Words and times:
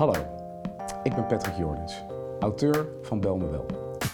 Hallo, 0.00 0.14
ik 1.02 1.14
ben 1.14 1.26
Patrick 1.26 1.56
Jordens, 1.56 2.02
auteur 2.38 2.86
van 3.02 3.20
Bel 3.20 3.36
me. 3.36 3.60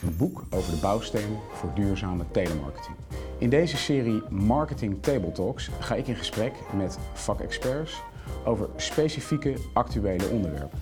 Een 0.02 0.16
boek 0.16 0.42
over 0.50 0.72
de 0.72 0.80
bouwstenen 0.80 1.38
voor 1.52 1.70
duurzame 1.74 2.24
telemarketing. 2.30 2.96
In 3.38 3.50
deze 3.50 3.76
serie 3.76 4.22
Marketing 4.28 5.02
Table 5.02 5.32
Talks 5.32 5.70
ga 5.80 5.94
ik 5.94 6.06
in 6.06 6.14
gesprek 6.14 6.52
met 6.76 6.98
vakexperts 7.12 8.02
over 8.44 8.68
specifieke 8.76 9.54
actuele 9.72 10.28
onderwerpen. 10.28 10.80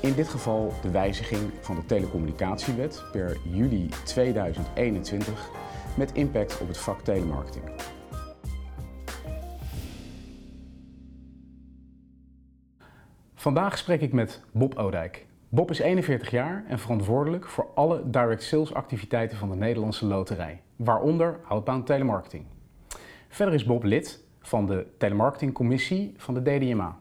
In 0.00 0.14
dit 0.14 0.28
geval 0.28 0.72
de 0.82 0.90
wijziging 0.90 1.50
van 1.60 1.76
de 1.76 1.86
telecommunicatiewet 1.86 3.02
per 3.12 3.36
juli 3.42 3.88
2021 4.04 5.50
met 5.96 6.12
impact 6.12 6.60
op 6.60 6.68
het 6.68 6.78
vak 6.78 7.00
telemarketing. 7.00 7.64
Vandaag 13.42 13.78
spreek 13.78 14.00
ik 14.00 14.12
met 14.12 14.40
Bob 14.52 14.74
Oudijk. 14.74 15.26
Bob 15.48 15.70
is 15.70 15.78
41 15.78 16.30
jaar 16.30 16.64
en 16.68 16.78
verantwoordelijk 16.78 17.48
voor 17.48 17.66
alle 17.74 18.10
direct 18.10 18.42
sales 18.42 18.74
activiteiten 18.74 19.38
van 19.38 19.50
de 19.50 19.56
Nederlandse 19.56 20.06
Loterij, 20.06 20.62
waaronder 20.76 21.40
outbound 21.48 21.86
telemarketing. 21.86 22.44
Verder 23.28 23.54
is 23.54 23.64
Bob 23.64 23.82
lid 23.82 24.24
van 24.40 24.66
de 24.66 24.86
telemarketingcommissie 24.98 26.14
van 26.16 26.34
de 26.34 26.42
DDMA 26.42 26.98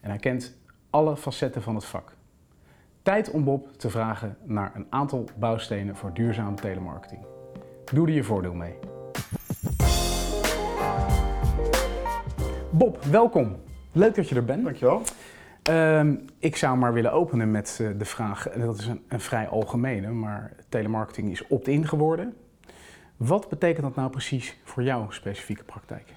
en 0.00 0.10
hij 0.10 0.18
kent 0.18 0.58
alle 0.90 1.16
facetten 1.16 1.62
van 1.62 1.74
het 1.74 1.84
vak. 1.84 2.12
Tijd 3.02 3.30
om 3.30 3.44
Bob 3.44 3.68
te 3.76 3.90
vragen 3.90 4.36
naar 4.44 4.72
een 4.74 4.86
aantal 4.90 5.24
bouwstenen 5.38 5.96
voor 5.96 6.14
duurzame 6.14 6.56
telemarketing. 6.56 7.24
Doe 7.92 8.06
er 8.06 8.12
je 8.12 8.24
voordeel 8.24 8.54
mee. 8.54 8.74
Bob, 12.70 13.02
welkom. 13.02 13.56
Leuk 13.92 14.14
dat 14.14 14.28
je 14.28 14.34
er 14.34 14.44
bent. 14.44 14.64
Dankjewel. 14.64 15.02
Ehm, 15.70 16.14
ik 16.38 16.56
zou 16.56 16.78
maar 16.78 16.92
willen 16.92 17.12
openen 17.12 17.50
met 17.50 17.78
eh, 17.80 17.88
de 17.98 18.04
vraag, 18.04 18.48
en 18.48 18.60
dat 18.60 18.78
is 18.78 18.86
een, 18.86 19.04
een 19.08 19.20
vrij 19.20 19.48
algemene, 19.48 20.10
maar 20.10 20.52
telemarketing 20.68 21.30
is 21.30 21.46
opt-in 21.46 21.86
geworden. 21.86 22.36
Wat 23.16 23.48
betekent 23.48 23.86
dat 23.86 23.94
nou 23.94 24.10
precies 24.10 24.56
voor 24.64 24.82
jouw 24.82 25.10
specifieke 25.10 25.64
praktijk? 25.64 26.14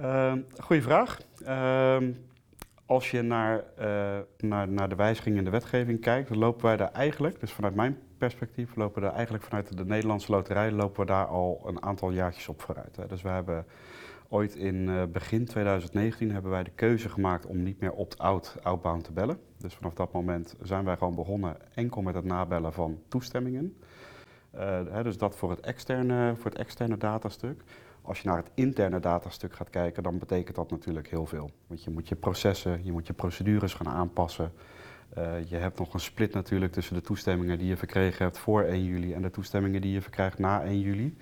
Uh, 0.00 0.32
goeie 0.58 0.82
vraag. 0.82 1.20
Ehm, 1.44 2.12
als 2.86 3.10
je 3.10 3.22
naar, 3.22 3.64
eh, 3.76 4.18
naar, 4.38 4.68
naar 4.68 4.88
de 4.88 4.94
wijzigingen 4.94 5.38
in 5.38 5.44
de 5.44 5.50
wetgeving 5.50 6.00
kijkt, 6.00 6.28
dan 6.28 6.38
lopen 6.38 6.64
wij 6.64 6.76
daar 6.76 6.92
eigenlijk, 6.92 7.40
dus 7.40 7.52
vanuit 7.52 7.74
mijn 7.74 7.98
perspectief, 8.18 8.76
lopen 8.76 8.94
we 8.94 9.06
daar 9.06 9.14
eigenlijk 9.14 9.44
vanuit 9.44 9.76
de 9.76 9.84
Nederlandse 9.84 10.30
loterij, 10.30 10.70
lopen 10.70 11.00
we 11.00 11.06
daar 11.06 11.26
al 11.26 11.62
een 11.66 11.82
aantal 11.82 12.10
jaartjes 12.10 12.48
op 12.48 12.62
vooruit. 12.62 12.96
Hè. 12.96 13.06
Dus 13.06 13.22
we 13.22 13.28
hebben 13.28 13.66
ooit 14.28 14.54
in 14.54 14.74
uh, 14.74 15.02
begin 15.12 15.44
2019 15.44 16.30
hebben 16.30 16.50
wij 16.50 16.62
de 16.62 16.70
keuze 16.70 17.08
gemaakt 17.08 17.46
om 17.46 17.62
niet 17.62 17.80
meer 17.80 17.92
opt-out 17.92 18.56
outbound 18.62 19.04
te 19.04 19.12
bellen. 19.12 19.38
Dus 19.58 19.74
vanaf 19.74 19.94
dat 19.94 20.12
moment 20.12 20.56
zijn 20.62 20.84
wij 20.84 20.96
gewoon 20.96 21.14
begonnen 21.14 21.56
enkel 21.74 22.02
met 22.02 22.14
het 22.14 22.24
nabellen 22.24 22.72
van 22.72 22.98
toestemmingen. 23.08 23.76
Uh, 24.54 24.60
hè, 24.90 25.02
dus 25.02 25.18
dat 25.18 25.36
voor 25.36 25.50
het, 25.50 25.60
externe, 25.60 26.34
voor 26.36 26.50
het 26.50 26.60
externe 26.60 26.96
datastuk. 26.96 27.62
Als 28.02 28.20
je 28.20 28.28
naar 28.28 28.36
het 28.36 28.50
interne 28.54 29.00
datastuk 29.00 29.54
gaat 29.54 29.70
kijken, 29.70 30.02
dan 30.02 30.18
betekent 30.18 30.56
dat 30.56 30.70
natuurlijk 30.70 31.08
heel 31.08 31.26
veel. 31.26 31.50
Want 31.66 31.84
je 31.84 31.90
moet 31.90 32.08
je 32.08 32.14
processen, 32.14 32.84
je 32.84 32.92
moet 32.92 33.06
je 33.06 33.12
procedures 33.12 33.74
gaan 33.74 33.88
aanpassen. 33.88 34.52
Uh, 35.18 35.48
je 35.48 35.56
hebt 35.56 35.78
nog 35.78 35.94
een 35.94 36.00
split 36.00 36.32
natuurlijk 36.32 36.72
tussen 36.72 36.94
de 36.94 37.00
toestemmingen 37.00 37.58
die 37.58 37.68
je 37.68 37.76
verkregen 37.76 38.24
hebt 38.24 38.38
voor 38.38 38.62
1 38.62 38.84
juli 38.84 39.12
en 39.12 39.22
de 39.22 39.30
toestemmingen 39.30 39.80
die 39.80 39.92
je 39.92 40.02
verkrijgt 40.02 40.38
na 40.38 40.62
1 40.62 40.80
juli. 40.80 41.16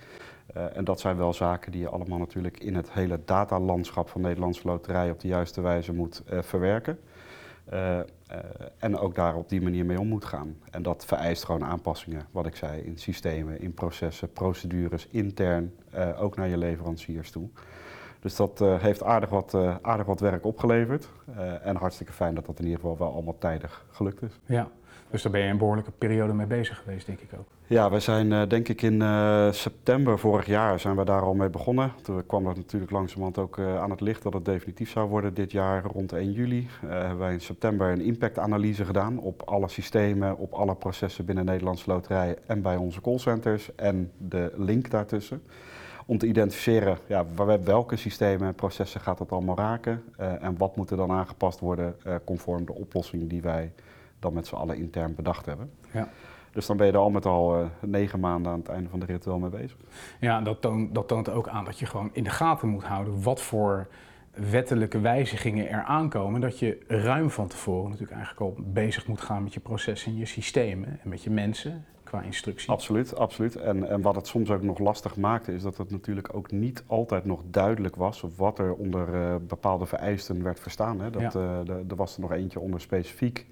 Uh, 0.57 0.77
en 0.77 0.83
dat 0.83 0.99
zijn 0.99 1.17
wel 1.17 1.33
zaken 1.33 1.71
die 1.71 1.81
je 1.81 1.89
allemaal 1.89 2.17
natuurlijk 2.17 2.59
in 2.59 2.75
het 2.75 2.91
hele 2.91 3.19
datalandschap 3.25 4.09
van 4.09 4.21
Nederlandse 4.21 4.67
Loterij 4.67 5.11
op 5.11 5.19
de 5.19 5.27
juiste 5.27 5.61
wijze 5.61 5.93
moet 5.93 6.23
uh, 6.31 6.41
verwerken. 6.41 6.99
Uh, 7.73 7.99
en 8.77 8.97
ook 8.97 9.15
daar 9.15 9.35
op 9.35 9.49
die 9.49 9.61
manier 9.61 9.85
mee 9.85 9.99
om 9.99 10.07
moet 10.07 10.25
gaan. 10.25 10.57
En 10.71 10.83
dat 10.83 11.05
vereist 11.05 11.43
gewoon 11.45 11.63
aanpassingen, 11.63 12.25
wat 12.31 12.45
ik 12.45 12.55
zei, 12.55 12.81
in 12.81 12.97
systemen, 12.97 13.61
in 13.61 13.73
processen, 13.73 14.31
procedures, 14.31 15.07
intern, 15.07 15.73
ook 16.17 16.35
naar 16.35 16.47
je 16.47 16.57
leveranciers 16.57 17.31
toe. 17.31 17.49
Dus 18.19 18.35
dat 18.35 18.59
heeft 18.59 19.03
aardig 19.03 19.29
wat, 19.29 19.57
aardig 19.81 20.05
wat 20.05 20.19
werk 20.19 20.45
opgeleverd. 20.45 21.09
en 21.61 21.75
hartstikke 21.75 22.13
fijn 22.13 22.35
dat 22.35 22.45
dat 22.45 22.59
in 22.59 22.65
ieder 22.65 22.79
geval 22.79 22.97
wel 22.97 23.13
allemaal 23.13 23.37
tijdig 23.37 23.85
gelukt 23.91 24.21
is. 24.21 24.39
Ja, 24.45 24.69
dus 25.13 25.21
daar 25.21 25.31
ben 25.31 25.41
je 25.41 25.47
een 25.47 25.57
behoorlijke 25.57 25.91
periode 25.91 26.33
mee 26.33 26.45
bezig 26.45 26.77
geweest, 26.77 27.05
denk 27.05 27.19
ik 27.19 27.29
ook. 27.39 27.47
Ja, 27.67 27.89
wij 27.89 27.99
zijn 27.99 28.31
uh, 28.31 28.41
denk 28.47 28.67
ik 28.67 28.81
in 28.81 29.01
uh, 29.01 29.51
september 29.51 30.19
vorig 30.19 30.45
jaar 30.45 30.79
zijn 30.79 30.95
we 30.95 31.05
daar 31.05 31.21
al 31.21 31.33
mee 31.33 31.49
begonnen. 31.49 31.91
Toen 32.01 32.25
kwam 32.25 32.43
dat 32.43 32.55
natuurlijk 32.55 32.91
langzamerhand 32.91 33.37
ook 33.37 33.57
uh, 33.57 33.81
aan 33.81 33.89
het 33.89 34.01
licht 34.01 34.23
dat 34.23 34.33
het 34.33 34.45
definitief 34.45 34.91
zou 34.91 35.09
worden 35.09 35.33
dit 35.33 35.51
jaar 35.51 35.83
rond 35.83 36.13
1 36.13 36.31
juli. 36.31 36.67
hebben 36.85 37.17
wij 37.17 37.33
in 37.33 37.41
september 37.41 37.91
een 37.91 38.01
impactanalyse 38.01 38.85
gedaan 38.85 39.19
op 39.19 39.41
alle 39.45 39.67
systemen, 39.67 40.37
op 40.37 40.53
alle 40.53 40.75
processen 40.75 41.25
binnen 41.25 41.45
Nederlandse 41.45 41.89
Loterij 41.89 42.37
en 42.45 42.61
bij 42.61 42.75
onze 42.75 43.01
callcenters 43.01 43.75
en 43.75 44.11
de 44.17 44.53
link 44.55 44.89
daartussen. 44.89 45.43
Om 46.05 46.17
te 46.17 46.27
identificeren 46.27 46.97
ja, 47.07 47.25
welke 47.63 47.95
systemen 47.95 48.47
en 48.47 48.55
processen 48.55 49.01
gaat 49.01 49.17
dat 49.17 49.31
allemaal 49.31 49.57
raken 49.57 50.03
en 50.17 50.57
wat 50.57 50.75
moet 50.75 50.89
er 50.89 50.97
dan 50.97 51.11
aangepast 51.11 51.59
worden 51.59 51.95
conform 52.25 52.65
de 52.65 52.73
oplossing 52.73 53.29
die 53.29 53.41
wij 53.41 53.71
dan 54.23 54.33
met 54.33 54.47
z'n 54.47 54.55
allen 54.55 54.77
intern 54.77 55.15
bedacht 55.15 55.45
hebben. 55.45 55.71
Ja. 55.91 56.09
Dus 56.51 56.65
dan 56.65 56.77
ben 56.77 56.85
je 56.85 56.91
er 56.91 56.99
al 56.99 57.09
met 57.09 57.25
al 57.25 57.59
uh, 57.59 57.65
negen 57.79 58.19
maanden 58.19 58.51
aan 58.51 58.59
het 58.59 58.67
einde 58.69 58.89
van 58.89 58.99
de 58.99 59.05
rit 59.05 59.25
wel 59.25 59.39
mee 59.39 59.49
bezig. 59.49 59.77
Ja, 60.19 60.41
dat 60.41 60.61
toont, 60.61 60.95
dat 60.95 61.07
toont 61.07 61.29
ook 61.29 61.47
aan 61.47 61.65
dat 61.65 61.79
je 61.79 61.85
gewoon 61.85 62.09
in 62.13 62.23
de 62.23 62.29
gaten 62.29 62.67
moet 62.67 62.83
houden 62.83 63.23
wat 63.23 63.41
voor 63.41 63.87
wettelijke 64.33 64.99
wijzigingen 64.99 65.69
er 65.69 65.83
aankomen. 65.83 66.41
Dat 66.41 66.59
je 66.59 66.77
ruim 66.87 67.29
van 67.29 67.47
tevoren 67.47 67.89
natuurlijk 67.89 68.17
eigenlijk 68.17 68.41
al 68.41 68.63
bezig 68.65 69.07
moet 69.07 69.21
gaan 69.21 69.43
met 69.43 69.53
je 69.53 69.59
processen 69.59 70.11
en 70.11 70.17
je 70.17 70.25
systemen 70.25 70.99
en 71.03 71.09
met 71.09 71.23
je 71.23 71.29
mensen 71.29 71.85
qua 72.03 72.21
instructie. 72.21 72.69
Absoluut, 72.69 73.15
absoluut. 73.15 73.55
En, 73.55 73.89
en 73.89 74.01
wat 74.01 74.15
het 74.15 74.27
soms 74.27 74.51
ook 74.51 74.61
nog 74.61 74.79
lastig 74.79 75.15
maakte 75.15 75.53
is 75.53 75.61
dat 75.61 75.77
het 75.77 75.91
natuurlijk 75.91 76.35
ook 76.35 76.51
niet 76.51 76.83
altijd 76.87 77.25
nog 77.25 77.41
duidelijk 77.45 77.95
was 77.95 78.25
wat 78.35 78.59
er 78.59 78.73
onder 78.73 79.13
uh, 79.13 79.35
bepaalde 79.47 79.85
vereisten 79.85 80.43
werd 80.43 80.59
verstaan. 80.59 80.99
Hè. 80.99 81.09
Dat, 81.09 81.33
ja. 81.33 81.39
uh, 81.39 81.69
er 81.69 81.95
was 81.95 82.15
er 82.15 82.21
nog 82.21 82.31
eentje 82.31 82.59
onder 82.59 82.81
specifiek 82.81 83.45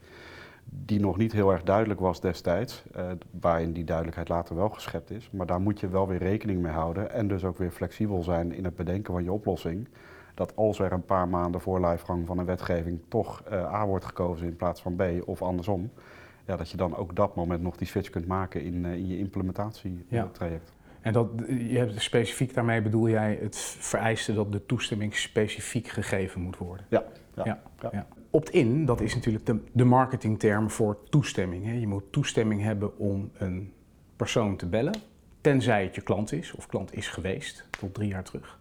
die 0.74 1.00
nog 1.00 1.18
niet 1.18 1.32
heel 1.32 1.52
erg 1.52 1.64
duidelijk 1.64 2.00
was 2.00 2.22
destijds, 2.22 2.84
uh, 2.96 3.12
waarin 3.40 3.74
die 3.74 3.84
duidelijkheid 3.84 4.30
later 4.30 4.56
wel 4.56 4.70
geschept 4.70 5.12
is. 5.12 5.30
Maar 5.32 5.46
daar 5.46 5.62
moet 5.62 5.80
je 5.80 5.90
wel 5.90 6.08
weer 6.08 6.20
rekening 6.20 6.62
mee 6.62 6.72
houden 6.72 7.12
en 7.12 7.28
dus 7.28 7.44
ook 7.44 7.58
weer 7.58 7.72
flexibel 7.72 8.24
zijn 8.24 8.52
in 8.52 8.64
het 8.64 8.76
bedenken 8.76 9.14
van 9.14 9.24
je 9.24 9.32
oplossing. 9.32 9.88
Dat 10.34 10.56
als 10.56 10.80
er 10.80 10.92
een 10.92 11.06
paar 11.06 11.28
maanden 11.28 11.62
voor 11.62 11.80
lijfgang 11.80 12.28
van 12.28 12.38
een 12.38 12.46
wetgeving 12.46 13.00
toch 13.08 13.44
uh, 13.52 13.74
A 13.74 13.86
wordt 13.86 14.06
gekozen 14.06 14.48
in 14.48 14.56
plaats 14.56 14.82
van 14.82 14.96
B 14.96 15.04
of 15.26 15.42
andersom, 15.42 15.92
ja, 16.46 16.56
dat 16.56 16.70
je 16.70 16.78
dan 16.78 16.96
ook 16.96 17.16
dat 17.16 17.36
moment 17.36 17.62
nog 17.62 17.78
die 17.78 17.88
switch 17.88 18.10
kunt 18.10 18.28
maken 18.28 18.64
in, 18.64 18.86
uh, 18.86 18.94
in 18.94 19.08
je 19.08 19.18
implementatietraject. 19.18 20.74
Ja. 20.74 21.00
En 21.02 21.14
dat, 21.14 21.28
je 21.48 21.78
hebt 21.78 22.02
specifiek 22.02 22.54
daarmee 22.54 22.82
bedoel 22.82 23.10
jij 23.10 23.38
het 23.42 23.58
vereiste 23.80 24.34
dat 24.34 24.52
de 24.52 24.66
toestemming 24.66 25.16
specifiek 25.16 25.88
gegeven 25.88 26.42
moet 26.42 26.58
worden? 26.58 26.86
Ja. 26.90 27.04
ja, 27.36 27.44
ja. 27.44 27.90
ja. 27.92 28.08
Opt-in, 28.34 28.86
dat 28.86 29.02
is 29.02 29.16
natuurlijk 29.16 29.46
de, 29.46 29.60
de 29.72 29.86
marketingterm 29.86 30.70
voor 30.70 30.98
toestemming. 31.10 31.66
Hè. 31.66 31.74
Je 31.74 31.88
moet 31.88 32.12
toestemming 32.12 32.62
hebben 32.62 32.98
om 32.98 33.32
een 33.34 33.74
persoon 34.16 34.56
te 34.56 34.66
bellen, 34.66 34.96
tenzij 35.42 35.84
het 35.84 35.96
je 35.96 36.02
klant 36.02 36.32
is 36.32 36.54
of 36.54 36.68
klant 36.68 36.96
is 36.96 37.08
geweest 37.08 37.66
tot 37.80 37.94
drie 37.94 38.08
jaar 38.08 38.24
terug. 38.24 38.60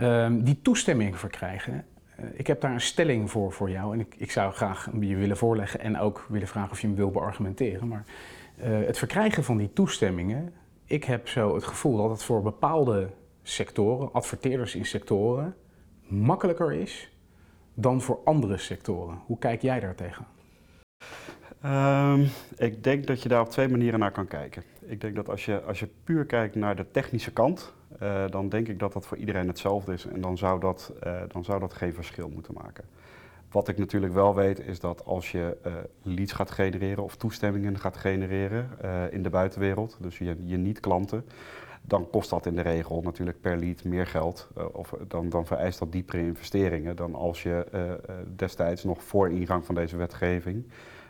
Um, 0.00 0.44
die 0.44 0.58
toestemming 0.62 1.18
verkrijgen, 1.18 1.84
uh, 2.20 2.26
ik 2.32 2.46
heb 2.46 2.60
daar 2.60 2.72
een 2.72 2.80
stelling 2.80 3.30
voor 3.30 3.52
voor 3.52 3.70
jou 3.70 3.94
en 3.94 4.00
ik, 4.00 4.14
ik 4.18 4.30
zou 4.30 4.52
graag 4.52 4.90
je 5.00 5.16
willen 5.16 5.36
voorleggen 5.36 5.80
en 5.80 5.98
ook 5.98 6.26
willen 6.28 6.48
vragen 6.48 6.70
of 6.70 6.80
je 6.80 6.86
hem 6.86 6.96
wil 6.96 7.10
beargumenteren. 7.10 7.88
Maar 7.88 8.04
uh, 8.58 8.64
het 8.86 8.98
verkrijgen 8.98 9.44
van 9.44 9.56
die 9.56 9.72
toestemmingen, 9.72 10.52
ik 10.84 11.04
heb 11.04 11.28
zo 11.28 11.54
het 11.54 11.64
gevoel 11.64 11.96
dat 11.96 12.10
het 12.10 12.22
voor 12.22 12.42
bepaalde 12.42 13.08
sectoren, 13.42 14.12
adverteerders 14.12 14.74
in 14.74 14.86
sectoren, 14.86 15.54
makkelijker 16.06 16.72
is 16.72 17.10
dan 17.78 18.00
voor 18.00 18.20
andere 18.24 18.58
sectoren. 18.58 19.18
Hoe 19.26 19.38
kijk 19.38 19.62
jij 19.62 19.80
daar 19.80 19.94
tegenaan? 19.94 20.34
Um, 21.64 22.28
ik 22.56 22.84
denk 22.84 23.06
dat 23.06 23.22
je 23.22 23.28
daar 23.28 23.40
op 23.40 23.50
twee 23.50 23.68
manieren 23.68 24.00
naar 24.00 24.10
kan 24.10 24.26
kijken. 24.26 24.62
Ik 24.80 25.00
denk 25.00 25.14
dat 25.14 25.28
als 25.28 25.44
je, 25.44 25.62
als 25.62 25.80
je 25.80 25.88
puur 26.04 26.24
kijkt 26.24 26.54
naar 26.54 26.76
de 26.76 26.90
technische 26.90 27.32
kant, 27.32 27.72
uh, 28.02 28.24
dan 28.30 28.48
denk 28.48 28.68
ik 28.68 28.78
dat 28.78 28.92
dat 28.92 29.06
voor 29.06 29.16
iedereen 29.16 29.48
hetzelfde 29.48 29.92
is 29.92 30.06
en 30.06 30.20
dan 30.20 30.38
zou 30.38 30.60
dat, 30.60 30.92
uh, 31.06 31.20
dan 31.28 31.44
zou 31.44 31.60
dat 31.60 31.74
geen 31.74 31.94
verschil 31.94 32.28
moeten 32.28 32.54
maken. 32.54 32.84
Wat 33.50 33.68
ik 33.68 33.78
natuurlijk 33.78 34.12
wel 34.12 34.34
weet 34.34 34.60
is 34.60 34.80
dat 34.80 35.04
als 35.04 35.30
je 35.32 35.56
uh, 35.66 35.72
leads 36.02 36.32
gaat 36.32 36.50
genereren 36.50 37.04
of 37.04 37.16
toestemmingen 37.16 37.78
gaat 37.78 37.96
genereren 37.96 38.68
in 39.10 39.22
de 39.22 39.30
buitenwereld, 39.30 39.96
dus 40.00 40.18
je, 40.18 40.36
je 40.44 40.56
niet-klanten, 40.56 41.24
dan 41.86 42.10
kost 42.10 42.30
dat 42.30 42.46
in 42.46 42.54
de 42.54 42.62
regel 42.62 43.02
natuurlijk 43.02 43.40
per 43.40 43.58
lead 43.58 43.84
meer 43.84 44.06
geld. 44.06 44.48
Uh, 44.58 44.64
of 44.72 44.94
dan, 45.08 45.28
dan 45.28 45.46
vereist 45.46 45.78
dat 45.78 45.92
diepere 45.92 46.18
investeringen 46.18 46.96
dan 46.96 47.14
als 47.14 47.42
je 47.42 47.66
uh, 47.74 47.92
destijds 48.36 48.84
nog 48.84 49.02
voor 49.02 49.30
ingang 49.30 49.64
van 49.66 49.74
deze 49.74 49.96
wetgeving 49.96 50.64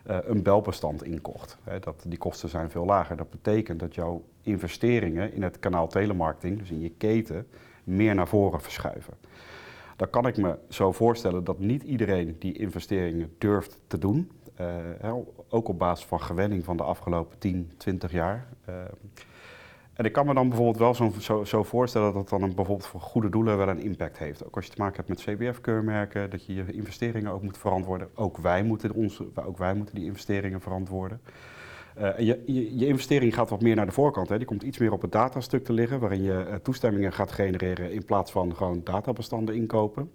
een 0.08 0.42
belbestand 0.42 1.04
inkocht. 1.04 1.58
Dat, 1.80 2.04
die 2.08 2.18
kosten 2.18 2.48
zijn 2.48 2.70
veel 2.70 2.84
lager. 2.84 3.16
Dat 3.16 3.30
betekent 3.30 3.80
dat 3.80 3.94
jouw 3.94 4.24
investeringen 4.42 5.32
in 5.32 5.42
het 5.42 5.58
kanaal 5.58 5.88
telemarketing, 5.88 6.58
dus 6.58 6.70
in 6.70 6.80
je 6.80 6.90
keten, 6.90 7.46
meer 7.84 8.14
naar 8.14 8.28
voren 8.28 8.60
verschuiven. 8.60 9.14
Dan 9.96 10.10
kan 10.10 10.26
ik 10.26 10.36
me 10.36 10.58
zo 10.68 10.92
voorstellen 10.92 11.44
dat 11.44 11.58
niet 11.58 11.82
iedereen 11.82 12.36
die 12.38 12.58
investeringen 12.58 13.34
durft 13.38 13.80
te 13.86 13.98
doen. 13.98 14.30
ook 15.48 15.68
op 15.68 15.78
basis 15.78 16.06
van 16.06 16.20
gewenning 16.20 16.64
van 16.64 16.76
de 16.76 16.82
afgelopen 16.82 17.38
10, 17.38 17.70
20 17.76 18.12
jaar. 18.12 18.48
En 19.96 20.04
ik 20.04 20.12
kan 20.12 20.26
me 20.26 20.34
dan 20.34 20.48
bijvoorbeeld 20.48 20.98
wel 20.98 21.12
zo, 21.18 21.44
zo, 21.44 21.62
voorstellen 21.62 22.12
dat 22.12 22.28
dat 22.28 22.28
dan 22.28 22.48
een, 22.48 22.54
bijvoorbeeld 22.54 22.88
voor 22.88 23.00
goede 23.00 23.28
doelen 23.28 23.56
wel 23.56 23.68
een 23.68 23.82
impact 23.82 24.18
heeft. 24.18 24.46
Ook 24.46 24.56
als 24.56 24.64
je 24.64 24.72
te 24.72 24.80
maken 24.80 24.96
hebt 24.96 25.08
met 25.08 25.20
CBF-keurmerken, 25.20 26.30
dat 26.30 26.46
je 26.46 26.54
je 26.54 26.72
investeringen 26.72 27.32
ook 27.32 27.42
moet 27.42 27.58
verantwoorden. 27.58 28.08
Ook 28.14 28.36
wij 28.36 28.62
moeten, 28.62 28.92
onze, 28.92 29.26
ook 29.34 29.58
wij 29.58 29.74
moeten 29.74 29.94
die 29.94 30.04
investeringen 30.04 30.60
verantwoorden. 30.60 31.20
Uh, 31.98 32.18
je, 32.18 32.42
je, 32.46 32.78
je, 32.78 32.86
investering 32.86 33.34
gaat 33.34 33.50
wat 33.50 33.60
meer 33.60 33.76
naar 33.76 33.86
de 33.86 33.92
voorkant. 33.92 34.28
Hè. 34.28 34.36
Die 34.36 34.46
komt 34.46 34.62
iets 34.62 34.78
meer 34.78 34.92
op 34.92 35.02
het 35.02 35.12
datastuk 35.12 35.64
te 35.64 35.72
liggen, 35.72 36.00
waarin 36.00 36.22
je 36.22 36.46
uh, 36.48 36.54
toestemmingen 36.54 37.12
gaat 37.12 37.32
genereren 37.32 37.92
in 37.92 38.04
plaats 38.04 38.30
van 38.30 38.56
gewoon 38.56 38.80
databestanden 38.84 39.54
inkopen. 39.54 40.10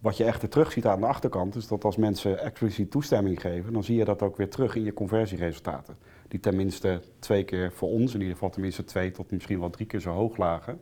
Wat 0.00 0.16
je 0.16 0.24
echter 0.24 0.48
terug 0.48 0.72
ziet 0.72 0.86
aan 0.86 1.00
de 1.00 1.06
achterkant, 1.06 1.54
is 1.54 1.68
dat 1.68 1.84
als 1.84 1.96
mensen 1.96 2.38
expliciet 2.38 2.90
toestemming 2.90 3.40
geven, 3.40 3.72
dan 3.72 3.84
zie 3.84 3.96
je 3.96 4.04
dat 4.04 4.22
ook 4.22 4.36
weer 4.36 4.48
terug 4.48 4.74
in 4.74 4.84
je 4.84 4.92
conversieresultaten 4.92 5.96
die 6.28 6.40
tenminste 6.40 7.00
twee 7.18 7.44
keer 7.44 7.72
voor 7.72 7.88
ons, 7.88 8.14
in 8.14 8.18
ieder 8.18 8.34
geval 8.34 8.50
tenminste 8.50 8.84
twee 8.84 9.10
tot 9.10 9.30
misschien 9.30 9.60
wel 9.60 9.70
drie 9.70 9.86
keer 9.86 10.00
zo 10.00 10.12
hoog 10.12 10.36
lagen. 10.36 10.80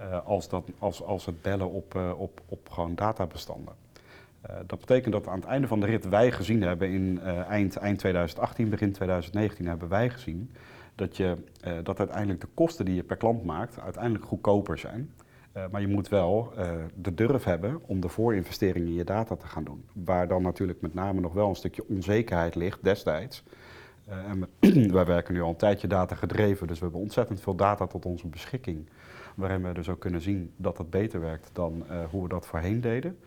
Uh, 0.00 0.26
als, 0.26 0.48
dat, 0.48 0.70
als, 0.78 1.02
als 1.02 1.26
het 1.26 1.42
bellen 1.42 1.70
op, 1.70 1.94
uh, 1.94 2.20
op, 2.20 2.40
op 2.48 2.68
gewoon 2.70 2.94
databestanden. 2.94 3.74
Uh, 4.46 4.56
dat 4.66 4.78
betekent 4.78 5.12
dat 5.12 5.28
aan 5.28 5.38
het 5.38 5.48
einde 5.48 5.66
van 5.66 5.80
de 5.80 5.86
rit 5.86 6.08
wij 6.08 6.32
gezien 6.32 6.62
hebben 6.62 6.90
in 6.90 7.20
eind, 7.48 7.76
eind 7.76 7.98
2018, 7.98 8.68
begin 8.68 8.92
2019 8.92 9.66
hebben 9.66 9.88
wij 9.88 10.10
gezien 10.10 10.50
dat, 10.94 11.16
je, 11.16 11.36
dat 11.82 11.98
uiteindelijk 11.98 12.40
de 12.40 12.48
kosten 12.54 12.84
die 12.84 12.94
je 12.94 13.02
per 13.02 13.16
klant 13.16 13.44
maakt 13.44 13.80
uiteindelijk 13.80 14.24
goedkoper 14.24 14.78
zijn. 14.78 15.10
maar 15.70 15.80
je 15.80 15.88
moet 15.88 16.08
wel 16.08 16.52
de 16.94 17.14
durf 17.14 17.44
hebben 17.44 17.80
om 17.86 18.00
de 18.00 18.08
voorinvestering 18.08 18.86
in 18.86 18.94
je 18.94 19.04
data 19.04 19.36
te 19.36 19.46
gaan 19.46 19.64
doen. 19.64 19.84
Waar 19.92 20.28
dan 20.28 20.42
natuurlijk 20.42 20.80
met 20.80 20.94
name 20.94 21.20
nog 21.20 21.32
wel 21.32 21.48
een 21.48 21.54
stukje 21.54 21.88
onzekerheid 21.88 22.54
ligt 22.54 22.84
destijds. 22.84 23.44
Uh, 24.08 24.14
en 24.16 24.48
wij 24.98 25.04
werken 25.04 25.34
nu 25.34 25.42
al 25.42 25.48
een 25.48 25.56
tijdje 25.56 25.86
data 25.86 26.14
gedreven, 26.14 26.66
dus 26.66 26.78
we 26.78 26.82
hebben 26.84 27.00
ontzettend 27.00 27.40
veel 27.40 27.54
data 27.54 27.86
tot 27.86 28.06
onze 28.06 28.26
beschikking. 28.26 28.88
Waarin 29.34 29.62
we 29.62 29.72
dus 29.72 29.88
ook 29.88 30.00
kunnen 30.00 30.20
zien 30.20 30.52
dat 30.56 30.78
het 30.78 30.90
beter 30.90 31.20
werkt 31.20 31.50
dan 31.52 31.84
uh, 31.90 32.04
hoe 32.10 32.22
we 32.22 32.28
dat 32.28 32.46
voorheen 32.46 32.80
deden. 32.80 33.18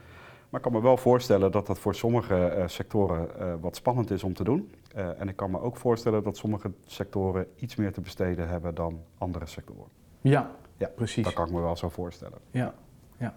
Maar 0.50 0.60
ik 0.60 0.72
kan 0.72 0.72
me 0.72 0.82
wel 0.82 0.98
voorstellen 0.98 1.52
dat 1.52 1.68
dat 1.68 1.80
voor 1.80 1.96
sommige 1.96 2.56
uh, 2.58 2.68
sectoren 2.68 3.60
wat 3.62 3.76
spannend 3.76 4.12
is 4.12 4.24
om 4.24 4.34
te 4.34 4.44
doen. 4.44 4.72
en 4.94 5.28
ik 5.28 5.36
kan 5.36 5.52
me 5.52 5.60
ook 5.60 5.78
voorstellen 5.78 6.24
dat 6.24 6.38
sommige 6.38 6.72
sectoren 6.86 7.48
iets 7.56 7.76
meer 7.76 7.92
te 7.92 8.02
besteden 8.02 8.48
hebben 8.48 8.76
dan 8.76 9.02
andere 9.18 9.46
sectoren. 9.46 9.90
Ja, 10.22 10.52
ja 10.78 10.88
precies. 10.96 11.24
Dat 11.24 11.34
kan 11.34 11.46
ik 11.46 11.54
me 11.54 11.62
wel 11.62 11.76
zo 11.76 11.90
voorstellen. 11.90 12.38
Ja, 12.50 12.74
ja. 13.18 13.34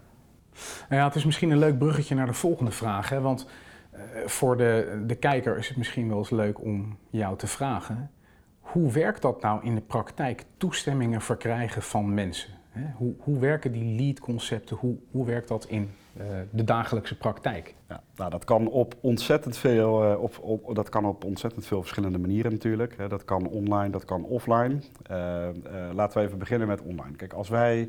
Nou 0.89 1.01
ja, 1.01 1.07
het 1.07 1.15
is 1.15 1.25
misschien 1.25 1.51
een 1.51 1.59
leuk 1.59 1.79
bruggetje 1.79 2.15
naar 2.15 2.27
de 2.27 2.33
volgende 2.33 2.71
vraag. 2.71 3.09
Hè? 3.09 3.21
Want 3.21 3.47
eh, 3.47 3.51
voor 4.27 4.57
de, 4.57 5.03
de 5.07 5.15
kijker 5.15 5.59
is 5.59 5.69
het 5.69 5.77
misschien 5.77 6.09
wel 6.09 6.19
eens 6.19 6.31
leuk 6.31 6.61
om 6.61 6.97
jou 7.11 7.37
te 7.37 7.47
vragen. 7.47 8.11
Hoe 8.61 8.93
werkt 8.93 9.23
dat 9.23 9.43
nou 9.43 9.65
in 9.65 9.75
de 9.75 9.81
praktijk, 9.81 10.45
toestemmingen 10.57 11.21
verkrijgen 11.21 11.83
van 11.83 12.15
mensen? 12.15 12.53
Hoe, 12.97 13.15
hoe 13.19 13.39
werken 13.39 13.73
die 13.73 14.01
lead-concepten, 14.01 14.77
hoe, 14.77 14.97
hoe 15.11 15.27
werkt 15.27 15.49
dat 15.49 15.65
in 15.65 15.91
uh, 16.17 16.25
de 16.51 16.65
dagelijkse 16.65 17.17
praktijk? 17.17 17.75
Ja, 17.89 18.03
nou, 18.17 18.31
dat 18.31 18.45
kan 18.45 18.69
op 18.69 18.95
ontzettend 19.01 19.57
veel, 19.57 20.13
uh, 20.13 20.23
op, 20.23 20.39
op, 20.41 20.75
dat 20.75 20.89
kan 20.89 21.05
op 21.05 21.25
ontzettend 21.25 21.67
veel 21.67 21.81
verschillende 21.81 22.19
manieren 22.19 22.53
natuurlijk. 22.53 22.97
Dat 23.09 23.25
kan 23.25 23.47
online, 23.47 23.91
dat 23.91 24.05
kan 24.05 24.25
offline. 24.25 24.79
Laten 25.95 26.21
we 26.21 26.27
even 26.27 26.39
beginnen 26.39 26.69
met 26.69 26.83
online. 26.83 27.17
Kijk, 27.17 27.33
als 27.33 27.49
wij 27.49 27.89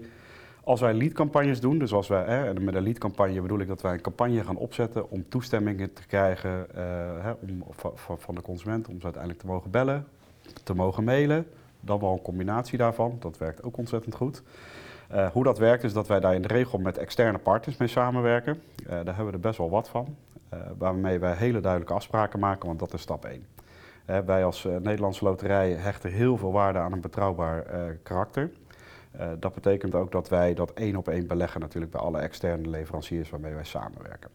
als 0.66 0.82
wij 0.82 0.94
leadcampagnes 0.94 1.60
doen, 1.60 1.78
dus 1.78 1.94
als 1.94 2.08
wij, 2.08 2.24
hè, 2.24 2.46
en 2.46 2.64
met 2.64 2.76
een 2.76 2.84
leadcampagne 2.84 3.42
bedoel 3.42 3.60
ik 3.60 3.68
dat 3.68 3.82
wij 3.82 3.94
een 3.94 4.02
campagne 4.02 4.44
gaan 4.44 4.56
opzetten 4.56 5.10
om 5.10 5.26
toestemmingen 5.30 5.94
te 5.94 6.06
krijgen 6.08 6.68
uh, 6.76 6.84
hè, 7.24 7.34
van, 8.18 8.36
de 8.36 8.42
consument 8.42 8.88
om 8.88 8.98
ze 8.98 9.04
uiteindelijk 9.04 9.42
te 9.42 9.48
mogen 9.48 9.72
bellen, 9.72 10.08
te 10.64 10.76
mogen 10.76 11.04
mailen. 11.04 11.48
Dan 11.80 12.00
wel 12.00 12.12
een 12.12 12.22
combinatie 12.22 12.78
daarvan, 12.78 13.18
dat 13.20 13.38
werkt 13.38 13.64
ook 13.64 13.78
ontzettend 13.78 14.16
goed. 14.16 14.44
Uh, 15.14 15.28
hoe 15.28 15.44
dat 15.44 15.58
werkt 15.58 15.84
is 15.84 15.94
dat 15.94 16.08
wij 16.08 16.20
daar 16.20 16.36
in 16.36 16.42
de 16.42 16.48
regel 16.48 16.78
met 16.78 16.98
externe 16.98 17.38
partners 17.38 17.78
mee 17.78 17.88
samenwerken. 17.88 18.62
Uh, 18.84 18.90
daar 18.90 19.06
hebben 19.06 19.26
we 19.26 19.32
er 19.32 19.40
best 19.40 19.58
wel 19.58 19.70
wat 19.70 19.90
van. 19.90 20.16
waarmee 20.78 21.20
wij 21.20 21.34
hele 21.34 21.60
duidelijke 21.60 21.94
afspraken 21.94 22.40
maken, 22.40 22.68
want 22.68 22.80
dat 22.80 22.94
is 22.94 23.02
stap 23.02 23.26
1. 23.26 23.46
wij 24.26 24.46
als 24.46 24.64
Nederlandse 24.64 25.24
loterij 25.24 25.72
hechten 25.72 26.12
heel 26.12 26.38
veel 26.38 26.52
waarde 26.52 26.80
aan 26.80 26.92
een 26.92 27.02
betrouwbaar 27.02 27.64
karakter. 28.04 28.52
Uh, 29.20 29.28
dat 29.40 29.54
betekent 29.54 29.96
ook 29.96 30.12
dat 30.12 30.30
wij 30.30 30.54
dat 30.54 30.74
één 30.74 30.96
op 30.96 31.08
één 31.08 31.28
beleggen 31.28 31.62
natuurlijk 31.62 31.92
bij 31.92 32.02
alle 32.02 32.20
externe 32.20 32.70
leveranciers 32.70 33.30
waarmee 33.30 33.54
wij 33.54 33.64
samenwerken. 33.64 34.30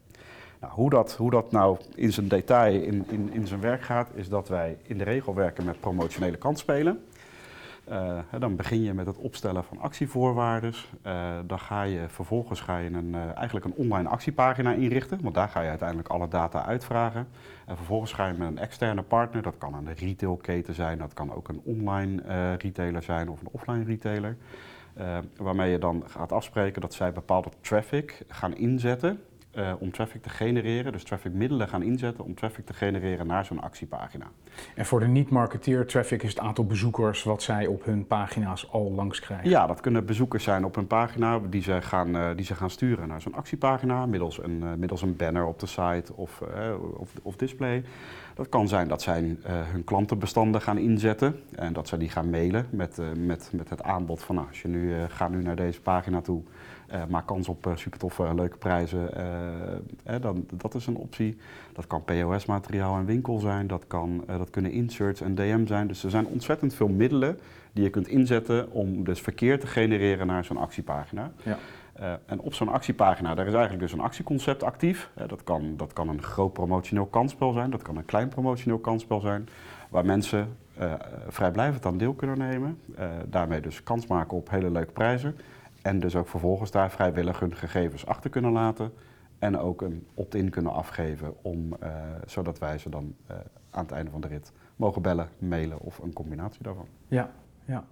Nou, 0.59 0.73
hoe, 0.73 0.89
dat, 0.89 1.15
hoe 1.15 1.31
dat 1.31 1.51
nou 1.51 1.77
in 1.95 2.13
zijn 2.13 2.27
detail 2.27 2.81
in, 2.81 3.05
in, 3.09 3.33
in 3.33 3.47
zijn 3.47 3.61
werk 3.61 3.81
gaat, 3.81 4.09
is 4.13 4.29
dat 4.29 4.47
wij 4.47 4.77
in 4.81 4.97
de 4.97 5.03
regel 5.03 5.35
werken 5.35 5.65
met 5.65 5.79
promotionele 5.79 6.37
kansspelen. 6.37 7.03
Uh, 7.89 8.19
dan 8.39 8.55
begin 8.55 8.83
je 8.83 8.93
met 8.93 9.05
het 9.05 9.17
opstellen 9.17 9.63
van 9.63 9.79
actievoorwaarden. 9.79 10.73
Uh, 11.05 11.29
dan 11.45 11.59
ga 11.59 11.83
je 11.83 12.05
vervolgens 12.07 12.61
ga 12.61 12.77
je 12.77 12.89
een, 12.89 13.15
eigenlijk 13.35 13.65
een 13.65 13.73
online 13.75 14.09
actiepagina 14.09 14.73
inrichten, 14.73 15.19
want 15.21 15.35
daar 15.35 15.49
ga 15.49 15.61
je 15.61 15.69
uiteindelijk 15.69 16.09
alle 16.09 16.27
data 16.27 16.65
uitvragen. 16.65 17.27
En 17.65 17.75
vervolgens 17.75 18.13
ga 18.13 18.27
je 18.27 18.33
met 18.33 18.47
een 18.47 18.57
externe 18.57 19.01
partner, 19.01 19.41
dat 19.41 19.57
kan 19.57 19.73
een 19.73 19.93
retailketen 19.93 20.73
zijn, 20.73 20.97
dat 20.97 21.13
kan 21.13 21.33
ook 21.33 21.47
een 21.47 21.61
online 21.63 22.21
retailer 22.55 23.03
zijn 23.03 23.29
of 23.29 23.41
een 23.41 23.49
offline 23.51 23.83
retailer. 23.83 24.37
Uh, 25.01 25.17
waarmee 25.37 25.71
je 25.71 25.77
dan 25.77 26.03
gaat 26.07 26.31
afspreken 26.31 26.81
dat 26.81 26.93
zij 26.93 27.11
bepaalde 27.11 27.49
traffic 27.61 28.23
gaan 28.27 28.55
inzetten 28.55 29.21
uh, 29.55 29.73
om 29.79 29.91
traffic 29.91 30.21
te 30.21 30.29
genereren, 30.29 30.91
dus 30.91 31.03
trafficmiddelen 31.03 31.67
gaan 31.67 31.83
inzetten 31.83 32.23
om 32.23 32.35
traffic 32.35 32.65
te 32.65 32.73
genereren 32.73 33.27
naar 33.27 33.45
zo'n 33.45 33.61
actiepagina. 33.61 34.25
En 34.75 34.85
voor 34.85 34.99
de 34.99 35.07
niet-marketeer, 35.07 35.85
traffic 35.85 36.23
is 36.23 36.29
het 36.29 36.39
aantal 36.39 36.65
bezoekers 36.65 37.23
wat 37.23 37.43
zij 37.43 37.67
op 37.67 37.85
hun 37.85 38.07
pagina's 38.07 38.71
al 38.71 38.91
langs 38.91 39.19
krijgen? 39.19 39.49
Ja, 39.49 39.67
dat 39.67 39.79
kunnen 39.79 40.05
bezoekers 40.05 40.43
zijn 40.43 40.65
op 40.65 40.75
hun 40.75 40.87
pagina 40.87 41.39
die 41.39 41.61
ze 41.61 41.81
gaan, 41.81 42.15
uh, 42.15 42.29
die 42.35 42.45
ze 42.45 42.55
gaan 42.55 42.69
sturen 42.69 43.07
naar 43.07 43.21
zo'n 43.21 43.35
actiepagina 43.35 44.05
middels 44.05 44.43
een, 44.43 44.61
uh, 44.63 44.73
middels 44.73 45.01
een 45.01 45.15
banner 45.15 45.45
op 45.45 45.59
de 45.59 45.67
site 45.67 46.13
of, 46.15 46.41
of, 46.97 47.13
of, 47.21 47.35
display. 47.35 47.83
Dat 48.33 48.49
kan 48.49 48.67
zijn 48.67 48.87
dat 48.87 49.01
zij 49.01 49.37
hun 49.45 49.83
klantenbestanden 49.83 50.61
gaan 50.61 50.77
inzetten 50.77 51.39
en 51.55 51.73
dat 51.73 51.87
zij 51.87 51.97
die 51.97 52.09
gaan 52.09 52.29
mailen 52.29 52.67
met, 52.69 53.01
met, 53.17 53.49
met 53.53 53.69
het 53.69 53.83
aanbod 53.83 54.23
van 54.23 54.35
nou, 54.35 54.47
als 54.47 54.61
je 54.61 54.67
nu 54.67 54.93
gaat 55.07 55.29
nu 55.29 55.41
naar 55.41 55.55
deze 55.55 55.81
pagina 55.81 56.21
toe 56.21 56.43
uh, 56.93 57.01
maak 57.09 57.25
kans 57.25 57.47
op 57.47 57.67
uh, 57.67 57.75
super 57.75 57.99
toffe, 57.99 58.33
leuke 58.35 58.57
prijzen. 58.57 59.09
Uh, 60.07 60.15
dan, 60.21 60.45
dat 60.53 60.75
is 60.75 60.87
een 60.87 60.95
optie. 60.95 61.37
Dat 61.73 61.87
kan 61.87 62.03
POS-materiaal 62.03 62.97
en 62.97 63.05
winkel 63.05 63.39
zijn. 63.39 63.67
Dat, 63.67 63.83
kan, 63.87 64.23
dat 64.27 64.49
kunnen 64.49 64.71
inserts 64.71 65.21
en 65.21 65.35
DM 65.35 65.65
zijn. 65.65 65.87
Dus 65.87 66.03
er 66.03 66.09
zijn 66.09 66.25
ontzettend 66.25 66.73
veel 66.73 66.87
middelen 66.87 67.39
die 67.71 67.83
je 67.83 67.89
kunt 67.89 68.07
inzetten 68.07 68.71
om 68.71 69.03
dus 69.03 69.21
verkeer 69.21 69.59
te 69.59 69.67
genereren 69.67 70.27
naar 70.27 70.45
zo'n 70.45 70.57
actiepagina. 70.57 71.31
Ja. 71.43 71.57
en 72.25 72.39
op 72.39 72.53
zo'n 72.53 72.69
actiepagina, 72.69 73.35
daar 73.35 73.47
is 73.47 73.53
eigenlijk 73.53 73.83
dus 73.83 73.93
een 73.93 73.99
actieconcept 73.99 74.63
actief. 74.63 75.09
dat, 75.27 75.43
kan, 75.43 75.73
dat 75.77 75.93
kan 75.93 76.09
een 76.09 76.21
groot 76.21 76.53
promotioneel 76.53 77.05
kansspel 77.05 77.53
zijn. 77.53 77.69
Dat 77.69 77.81
kan 77.81 77.97
een 77.97 78.05
klein 78.05 78.27
promotioneel 78.27 78.79
kansspel 78.79 79.19
zijn. 79.19 79.47
Waar 79.89 80.05
mensen 80.05 80.57
vrijblijvend 81.27 81.85
aan 81.85 81.97
deel 81.97 82.13
kunnen 82.13 82.37
nemen. 82.37 82.79
daarmee 83.25 83.61
dus 83.61 83.83
kans 83.83 84.07
maken 84.07 84.37
op 84.37 84.49
hele 84.49 84.71
leuke 84.71 84.91
prijzen. 84.91 85.35
En 85.81 85.99
dus 85.99 86.15
ook 86.15 86.27
vervolgens 86.27 86.71
daar 86.71 86.91
vrijwillig 86.91 87.39
hun 87.39 87.55
gegevens 87.55 88.05
achter 88.05 88.29
kunnen 88.29 88.51
laten. 88.51 88.93
En 89.39 89.57
ook 89.57 89.81
een 89.81 90.07
opt-in 90.13 90.49
kunnen 90.49 90.73
afgeven, 90.73 91.33
om, 91.41 91.73
uh, 91.83 91.89
zodat 92.25 92.59
wij 92.59 92.77
ze 92.77 92.89
dan 92.89 93.15
uh, 93.31 93.37
aan 93.69 93.83
het 93.83 93.91
einde 93.91 94.11
van 94.11 94.21
de 94.21 94.27
rit 94.27 94.51
mogen 94.75 95.01
bellen, 95.01 95.29
mailen 95.37 95.79
of 95.79 95.97
een 95.97 96.13
combinatie 96.13 96.63
daarvan. 96.63 96.87
Ja, 97.07 97.31
ja. 97.65 97.85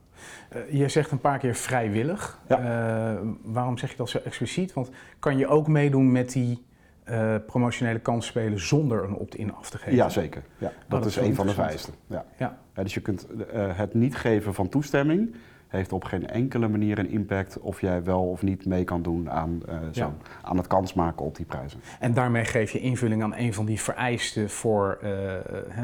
Uh, 0.56 0.74
je 0.80 0.90
zegt 0.90 1.12
een 1.12 1.20
paar 1.20 1.40
keer 1.40 1.56
vrijwillig. 1.56 2.40
Ja. 2.48 3.22
waarom 3.42 3.78
zeg 3.78 3.92
je 3.92 3.98
dat 3.98 4.10
zo 4.10 4.18
expliciet? 4.18 4.74
Want 4.74 4.90
kan 5.20 5.38
je 5.38 5.48
ook 5.48 5.68
meedoen 5.68 6.12
met 6.12 6.32
die 6.32 6.68
promotionele 7.46 8.00
kansspelen 8.00 8.60
zonder 8.60 9.04
een 9.04 9.16
opt-in 9.16 9.54
af 9.54 9.70
te 9.70 9.78
geven? 9.78 9.96
Ja, 9.96 10.10
zeker. 10.10 10.44
Ja, 10.58 10.68
dat, 10.68 10.72
oh, 10.72 10.90
dat 10.90 11.06
is, 11.06 11.18
is 11.18 11.28
een 11.28 11.36
van 11.36 11.48
de 11.48 11.54
vereisten. 11.54 11.94
Ja. 12.08 12.26
Ja. 12.38 12.58
dus 12.74 12.94
je 12.94 13.02
kunt 13.02 13.28
het 13.54 13.94
niet 13.94 14.16
geven 14.16 14.54
van 14.54 14.70
toestemming 14.70 15.36
heeft 15.70 15.94
op 15.94 16.04
geen 16.04 16.28
enkele 16.28 16.68
manier 16.68 17.00
een 17.00 17.10
impact 17.10 17.60
of 17.60 17.82
jij 17.82 18.04
wel 18.04 18.30
of 18.30 18.42
niet 18.42 18.66
mee 18.66 18.84
kan 18.84 19.02
doen 19.02 19.30
aan, 19.30 19.62
uh, 19.70 19.76
zo, 19.92 20.14
aan 20.42 20.58
het 20.58 20.68
kans 20.68 20.94
maken 20.94 21.26
op 21.26 21.36
die 21.36 21.46
prijzen. 21.46 21.80
En 22.00 22.14
daarmee 22.14 22.46
geef 22.46 22.72
je 22.72 22.80
invulling 22.80 23.24
aan 23.24 23.36
een 23.36 23.54
van 23.54 23.66
die 23.66 23.80
vereisten 23.82 24.50
voor, 24.50 25.00
uh, 25.04 25.34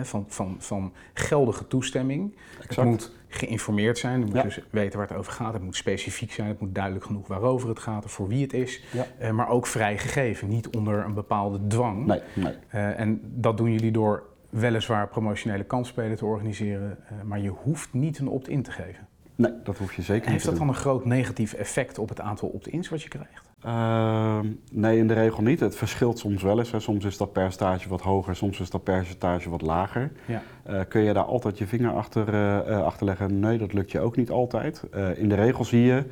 van, 0.03 0.25
van, 0.27 0.55
van 0.59 0.93
geldige 1.13 1.67
toestemming. 1.67 2.35
Exact. 2.57 2.75
Het 2.75 2.85
moet 2.85 3.11
geïnformeerd 3.27 3.97
zijn, 3.97 4.19
het 4.19 4.25
moet 4.25 4.37
ja. 4.37 4.43
dus 4.43 4.59
weten 4.69 4.99
waar 4.99 5.07
het 5.07 5.17
over 5.17 5.31
gaat, 5.31 5.53
het 5.53 5.63
moet 5.63 5.75
specifiek 5.75 6.31
zijn, 6.31 6.47
het 6.47 6.59
moet 6.59 6.75
duidelijk 6.75 7.05
genoeg 7.05 7.27
waarover 7.27 7.69
het 7.69 7.79
gaat 7.79 8.05
of 8.05 8.11
voor 8.11 8.27
wie 8.27 8.41
het 8.41 8.53
is, 8.53 8.83
ja. 8.91 9.05
uh, 9.21 9.31
maar 9.31 9.49
ook 9.49 9.67
vrijgegeven, 9.67 10.47
niet 10.47 10.69
onder 10.69 11.05
een 11.05 11.13
bepaalde 11.13 11.67
dwang. 11.67 12.05
Nee, 12.05 12.21
nee. 12.33 12.53
en 12.71 13.21
dat 13.23 13.57
doen 13.57 13.71
jullie 13.71 13.91
door 13.91 14.23
weliswaar 14.49 15.07
promotionele 15.07 15.63
kansspelen 15.63 16.17
te 16.17 16.25
organiseren, 16.25 16.97
maar 17.23 17.39
je 17.39 17.49
hoeft 17.49 17.93
niet 17.93 18.19
een 18.19 18.27
opt-in 18.27 18.61
te 18.61 18.71
geven. 18.71 19.07
Nee, 19.35 19.51
dat 19.63 19.77
hoef 19.77 19.93
je 19.93 20.01
zeker 20.01 20.21
niet 20.21 20.31
Heeft 20.31 20.45
dat 20.45 20.57
dan 20.57 20.67
een 20.67 20.75
groot 20.75 21.05
negatief 21.05 21.53
effect 21.53 21.99
op 21.99 22.09
het 22.09 22.21
aantal 22.21 22.47
opt-ins 22.47 22.89
wat 22.89 23.01
je 23.01 23.09
krijgt? 23.09 23.45
Ehm, 23.61 24.47
nee, 24.71 24.97
in 24.97 25.07
de 25.07 25.13
regel 25.13 25.43
niet. 25.43 25.59
Het 25.59 25.75
verschilt 25.75 26.19
soms 26.19 26.43
wel 26.43 26.59
eens. 26.59 26.71
Hè. 26.71 26.79
Soms 26.79 27.05
is 27.05 27.17
dat 27.17 27.31
percentage 27.33 27.89
wat 27.89 28.01
hoger, 28.01 28.35
soms 28.35 28.59
is 28.59 28.69
dat 28.69 28.83
percentage 28.83 29.49
wat 29.49 29.61
lager. 29.61 30.11
Ja. 30.25 30.41
Eh, 30.63 30.81
kun 30.87 31.01
je 31.01 31.13
daar 31.13 31.23
altijd 31.23 31.57
je 31.57 31.67
vinger 31.67 31.91
achter, 31.91 32.33
eh, 32.33 32.57
eh, 32.57 32.83
achter 32.83 33.05
leggen? 33.05 33.39
Nee, 33.39 33.57
dat 33.57 33.73
lukt 33.73 33.91
je 33.91 33.99
ook 33.99 34.15
niet 34.15 34.29
altijd. 34.29 34.83
Eh, 34.91 35.17
in 35.17 35.29
de 35.29 35.35
regel 35.35 35.63
zie 35.63 35.81
je 35.81 36.03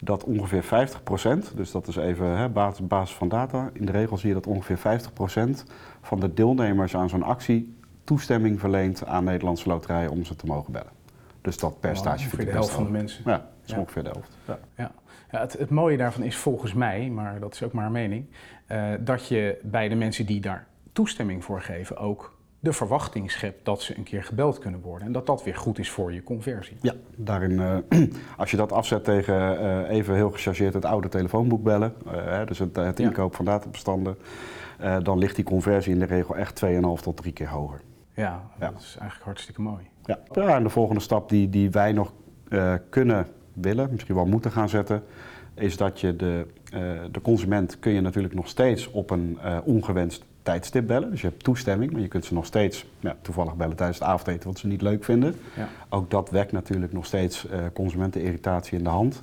dat 0.00 0.24
ongeveer 0.24 0.62
50%, 0.62 1.52
dus 1.56 1.70
dat 1.70 1.88
is 1.88 1.96
even 1.96 2.26
hè, 2.26 2.48
basis, 2.48 2.86
basis 2.86 3.16
van 3.16 3.28
data, 3.28 3.70
in 3.72 3.86
de 3.86 3.92
regel 3.92 4.16
zie 4.16 4.28
je 4.28 4.34
dat 4.34 4.46
ongeveer 4.46 4.78
50% 4.78 5.64
van 6.00 6.20
de 6.20 6.34
deelnemers 6.34 6.96
aan 6.96 7.08
zo'n 7.08 7.22
actie 7.22 7.76
toestemming 8.04 8.60
verleent 8.60 9.06
aan 9.06 9.24
Nederlandse 9.24 9.68
loterijen 9.68 10.10
om 10.10 10.24
ze 10.24 10.36
te 10.36 10.46
mogen 10.46 10.72
bellen. 10.72 11.01
Dus 11.42 11.58
dat 11.58 11.80
percentage 11.80 12.16
Ongeveer 12.18 12.38
vind 12.38 12.48
de 12.50 12.54
helft 12.54 12.70
van 12.70 12.84
de 12.84 12.90
mensen. 12.90 13.22
Ja, 13.26 13.32
dat 13.36 13.42
is 13.64 13.70
Ja. 13.72 13.78
ongeveer 13.78 14.02
de 14.02 14.08
helft. 14.10 14.36
Ja. 14.46 14.58
Ja. 14.76 14.90
Ja, 15.30 15.40
het, 15.40 15.52
het 15.52 15.70
mooie 15.70 15.96
daarvan 15.96 16.22
is 16.22 16.36
volgens 16.36 16.72
mij, 16.74 17.08
maar 17.10 17.40
dat 17.40 17.54
is 17.54 17.62
ook 17.62 17.72
maar 17.72 17.86
een 17.86 17.92
mening, 17.92 18.26
eh, 18.66 18.90
dat 19.00 19.28
je 19.28 19.58
bij 19.62 19.88
de 19.88 19.94
mensen 19.94 20.26
die 20.26 20.40
daar 20.40 20.66
toestemming 20.92 21.44
voor 21.44 21.60
geven 21.60 21.96
ook 21.96 22.40
de 22.60 22.72
verwachting 22.72 23.30
schept 23.30 23.64
dat 23.64 23.82
ze 23.82 23.96
een 23.96 24.02
keer 24.02 24.24
gebeld 24.24 24.58
kunnen 24.58 24.80
worden. 24.80 25.06
En 25.06 25.12
dat 25.12 25.26
dat 25.26 25.44
weer 25.44 25.56
goed 25.56 25.78
is 25.78 25.90
voor 25.90 26.12
je 26.12 26.22
conversie. 26.22 26.76
Ja, 26.80 26.92
daarin, 27.16 27.60
eh, 27.60 27.76
als 28.36 28.50
je 28.50 28.56
dat 28.56 28.72
afzet 28.72 29.04
tegen 29.04 29.58
eh, 29.88 29.96
even 29.96 30.14
heel 30.14 30.30
gechargeerd 30.30 30.74
het 30.74 30.84
oude 30.84 31.08
telefoonboek 31.08 31.62
bellen, 31.62 31.94
hè, 32.08 32.44
dus 32.46 32.58
het, 32.58 32.76
het 32.76 32.98
Ja. 32.98 33.04
inkoop 33.04 33.34
van 33.34 33.44
databestanden, 33.44 34.18
eh, 34.78 34.96
dan 35.02 35.18
ligt 35.18 35.36
die 35.36 35.44
conversie 35.44 35.92
in 35.92 35.98
de 35.98 36.04
regel 36.04 36.36
echt 36.36 36.54
2,5 36.56 37.02
tot 37.02 37.16
3 37.16 37.32
keer 37.32 37.48
hoger. 37.48 37.80
Ja, 38.14 38.42
Ja. 38.60 38.70
dat 38.70 38.80
is 38.80 38.96
eigenlijk 38.98 39.24
hartstikke 39.24 39.60
mooi. 39.60 39.90
Ja. 40.04 40.18
ja, 40.32 40.56
en 40.56 40.62
de 40.62 40.68
volgende 40.68 41.00
stap 41.00 41.28
die, 41.28 41.48
die 41.48 41.70
wij 41.70 41.92
nog 41.92 42.12
eh, 42.52 42.74
kunnen 42.88 43.26
willen, 43.52 43.88
misschien 43.92 44.14
wel 44.14 44.26
moeten 44.26 44.50
gaan 44.50 44.68
zetten, 44.68 45.02
is 45.54 45.76
dat 45.76 46.00
je 46.00 46.16
de, 46.16 46.46
eh, 46.72 46.80
de 47.10 47.20
consument 47.20 47.78
kun 47.78 47.92
je 47.92 48.00
natuurlijk 48.00 48.34
nog 48.34 48.48
steeds 48.48 48.90
op 48.90 49.10
een 49.10 49.38
eh, 49.42 49.58
ongewenst 49.64 50.24
tijdstip 50.42 50.86
bellen. 50.86 51.10
Dus 51.10 51.20
je 51.20 51.26
hebt 51.26 51.44
toestemming, 51.44 51.92
maar 51.92 52.00
je 52.00 52.08
kunt 52.08 52.24
ze 52.24 52.34
nog 52.34 52.46
steeds 52.46 52.86
ja, 53.00 53.16
toevallig 53.22 53.56
bellen 53.56 53.76
tijdens 53.76 53.98
het 53.98 54.08
avondeten 54.08 54.48
wat 54.48 54.58
ze 54.58 54.66
niet 54.66 54.82
leuk 54.82 55.04
vinden. 55.04 55.34
Ja. 55.56 55.68
Ook 55.88 56.10
dat 56.10 56.30
wekt 56.30 56.52
natuurlijk 56.52 56.92
nog 56.92 57.06
steeds 57.06 57.46
consumentenirritatie 57.72 58.78
in 58.78 58.84
de 58.84 58.90
hand. 58.90 59.22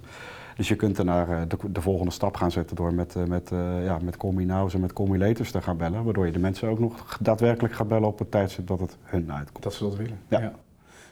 Dus 0.56 0.68
je 0.68 0.76
kunt 0.76 0.98
er 0.98 1.06
naar 1.06 1.48
de, 1.48 1.58
de 1.72 1.82
volgende 1.82 2.12
stap 2.12 2.36
gaan 2.36 2.52
zetten 2.52 2.76
door 2.76 2.94
met, 2.94 3.16
met, 3.28 3.50
ja, 3.84 4.00
met 4.02 4.24
Now's 4.24 4.74
en 4.74 4.80
met 4.80 4.94
Call 4.94 5.08
Me 5.08 5.18
Later's 5.18 5.52
te 5.52 5.62
gaan 5.62 5.78
bellen. 5.78 6.04
Waardoor 6.04 6.26
je 6.26 6.32
de 6.32 6.40
mensen 6.40 6.70
ook 6.70 6.80
nog 6.80 7.18
daadwerkelijk 7.22 7.74
gaat 7.74 7.88
bellen 7.88 8.08
op 8.08 8.20
het 8.20 8.32
tijdstip 8.32 8.68
dat 8.68 8.80
het 8.80 8.98
hun 9.04 9.34
uitkomt. 9.34 9.64
Dat 9.64 9.74
ze 9.74 9.84
dat 9.84 9.96
willen. 9.96 10.20
Ja. 10.28 10.40
Ja. 10.40 10.54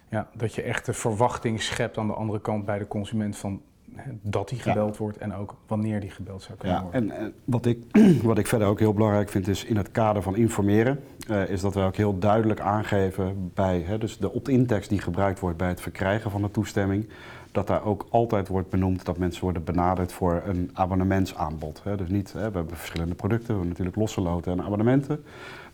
Ja, 0.09 0.27
dat 0.33 0.53
je 0.55 0.61
echt 0.61 0.85
de 0.85 0.93
verwachting 0.93 1.61
schept 1.61 1.97
aan 1.97 2.07
de 2.07 2.13
andere 2.13 2.41
kant 2.41 2.65
bij 2.65 2.79
de 2.79 2.87
consument 2.87 3.37
van 3.37 3.61
hè, 3.95 4.11
dat 4.21 4.49
die 4.49 4.57
Ja. 4.57 4.63
gebeld 4.63 4.97
wordt 4.97 5.17
en 5.17 5.33
ook 5.35 5.55
wanneer 5.67 5.99
die 5.99 6.09
gebeld 6.09 6.41
zou 6.41 6.57
kunnen 6.57 6.77
Ja, 6.77 6.83
worden. 6.83 7.09
en, 7.11 7.17
en 7.17 7.33
wat, 7.45 7.65
ik, 7.65 7.79
wat 8.23 8.37
ik 8.37 8.47
verder 8.47 8.67
ook 8.67 8.79
heel 8.79 8.93
belangrijk 8.93 9.29
vind 9.29 9.47
is 9.47 9.65
in 9.65 9.77
het 9.77 9.91
kader 9.91 10.21
van 10.21 10.35
informeren, 10.35 10.99
eh, 11.29 11.49
is 11.49 11.61
dat 11.61 11.73
wij 11.73 11.85
ook 11.85 11.95
heel 11.95 12.19
duidelijk 12.19 12.59
aangeven 12.59 13.51
bij 13.53 13.79
hè, 13.81 13.97
dus 13.97 14.17
de 14.17 14.31
opt-in 14.33 14.65
tekst 14.65 14.89
die 14.89 15.01
gebruikt 15.01 15.39
wordt 15.39 15.57
bij 15.57 15.67
het 15.67 15.81
verkrijgen 15.81 16.31
van 16.31 16.41
de 16.41 16.51
toestemming, 16.51 17.09
dat 17.51 17.67
daar 17.67 17.83
ook 17.85 18.05
altijd 18.09 18.47
wordt 18.47 18.69
benoemd 18.69 19.05
dat 19.05 19.17
mensen 19.17 19.43
worden 19.43 19.63
benaderd 19.63 20.11
voor 20.11 20.41
een 20.45 20.69
abonnementsaanbod. 20.73 21.81
Hè. 21.83 21.95
Dus 21.97 22.09
niet, 22.09 22.33
hè, 22.33 22.51
we 22.51 22.57
hebben 22.57 22.77
verschillende 22.77 23.15
producten, 23.15 23.47
we 23.47 23.51
hebben 23.53 23.69
natuurlijk 23.69 23.97
losse 23.97 24.21
loten 24.21 24.51
en 24.51 24.61
abonnementen, 24.63 25.23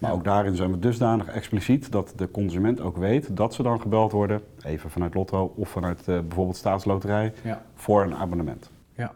maar 0.03 0.11
ook 0.11 0.23
daarin 0.23 0.55
zijn 0.55 0.71
we 0.71 0.79
dusdanig 0.79 1.27
expliciet 1.27 1.91
dat 1.91 2.13
de 2.15 2.31
consument 2.31 2.81
ook 2.81 2.97
weet 2.97 3.37
dat 3.37 3.53
ze 3.53 3.63
dan 3.63 3.81
gebeld 3.81 4.11
worden, 4.11 4.41
even 4.63 4.89
vanuit 4.89 5.13
Lotto 5.13 5.53
of 5.55 5.69
vanuit 5.69 5.99
eh, 5.99 6.19
bijvoorbeeld 6.19 6.57
Staatsloterij, 6.57 7.33
voor 7.73 8.03
een 8.03 8.15
abonnement. 8.15 8.71
Ja. 8.95 9.11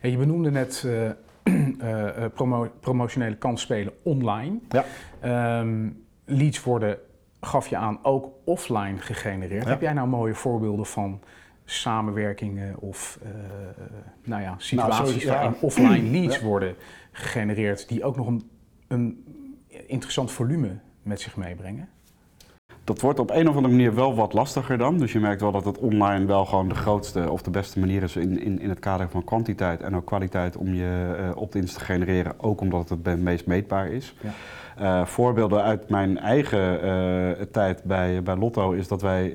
En 0.00 0.10
je 0.10 0.16
benoemde 0.16 0.50
net 0.50 0.86
eh, 0.86 2.28
promo- 2.34 2.70
promotionele 2.80 3.36
kansspelen 3.36 3.92
online. 4.02 4.58
Ja. 4.68 4.84
Ehm, 5.20 5.88
leads 6.24 6.62
worden, 6.62 6.98
gaf 7.40 7.66
je 7.66 7.76
aan, 7.76 7.98
ook 8.02 8.30
offline 8.44 8.98
gegenereerd. 8.98 9.64
Ja. 9.64 9.70
Heb 9.70 9.80
jij 9.80 9.92
nou 9.92 10.08
mooie 10.08 10.34
voorbeelden 10.34 10.86
van 10.86 11.20
samenwerkingen 11.64 12.78
of 12.78 13.18
nou 14.24 14.42
ja, 14.42 14.54
situaties 14.58 15.08
sowieso, 15.08 15.28
ja. 15.28 15.34
waarin 15.34 15.60
offline 15.60 16.10
leads 16.18 16.40
worden 16.40 16.74
gegenereerd 17.12 17.88
die 17.88 18.04
ook 18.04 18.16
nog 18.16 18.26
een, 18.26 18.50
een 18.88 19.24
interessant 19.86 20.30
volume 20.30 20.78
met 21.02 21.20
zich 21.20 21.36
meebrengen? 21.36 21.88
Dat 22.86 23.00
wordt 23.00 23.18
op 23.18 23.30
een 23.30 23.48
of 23.48 23.56
andere 23.56 23.74
manier 23.74 23.94
wel 23.94 24.14
wat 24.14 24.32
lastiger 24.32 24.78
dan. 24.78 24.98
Dus 24.98 25.12
je 25.12 25.20
merkt 25.20 25.40
wel 25.40 25.52
dat 25.52 25.64
het 25.64 25.78
online 25.78 26.26
wel 26.26 26.44
gewoon 26.44 26.68
de 26.68 26.74
grootste 26.74 27.30
of 27.30 27.42
de 27.42 27.50
beste 27.50 27.78
manier 27.78 28.02
is 28.02 28.16
in, 28.16 28.40
in, 28.40 28.60
in 28.60 28.68
het 28.68 28.78
kader 28.78 29.08
van 29.08 29.24
kwantiteit 29.24 29.82
en 29.82 29.96
ook 29.96 30.06
kwaliteit 30.06 30.56
om 30.56 30.74
je 30.74 31.14
eh 31.18 31.36
opt-ins 31.36 31.72
te 31.72 31.80
genereren. 31.80 32.40
Ook 32.40 32.60
omdat 32.60 32.88
het 32.88 33.06
het 33.06 33.20
meest 33.20 33.46
meetbaar 33.46 33.88
is. 33.88 34.14
Ja. 34.20 34.30
Eh, 34.76 35.06
voorbeelden 35.06 35.62
uit 35.62 35.88
mijn 35.88 36.18
eigen 36.18 36.82
eh, 36.82 37.46
tijd 37.52 37.82
bij, 37.84 38.22
bij 38.22 38.36
Lotto 38.36 38.72
is 38.72 38.88
dat 38.88 39.02
wij 39.02 39.34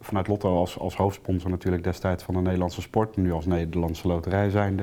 vanuit 0.00 0.28
Lotto 0.28 0.56
als, 0.56 0.78
als 0.78 0.96
hoofdsponsor 0.96 1.50
natuurlijk 1.50 1.84
destijds 1.84 2.24
van 2.24 2.34
de 2.34 2.40
Nederlandse 2.40 2.80
sport, 2.80 3.16
nu 3.16 3.32
als 3.32 3.46
Nederlandse 3.46 4.08
loterij 4.08 4.50
zijnde, 4.50 4.82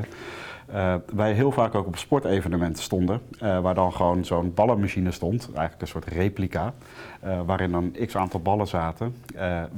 eh, 0.74 0.96
wij 1.14 1.34
heel 1.34 1.52
vaak 1.52 1.76
ook 1.76 1.88
op 1.88 1.98
sportevenementen 1.98 2.84
stonden, 2.84 3.22
eh, 3.40 3.60
waar 3.60 3.74
dan 3.74 3.94
gewoon 3.94 4.26
zo'n 4.26 4.54
ballenmachine 4.54 5.12
stond, 5.12 5.46
eigenlijk 5.46 5.82
een 5.82 5.88
soort 5.88 6.06
replica, 6.06 6.74
eh, 7.20 7.42
waarin 7.46 7.72
dan 7.72 7.96
x 8.06 8.16
aantal 8.16 8.40
ballen 8.40 8.68
zaten, 8.68 9.16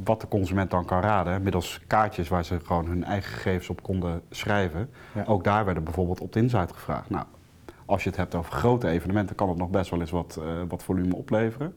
wat 0.04 0.22
de 0.22 0.28
consument 0.28 0.72
dan 0.72 0.86
kan 0.86 1.02
raden, 1.02 1.44
middels 1.44 1.82
kaartjes 1.88 2.30
waar 2.30 2.46
ze 2.46 2.60
gewoon 2.64 2.86
hun 2.86 3.04
eigen 3.04 3.32
gegevens 3.34 3.70
op 3.70 3.84
konden 3.84 4.22
schrijven. 4.30 4.90
Ja. 5.14 5.24
Ook 5.26 5.44
daar 5.44 5.66
werden 5.66 5.84
bijvoorbeeld 5.84 6.22
opt-ins 6.22 6.56
uitgevraagd. 6.56 7.10
Nou, 7.10 7.26
als 7.86 8.04
je 8.04 8.10
het 8.10 8.18
hebt 8.18 8.36
over 8.36 8.52
grote 8.52 8.88
evenementen, 8.88 9.36
kan 9.36 9.50
het 9.50 9.58
nog 9.58 9.70
best 9.70 9.90
wel 9.90 10.00
eens 10.00 10.12
wat, 10.12 10.40
wat 10.68 10.84
volume 10.84 11.16
opleveren. 11.16 11.76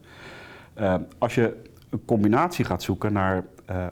Als 1.19 1.35
je 1.35 1.63
een 1.91 2.05
combinatie 2.05 2.65
gaat 2.65 2.83
zoeken 2.83 3.13
naar 3.13 3.45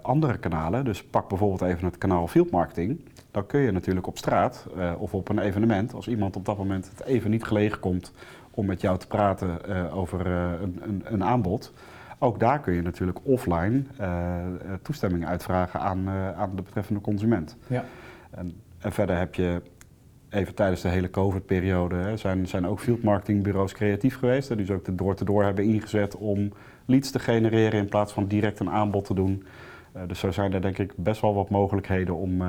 andere 0.02 0.38
kanalen, 0.38 0.85
dus 0.85 1.04
pak 1.04 1.28
bijvoorbeeld 1.28 1.71
even 1.71 1.85
het 1.85 1.99
kanaal 1.99 2.26
field 2.26 2.50
marketing, 2.50 3.00
dan 3.36 3.46
kun 3.46 3.60
je 3.60 3.70
natuurlijk 3.70 4.06
op 4.06 4.18
straat 4.18 4.66
eh, 4.76 4.92
of 4.98 5.14
op 5.14 5.28
een 5.28 5.38
evenement, 5.38 5.94
als 5.94 6.08
iemand 6.08 6.36
op 6.36 6.44
dat 6.44 6.56
moment 6.56 6.90
het 6.90 7.06
even 7.06 7.30
niet 7.30 7.44
gelegen 7.44 7.80
komt 7.80 8.12
om 8.50 8.66
met 8.66 8.80
jou 8.80 8.98
te 8.98 9.06
praten 9.06 9.68
eh, 9.68 9.96
over 9.96 10.26
eh, 10.26 10.60
een, 10.60 10.80
een, 10.82 11.02
een 11.04 11.24
aanbod, 11.24 11.72
ook 12.18 12.40
daar 12.40 12.60
kun 12.60 12.74
je 12.74 12.82
natuurlijk 12.82 13.18
offline 13.22 13.82
toestemming 14.82 15.26
uitvragen 15.26 15.80
aan, 15.80 16.08
aan 16.08 16.56
de 16.56 16.62
betreffende 16.62 17.00
consument. 17.00 17.56
Ja. 17.66 17.84
En, 18.30 18.60
en 18.78 18.92
verder 18.92 19.18
heb 19.18 19.34
je 19.34 19.62
even 20.28 20.54
tijdens 20.54 20.80
de 20.80 20.88
hele 20.88 21.10
COVID-periode 21.10 21.96
hè, 21.96 22.16
zijn, 22.16 22.48
zijn 22.48 22.66
ook 22.66 22.80
field 22.80 23.02
marketingbureaus 23.02 23.72
creatief 23.72 24.18
geweest. 24.18 24.48
Hè, 24.48 24.56
die 24.56 24.66
ze 24.66 24.74
ook 24.74 24.84
de 24.84 24.94
door-te-door 24.94 25.44
hebben 25.44 25.64
ingezet 25.64 26.16
om 26.16 26.52
leads 26.84 27.10
te 27.10 27.18
genereren 27.18 27.80
in 27.80 27.88
plaats 27.88 28.12
van 28.12 28.26
direct 28.26 28.60
een 28.60 28.70
aanbod 28.70 29.04
te 29.04 29.14
doen. 29.14 29.44
Dus 30.06 30.18
zo 30.18 30.30
zijn 30.30 30.52
er 30.52 30.62
denk 30.62 30.78
ik 30.78 30.92
best 30.96 31.20
wel 31.20 31.34
wat 31.34 31.50
mogelijkheden 31.50 32.16
om, 32.16 32.42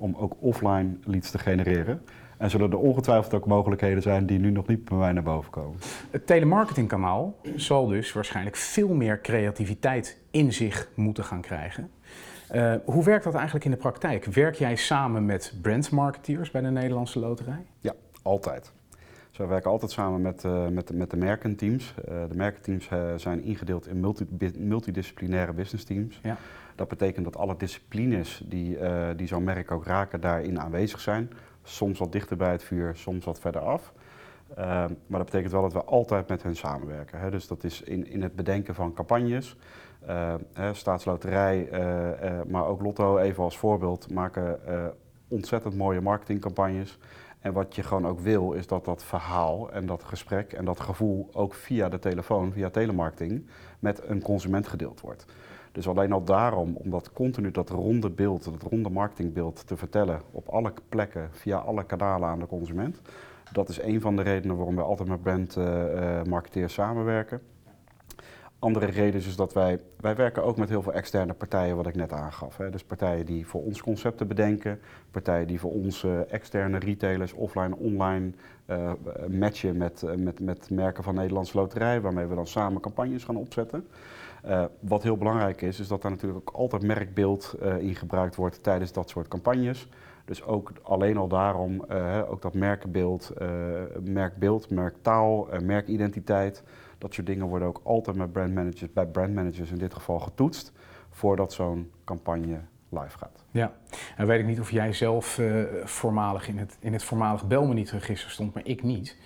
om 0.00 0.14
ook 0.18 0.34
offline 0.40 0.88
leads 1.04 1.30
te 1.30 1.38
genereren. 1.38 2.02
En 2.38 2.50
zullen 2.50 2.70
er 2.70 2.78
ongetwijfeld 2.78 3.34
ook 3.34 3.46
mogelijkheden 3.46 4.02
zijn 4.02 4.26
die 4.26 4.38
nu 4.38 4.50
nog 4.50 4.66
niet 4.66 4.84
bij 4.84 4.98
mij 4.98 5.12
naar 5.12 5.22
boven 5.22 5.50
komen. 5.50 5.78
Het 6.10 6.26
telemarketingkanaal 6.26 7.36
zal 7.56 7.86
dus 7.86 8.12
waarschijnlijk 8.12 8.56
veel 8.56 8.88
meer 8.94 9.20
creativiteit 9.20 10.18
in 10.30 10.52
zich 10.52 10.88
moeten 10.94 11.24
gaan 11.24 11.40
krijgen. 11.40 11.90
Eh, 12.48 12.74
hoe 12.84 13.04
werkt 13.04 13.24
dat 13.24 13.34
eigenlijk 13.34 13.64
in 13.64 13.70
de 13.70 13.76
praktijk? 13.76 14.24
Werk 14.24 14.54
jij 14.54 14.76
samen 14.76 15.24
met 15.26 15.54
brandmarketeers 15.62 16.50
bij 16.50 16.60
de 16.60 16.70
Nederlandse 16.70 17.18
Loterij? 17.18 17.64
Ja, 17.78 17.92
altijd. 18.22 18.72
Dus 19.28 19.38
wij 19.38 19.46
werken 19.48 19.70
altijd 19.70 19.90
samen 19.90 20.20
met, 20.20 20.44
eh, 20.44 20.66
met, 20.68 20.88
de- 20.88 20.94
met 20.94 21.10
de 21.10 21.16
merkenteams. 21.16 21.94
Eh, 22.08 22.14
de 22.28 22.36
merkenteams 22.36 22.88
eh, 22.88 23.00
zijn 23.16 23.42
ingedeeld 23.44 23.86
in 23.86 24.00
multi, 24.00 24.26
multidisciplinaire 24.58 25.52
business 25.52 25.84
teams. 25.84 26.20
Ja. 26.22 26.36
Dat 26.80 26.88
betekent 26.88 27.24
dat 27.24 27.36
alle 27.36 27.56
disciplines 27.56 28.42
die, 28.44 28.78
eh, 28.78 29.08
die 29.16 29.26
zo'n 29.26 29.44
merk 29.44 29.70
ook 29.70 29.84
raken 29.84 30.20
daarin 30.20 30.60
aanwezig 30.60 31.00
zijn. 31.00 31.30
Soms 31.62 31.98
wat 31.98 32.12
dichter 32.12 32.36
bij 32.36 32.52
het 32.52 32.62
vuur, 32.62 32.96
soms 32.96 33.24
wat 33.24 33.40
verder 33.40 33.60
af. 33.60 33.92
Eh, 34.48 34.64
maar 35.06 35.18
dat 35.18 35.24
betekent 35.24 35.52
wel 35.52 35.62
dat 35.62 35.72
we 35.72 35.84
altijd 35.84 36.28
met 36.28 36.42
hen 36.42 36.56
samenwerken. 36.56 37.20
Hè. 37.20 37.30
Dus 37.30 37.46
dat 37.46 37.64
is 37.64 37.82
in, 37.82 38.06
in 38.06 38.22
het 38.22 38.34
bedenken 38.34 38.74
van 38.74 38.94
campagnes. 38.94 39.56
Eh, 40.06 40.34
hè, 40.52 40.74
staatsloterij, 40.74 41.68
maar 42.46 42.66
ook 42.66 42.82
Lotto, 42.82 43.18
even 43.18 43.44
als 43.44 43.58
voorbeeld, 43.58 44.10
maken 44.10 44.60
ontzettend 45.28 45.76
mooie 45.76 46.00
marketingcampagnes. 46.00 46.98
En 47.40 47.52
wat 47.52 47.74
je 47.74 47.82
gewoon 47.82 48.06
ook 48.06 48.20
wil, 48.20 48.52
is 48.52 48.66
dat 48.66 48.84
dat 48.84 49.04
verhaal 49.04 49.72
en 49.72 49.86
dat 49.86 50.04
gesprek 50.04 50.52
en 50.52 50.64
dat 50.64 50.80
gevoel 50.80 51.28
ook 51.32 51.54
via 51.54 51.88
de 51.88 51.98
telefoon, 51.98 52.52
via 52.52 52.70
telemarketing, 52.70 53.46
met 53.78 54.08
een 54.08 54.22
consument 54.22 54.68
gedeeld 54.68 55.00
wordt. 55.00 55.26
Dus 55.72 55.88
alleen 55.88 56.12
al 56.12 56.24
daarom, 56.24 56.76
om 56.76 56.90
dat 56.90 57.12
continu 57.12 57.50
dat 57.50 57.70
ronde 57.70 58.10
beeld, 58.10 58.44
dat 58.44 58.62
ronde 58.62 58.90
marketingbeeld 58.90 59.66
te 59.66 59.76
vertellen 59.76 60.20
op 60.30 60.48
alle 60.48 60.72
plekken, 60.88 61.28
via 61.32 61.58
alle 61.58 61.84
kanalen 61.84 62.28
aan 62.28 62.38
de 62.38 62.46
consument. 62.46 63.00
Dat 63.52 63.68
is 63.68 63.82
een 63.82 64.00
van 64.00 64.16
de 64.16 64.22
redenen 64.22 64.56
waarom 64.56 64.76
we 64.76 64.82
altijd 64.82 65.08
met 65.08 65.22
brandmarketeers 65.22 66.72
samenwerken. 66.72 67.40
andere 68.58 68.86
reden 68.86 69.20
is 69.20 69.24
dus 69.24 69.36
dat 69.36 69.52
wij, 69.52 69.80
wij 70.00 70.16
werken 70.16 70.44
ook 70.44 70.56
met 70.56 70.68
heel 70.68 70.82
veel 70.82 70.92
externe 70.92 71.32
partijen, 71.32 71.76
wat 71.76 71.86
ik 71.86 71.94
net 71.94 72.12
aangaf. 72.12 72.56
Hè. 72.56 72.70
Dus 72.70 72.84
partijen 72.84 73.26
die 73.26 73.46
voor 73.46 73.62
ons 73.62 73.80
concepten 73.80 74.28
bedenken, 74.28 74.80
partijen 75.10 75.46
die 75.46 75.60
voor 75.60 75.72
ons 75.72 76.06
externe 76.28 76.78
retailers 76.78 77.32
offline, 77.32 77.76
online 77.76 78.30
uh, 78.66 78.92
matchen 79.28 79.76
met, 79.76 80.04
met, 80.16 80.40
met 80.40 80.70
merken 80.70 81.04
van 81.04 81.14
Nederlandse 81.14 81.56
Loterij, 81.56 82.00
waarmee 82.00 82.26
we 82.26 82.34
dan 82.34 82.46
samen 82.46 82.80
campagnes 82.80 83.24
gaan 83.24 83.36
opzetten. 83.36 83.86
Uh, 84.46 84.64
wat 84.80 85.02
heel 85.02 85.16
belangrijk 85.16 85.62
is, 85.62 85.80
is 85.80 85.88
dat 85.88 86.02
daar 86.02 86.10
natuurlijk 86.10 86.38
ook 86.38 86.56
altijd 86.56 86.82
merkbeeld 86.82 87.54
uh, 87.62 87.78
in 87.78 87.94
gebruikt 87.94 88.36
wordt 88.36 88.62
tijdens 88.62 88.92
dat 88.92 89.08
soort 89.08 89.28
campagnes. 89.28 89.88
Dus 90.24 90.42
ook 90.44 90.72
alleen 90.82 91.16
al 91.16 91.28
daarom, 91.28 91.84
uh, 91.90 92.22
ook 92.28 92.42
dat 92.42 92.54
merkbeeld, 92.54 93.32
merkbeeld, 94.04 94.70
merktaal, 94.70 95.48
merkidentiteit, 95.62 96.62
dat 96.98 97.14
soort 97.14 97.26
dingen 97.26 97.46
worden 97.46 97.68
ook 97.68 97.80
altijd 97.82 98.16
met 98.16 98.32
brandmanagers, 98.32 98.92
bij 98.92 99.06
brandmanagers 99.06 99.70
in 99.70 99.78
dit 99.78 99.94
geval 99.94 100.18
getoetst, 100.18 100.72
voordat 101.10 101.52
zo'n 101.52 101.90
campagne 102.04 102.60
live 102.88 103.18
gaat. 103.18 103.44
Ja, 103.50 103.72
en 104.16 104.26
weet 104.26 104.40
ik 104.40 104.46
niet 104.46 104.60
of 104.60 104.70
jij 104.70 104.92
zelf 104.92 105.40
voormalig 105.84 106.48
in 106.48 106.58
het, 106.58 106.76
in 106.80 106.92
het 106.92 107.04
voormalige 107.04 107.46
Belmeniet-register 107.46 108.30
stond, 108.30 108.54
maar 108.54 108.66
ik 108.66 108.82
niet. 108.82 109.16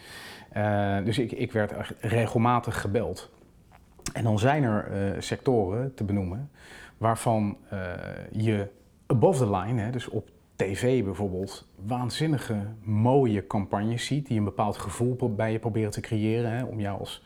dus 1.04 1.18
ik, 1.18 1.32
ik 1.32 1.52
werd 1.52 1.94
regelmatig 2.00 2.80
gebeld 2.80 3.30
en 4.12 4.24
dan 4.24 4.38
zijn 4.38 4.62
er 4.62 5.12
uh, 5.14 5.20
sectoren 5.20 5.94
te 5.94 6.04
benoemen 6.04 6.50
waarvan 6.98 7.56
uh, 7.72 7.80
je 8.30 8.68
above 9.06 9.44
the 9.44 9.50
line, 9.56 9.80
hè, 9.80 9.90
dus 9.90 10.08
op 10.08 10.28
tv 10.56 11.04
bijvoorbeeld, 11.04 11.66
waanzinnige 11.86 12.56
mooie 12.82 13.46
campagnes 13.46 14.06
ziet 14.06 14.26
die 14.26 14.38
een 14.38 14.44
bepaald 14.44 14.76
gevoel 14.76 15.34
bij 15.34 15.52
je 15.52 15.58
proberen 15.58 15.90
te 15.90 16.00
creëren 16.00 16.50
hè, 16.50 16.64
om 16.64 16.80
jou 16.80 16.98
als 16.98 17.22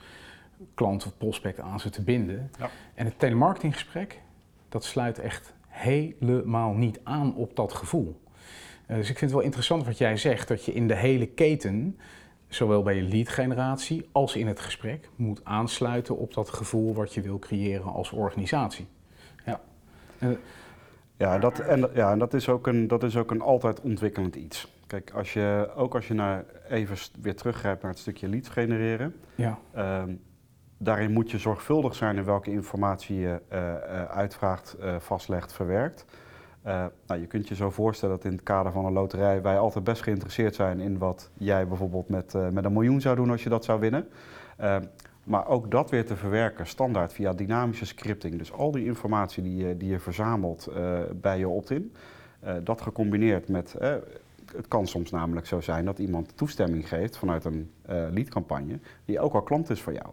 klant 0.74 1.06
of 1.06 1.16
prospect 1.16 1.60
aan 1.60 1.80
ze 1.80 1.90
te 1.90 2.02
binden. 2.02 2.50
Ja. 2.58 2.70
En 2.94 3.04
het 3.04 3.18
telemarketinggesprek, 3.18 4.20
dat 4.68 4.84
sluit 4.84 5.18
echt 5.18 5.54
helemaal 5.68 6.72
niet 6.72 7.00
aan 7.04 7.34
op 7.34 7.56
dat 7.56 7.72
gevoel. 7.72 8.20
Uh, 8.90 8.96
dus 8.96 9.10
ik 9.10 9.18
vind 9.18 9.30
het 9.30 9.30
wel 9.30 9.40
interessant 9.40 9.86
wat 9.86 9.98
jij 9.98 10.16
zegt, 10.16 10.48
dat 10.48 10.64
je 10.64 10.72
in 10.72 10.88
de 10.88 10.96
hele 10.96 11.26
keten 11.26 11.98
zowel 12.48 12.82
bij 12.82 12.94
je 12.96 13.02
lead 13.02 13.28
generatie 13.28 14.08
als 14.12 14.36
in 14.36 14.46
het 14.46 14.60
gesprek 14.60 15.08
moet 15.16 15.40
aansluiten 15.44 16.16
op 16.16 16.34
dat 16.34 16.48
gevoel 16.48 16.94
wat 16.94 17.14
je 17.14 17.20
wil 17.20 17.38
creëren 17.38 17.92
als 17.92 18.10
organisatie. 18.10 18.86
Ja, 19.44 19.60
ja, 21.16 21.38
dat, 21.38 21.58
en, 21.58 21.90
ja 21.94 22.12
en 22.12 22.18
dat, 22.18 22.34
is 22.34 22.48
ook 22.48 22.66
een, 22.66 22.88
dat 22.88 23.02
is 23.02 23.16
ook 23.16 23.30
een 23.30 23.40
altijd 23.40 23.80
ontwikkelend 23.80 24.36
iets. 24.36 24.76
Kijk, 24.86 25.10
als 25.10 25.32
je, 25.32 25.70
ook 25.76 25.94
als 25.94 26.08
je 26.08 26.14
naar, 26.14 26.44
even 26.68 26.96
weer 27.20 27.36
teruggrijpt 27.36 27.82
naar 27.82 27.90
het 27.90 28.00
stukje 28.00 28.28
leads 28.28 28.48
genereren, 28.48 29.14
ja. 29.34 29.58
Ehm, 29.72 30.14
daarin 30.78 31.12
moet 31.12 31.30
je 31.30 31.38
zorgvuldig 31.38 31.94
zijn 31.94 32.16
in 32.16 32.24
welke 32.24 32.50
informatie 32.50 33.16
je 33.16 33.40
uh, 33.52 34.04
uitvraagt, 34.04 34.76
uh, 34.80 34.96
vastlegt, 34.98 35.52
verwerkt. 35.52 36.04
Uh, 36.66 36.84
nou, 37.06 37.20
je 37.20 37.26
kunt 37.26 37.48
je 37.48 37.54
zo 37.54 37.70
voorstellen 37.70 38.16
dat 38.16 38.24
in 38.24 38.32
het 38.32 38.42
kader 38.42 38.72
van 38.72 38.84
een 38.84 38.92
loterij 38.92 39.42
wij 39.42 39.58
altijd 39.58 39.84
best 39.84 40.02
geïnteresseerd 40.02 40.54
zijn 40.54 40.80
in 40.80 40.98
wat 40.98 41.30
jij 41.34 41.68
bijvoorbeeld 41.68 42.08
met, 42.08 42.34
uh, 42.34 42.48
met 42.48 42.64
een 42.64 42.72
miljoen 42.72 43.00
zou 43.00 43.16
doen 43.16 43.30
als 43.30 43.42
je 43.42 43.48
dat 43.48 43.64
zou 43.64 43.80
winnen. 43.80 44.08
Uh, 44.60 44.76
maar 45.24 45.48
ook 45.48 45.70
dat 45.70 45.90
weer 45.90 46.06
te 46.06 46.16
verwerken, 46.16 46.66
standaard 46.66 47.12
via 47.12 47.32
dynamische 47.32 47.86
scripting. 47.86 48.38
Dus 48.38 48.52
al 48.52 48.70
die 48.70 48.84
informatie 48.84 49.42
die 49.42 49.66
je, 49.66 49.76
die 49.76 49.90
je 49.90 49.98
verzamelt 49.98 50.70
bij 51.14 51.38
je 51.38 51.48
opt-in, 51.48 51.92
dat 52.62 52.80
gecombineerd 52.80 53.48
met. 53.48 53.74
het 54.52 54.68
kan 54.68 54.86
soms 54.86 55.10
namelijk 55.10 55.46
zo 55.46 55.60
zijn 55.60 55.84
dat 55.84 55.98
iemand 55.98 56.36
toestemming 56.36 56.88
geeft 56.88 57.16
vanuit 57.16 57.44
een 57.44 57.70
leadcampagne, 57.86 58.78
die 59.04 59.20
ook 59.20 59.34
al 59.34 59.42
klant 59.42 59.70
is 59.70 59.82
voor 59.82 59.92
jou 59.92 60.08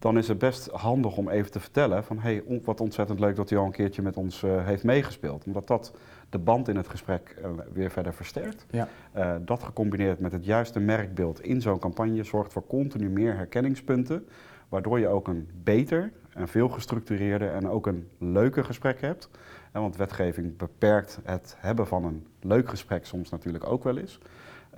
dan 0.00 0.18
is 0.18 0.28
het 0.28 0.38
best 0.38 0.66
handig 0.66 1.16
om 1.16 1.28
even 1.28 1.50
te 1.50 1.60
vertellen 1.60 2.04
van 2.04 2.18
hey, 2.18 2.42
wat 2.64 2.80
ontzettend 2.80 3.20
leuk 3.20 3.36
dat 3.36 3.50
hij 3.50 3.58
al 3.58 3.64
een 3.64 3.72
keertje 3.72 4.02
met 4.02 4.16
ons 4.16 4.42
uh, 4.42 4.66
heeft 4.66 4.84
meegespeeld. 4.84 5.44
Omdat 5.44 5.66
dat 5.66 5.92
de 6.30 6.38
band 6.38 6.68
in 6.68 6.76
het 6.76 6.88
gesprek 6.88 7.36
uh, 7.38 7.50
weer 7.72 7.90
verder 7.90 8.14
versterkt. 8.14 8.66
Ja. 8.70 8.88
Uh, 9.16 9.34
dat 9.40 9.62
gecombineerd 9.62 10.18
met 10.18 10.32
het 10.32 10.44
juiste 10.44 10.80
merkbeeld 10.80 11.42
in 11.42 11.60
zo'n 11.60 11.78
campagne 11.78 12.24
zorgt 12.24 12.52
voor 12.52 12.66
continu 12.66 13.08
meer 13.08 13.36
herkenningspunten. 13.36 14.28
Waardoor 14.68 14.98
je 14.98 15.08
ook 15.08 15.28
een 15.28 15.48
beter 15.62 16.12
en 16.34 16.48
veel 16.48 16.68
gestructureerder 16.68 17.52
en 17.52 17.68
ook 17.68 17.86
een 17.86 18.08
leuker 18.18 18.64
gesprek 18.64 19.00
hebt. 19.00 19.28
want 19.72 19.96
wetgeving 19.96 20.56
beperkt 20.56 21.18
het 21.24 21.56
hebben 21.58 21.86
van 21.86 22.04
een 22.04 22.26
leuk 22.40 22.68
gesprek 22.68 23.06
soms 23.06 23.30
natuurlijk 23.30 23.66
ook 23.66 23.84
wel 23.84 23.98
eens. 23.98 24.18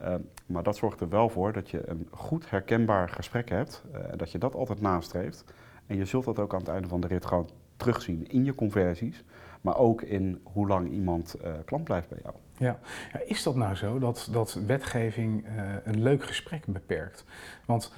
Ehm, 0.02 0.20
maar 0.46 0.62
dat 0.62 0.76
zorgt 0.76 1.00
er 1.00 1.08
wel 1.08 1.28
voor 1.28 1.52
dat 1.52 1.70
je 1.70 1.88
een 1.88 2.08
goed 2.10 2.50
herkenbaar 2.50 3.08
gesprek 3.08 3.48
hebt, 3.48 3.84
uh, 3.94 3.98
dat 4.16 4.32
je 4.32 4.38
dat 4.38 4.54
altijd 4.54 4.80
nastreeft. 4.80 5.44
En 5.86 5.96
je 5.96 6.04
zult 6.04 6.24
dat 6.24 6.38
ook 6.38 6.52
aan 6.52 6.60
het 6.60 6.68
einde 6.68 6.88
van 6.88 7.00
de 7.00 7.06
rit 7.06 7.26
gewoon 7.26 7.48
terugzien 7.76 8.28
in 8.28 8.44
je 8.44 8.54
conversies, 8.54 9.24
maar 9.60 9.76
ook 9.76 10.02
in 10.02 10.40
hoe 10.42 10.66
lang 10.66 10.90
iemand 10.90 11.36
uh, 11.44 11.52
klant 11.64 11.84
blijft 11.84 12.08
bij 12.08 12.18
jou. 12.22 12.34
Ja. 12.56 12.78
ja. 13.12 13.20
is 13.26 13.42
dat 13.42 13.56
nou 13.56 13.74
zo 13.74 13.98
dat, 13.98 14.28
dat 14.32 14.54
wetgeving 14.66 15.46
uh, 15.46 15.74
een 15.84 16.02
leuk 16.02 16.24
gesprek 16.24 16.66
beperkt? 16.66 17.24
Want 17.66 17.92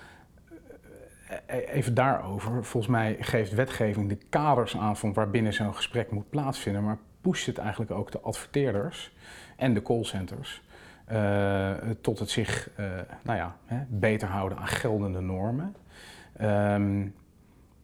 even 1.46 1.94
daarover, 1.94 2.64
volgens 2.64 2.92
mij 2.92 3.16
geeft 3.20 3.52
wetgeving 3.52 4.08
de 4.08 4.18
kaders 4.28 4.76
aan 4.76 4.96
van 4.96 5.12
waarbinnen 5.12 5.52
zo'n 5.52 5.74
gesprek 5.74 6.10
moet 6.10 6.30
plaatsvinden, 6.30 6.84
maar 6.84 6.98
pusht 7.20 7.46
het 7.46 7.58
eigenlijk 7.58 7.90
ook 7.90 8.12
de 8.12 8.20
adverteerders 8.20 9.12
en 9.56 9.74
de 9.74 9.82
callcenters 9.82 10.62
uh, 11.12 11.70
tot 12.00 12.18
het 12.18 12.30
zich 12.30 12.70
uh, 12.80 12.86
nou 13.22 13.38
ja, 13.38 13.56
hè, 13.64 13.78
beter 13.88 14.28
houden 14.28 14.58
aan 14.58 14.66
geldende 14.66 15.20
normen. 15.20 15.74
Um, 16.42 17.14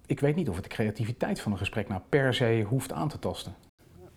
ik 0.06 0.20
weet 0.20 0.36
niet 0.36 0.48
of 0.48 0.54
het 0.54 0.64
de 0.64 0.70
creativiteit 0.70 1.40
van 1.40 1.52
een 1.52 1.58
gesprek 1.58 1.88
nou 1.88 2.00
per 2.08 2.34
se 2.34 2.64
hoeft 2.68 2.92
aan 2.92 3.08
te 3.08 3.18
tasten. 3.18 3.54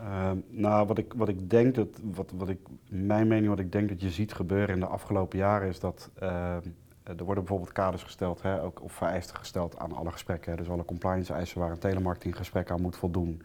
Uh, 0.02 0.32
nou, 0.50 0.88
wat 0.88 0.98
ik, 0.98 1.14
wat 1.14 1.28
ik 1.28 1.50
denk 1.50 1.76
dat, 1.76 1.88
wat, 2.04 2.32
wat 2.36 2.50
ik, 2.50 2.60
mijn 2.90 3.28
mening, 3.28 3.48
wat 3.48 3.60
ik 3.60 3.72
denk 3.72 3.90
dat 3.90 4.02
je 4.02 4.10
ziet 4.10 4.34
gebeuren 4.34 4.74
in 4.74 4.80
de 4.80 4.86
afgelopen 4.86 5.38
jaren, 5.38 5.68
is 5.68 5.80
dat 5.80 6.10
ehm, 6.20 6.62
er 7.04 7.24
worden 7.24 7.44
bijvoorbeeld 7.44 7.72
kaders 7.72 8.04
gesteld, 8.04 8.42
hè, 8.42 8.62
ook, 8.62 8.84
of 8.84 8.92
vereisten 8.92 9.36
gesteld 9.36 9.80
aan 9.80 9.94
alle 9.94 10.12
gesprekken. 10.12 10.58
Dus 10.58 10.70
alle 10.70 10.86
compliance 10.86 11.34
eisen 11.34 11.60
waar 11.60 11.72
een 11.72 11.80
telemarketinggesprek 11.80 12.72
aan 12.72 12.82
moet 12.82 12.98
voldoen. 12.98 13.42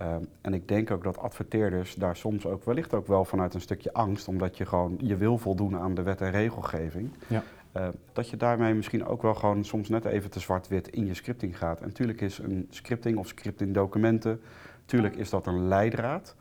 Ehm, 0.00 0.22
en 0.40 0.54
ik 0.54 0.68
denk 0.68 0.90
ook 0.90 1.04
dat 1.04 1.18
adverteerders 1.18 1.94
daar 1.94 2.16
soms 2.16 2.46
ook 2.46 2.64
wellicht 2.64 2.94
ook 2.94 3.06
wel 3.06 3.24
vanuit 3.24 3.54
een 3.54 3.60
stukje 3.60 3.92
angst, 3.92 4.28
omdat 4.28 4.56
je 4.56 4.66
gewoon 4.66 4.98
je 5.02 5.16
wil 5.16 5.38
voldoen 5.38 5.78
aan 5.78 5.94
de 5.94 6.02
wet 6.02 6.20
en 6.20 6.30
regelgeving, 6.30 7.10
ja. 7.26 7.42
Ehm, 7.72 7.92
dat 8.12 8.28
je 8.28 8.36
daarmee 8.36 8.74
misschien 8.74 9.06
ook 9.06 9.22
wel 9.22 9.34
gewoon 9.34 9.64
soms 9.64 9.88
net 9.88 10.04
even 10.04 10.30
te 10.30 10.40
zwart-wit 10.40 10.88
in 10.88 11.06
je 11.06 11.14
scripting 11.14 11.58
gaat. 11.58 11.80
En 11.80 11.86
natuurlijk 11.86 12.20
is 12.20 12.38
een 12.38 12.66
scripting 12.70 13.18
of 13.18 13.26
scripting 13.26 13.74
documenten, 13.74 14.40
natuurlijk 14.80 15.16
is 15.16 15.30
dat 15.30 15.46
een 15.46 15.68
leidraad. 15.68 16.36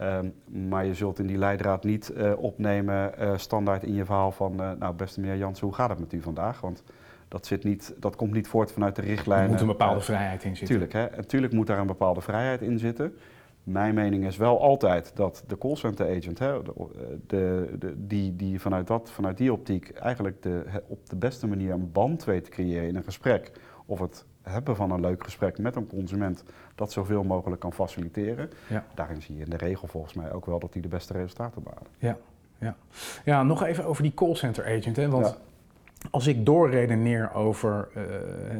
Um, 0.00 0.34
maar 0.68 0.86
je 0.86 0.94
zult 0.94 1.18
in 1.18 1.26
die 1.26 1.38
leidraad 1.38 1.84
niet 1.84 2.12
uh, 2.16 2.32
opnemen 2.36 3.12
uh, 3.18 3.36
standaard 3.36 3.82
in 3.82 3.94
je 3.94 4.04
verhaal 4.04 4.32
van, 4.32 4.60
uh, 4.60 4.70
nou 4.78 4.94
beste 4.94 5.20
meneer 5.20 5.36
Jansen, 5.36 5.66
hoe 5.66 5.74
gaat 5.74 5.88
het 5.88 5.98
met 5.98 6.12
u 6.12 6.20
vandaag? 6.20 6.60
Want 6.60 6.82
dat, 7.34 7.46
zit 7.46 7.64
niet, 7.64 7.94
dat 7.98 8.16
komt 8.16 8.32
niet 8.32 8.48
voort 8.48 8.72
vanuit 8.72 8.96
de 8.96 9.02
richtlijnen. 9.02 9.44
Er 9.44 9.50
moet 9.50 9.60
een 9.60 9.66
bepaalde 9.66 10.00
vrijheid 10.00 10.44
in 10.44 10.56
zitten. 10.56 10.66
Tuurlijk, 10.66 10.92
hè? 10.92 11.24
Tuurlijk 11.24 11.52
moet 11.52 11.66
daar 11.66 11.78
een 11.78 11.86
bepaalde 11.86 12.20
vrijheid 12.20 12.62
in 12.62 12.78
zitten. 12.78 13.16
Mijn 13.62 13.94
mening 13.94 14.24
is 14.24 14.36
wel 14.36 14.60
altijd 14.60 15.16
dat 15.16 15.44
de 15.46 15.58
callcenter 15.58 16.16
agent, 16.16 16.38
hè, 16.38 16.62
de, 17.26 17.74
de, 17.78 18.06
die, 18.06 18.36
die 18.36 18.60
vanuit, 18.60 18.86
dat, 18.86 19.10
vanuit 19.10 19.36
die 19.36 19.52
optiek 19.52 19.90
eigenlijk 19.90 20.42
de, 20.42 20.64
op 20.86 21.10
de 21.10 21.16
beste 21.16 21.46
manier 21.46 21.72
een 21.72 21.92
band 21.92 22.24
weet 22.24 22.44
te 22.44 22.50
creëren 22.50 22.88
in 22.88 22.96
een 22.96 23.04
gesprek. 23.04 23.52
Of 23.86 23.98
het 23.98 24.24
hebben 24.42 24.76
van 24.76 24.90
een 24.90 25.00
leuk 25.00 25.24
gesprek 25.24 25.58
met 25.58 25.76
een 25.76 25.86
consument 25.86 26.44
dat 26.74 26.92
zoveel 26.92 27.22
mogelijk 27.22 27.60
kan 27.60 27.72
faciliteren. 27.72 28.50
Ja. 28.68 28.84
Daarin 28.94 29.22
zie 29.22 29.36
je 29.36 29.44
in 29.44 29.50
de 29.50 29.56
regel 29.56 29.88
volgens 29.88 30.14
mij 30.14 30.32
ook 30.32 30.46
wel 30.46 30.58
dat 30.58 30.72
die 30.72 30.82
de 30.82 30.88
beste 30.88 31.12
resultaten 31.12 31.62
behalen. 31.62 31.90
Ja, 31.98 32.16
ja. 32.58 32.76
ja 33.24 33.42
nog 33.42 33.64
even 33.64 33.84
over 33.84 34.02
die 34.02 34.14
callcenter 34.14 34.64
agent. 34.64 34.96
Hè? 34.96 35.08
Want 35.08 35.38
als 36.14 36.26
ik 36.26 36.46
doorredeneer 36.46 37.32
over 37.32 37.88
uh, 37.96 38.04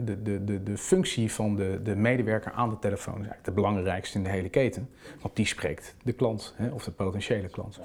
de, 0.04 0.22
de, 0.22 0.44
de, 0.44 0.62
de 0.62 0.76
functie 0.76 1.32
van 1.32 1.56
de, 1.56 1.80
de 1.82 1.96
medewerker 1.96 2.52
aan 2.52 2.70
de 2.70 2.78
telefoon, 2.78 3.14
is 3.14 3.18
eigenlijk 3.18 3.44
de 3.44 3.52
belangrijkste 3.52 4.18
in 4.18 4.24
de 4.24 4.30
hele 4.30 4.48
keten. 4.48 4.88
Want 5.20 5.36
die 5.36 5.46
spreekt 5.46 5.96
de 6.02 6.12
klant 6.12 6.54
hè, 6.56 6.68
of 6.68 6.84
de 6.84 6.90
potentiële 6.90 7.48
klant. 7.48 7.80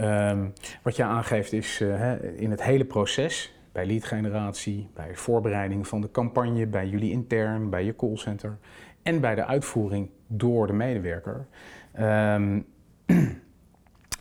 Um, 0.00 0.52
wat 0.82 0.96
je 0.96 1.04
aangeeft 1.04 1.52
is 1.52 1.80
uh, 1.80 2.40
in 2.40 2.50
het 2.50 2.62
hele 2.62 2.84
proces, 2.84 3.54
bij 3.72 3.86
leadgeneratie, 3.86 4.90
bij 4.94 5.14
voorbereiding 5.14 5.88
van 5.88 6.00
de 6.00 6.10
campagne, 6.10 6.66
bij 6.66 6.88
jullie 6.88 7.10
intern, 7.10 7.70
bij 7.70 7.84
je 7.84 7.96
callcenter 7.96 8.58
en 9.02 9.20
bij 9.20 9.34
de 9.34 9.44
uitvoering 9.44 10.10
door 10.26 10.66
de 10.66 10.72
medewerker. 10.72 11.46
Um, 12.00 12.66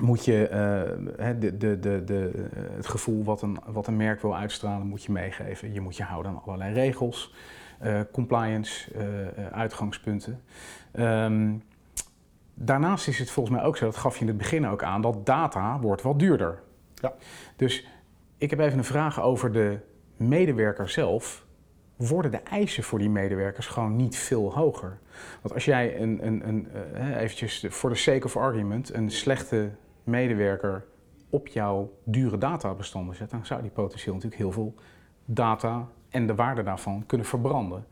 moet 0.02 0.26
je 0.26 0.50
uh, 1.20 1.30
de, 1.40 1.58
de, 1.58 1.80
de, 1.80 2.04
de, 2.04 2.48
het 2.76 2.88
gevoel 2.88 3.24
wat 3.24 3.42
een, 3.42 3.58
wat 3.66 3.88
een 3.88 3.98
merk 3.98 4.22
wil 4.22 4.36
uitstralen, 4.36 4.88
moet 4.88 5.04
je 5.04 5.12
meegeven. 5.12 5.74
Je 5.74 5.82
moet 5.82 5.98
je 5.98 6.04
houden 6.04 6.32
aan 6.32 6.42
allerlei 6.46 6.74
regels, 6.74 7.34
uh, 7.84 8.00
compliance, 8.12 8.92
uh, 8.96 9.48
uitgangspunten. 9.52 10.42
Um, 10.94 11.64
daarnaast 12.54 13.08
is 13.08 13.20
het 13.20 13.32
volgens 13.32 13.56
mij 13.56 13.66
ook 13.66 13.78
zo, 13.78 13.86
dat 13.86 13.96
gaf 13.98 14.16
je 14.16 14.22
in 14.22 14.28
het 14.28 14.38
begin 14.38 14.68
ook 14.68 14.84
aan, 14.84 15.02
dat 15.02 15.26
data 15.26 15.80
wordt 15.80 16.02
wat 16.02 16.20
duurder. 16.20 16.62
Ja. 16.96 17.14
Dus 17.56 17.88
ik 18.38 18.50
heb 18.50 18.60
even 18.60 18.78
een 18.78 18.84
vraag 18.84 19.22
over 19.22 19.52
de 19.52 19.80
medewerker 20.18 20.90
zelf. 20.90 21.46
worden 21.96 22.32
de 22.32 22.38
eisen 22.38 22.84
voor 22.84 23.00
die 23.00 23.10
medewerkers 23.10 23.68
gewoon 23.68 23.96
niet 23.96 24.18
veel 24.18 24.54
hoger. 24.54 24.98
Want 25.42 25.54
als 25.54 25.66
jij 25.66 26.02
een, 26.02 26.26
een, 26.26 26.48
een 26.48 26.68
eventjes 27.16 27.66
voor 27.70 27.90
de 27.90 27.96
sake 27.96 28.26
of 28.26 28.38
argument 28.38 28.94
een 28.94 29.12
slechte 29.12 29.70
medewerker 30.04 30.86
op 31.30 31.48
jouw 31.48 31.92
dure 32.04 32.38
databestanden 32.38 33.16
zet, 33.16 33.30
dan 33.30 33.46
zou 33.46 33.62
die 33.62 33.72
potentieel 33.72 34.14
natuurlijk 34.14 34.42
heel 34.42 34.52
veel 34.52 34.74
data 35.26 35.88
en 36.10 36.28
de 36.28 36.36
waarde 36.36 36.64
daarvan 36.64 37.04
kunnen 37.06 37.28
verbranden. 37.28 37.86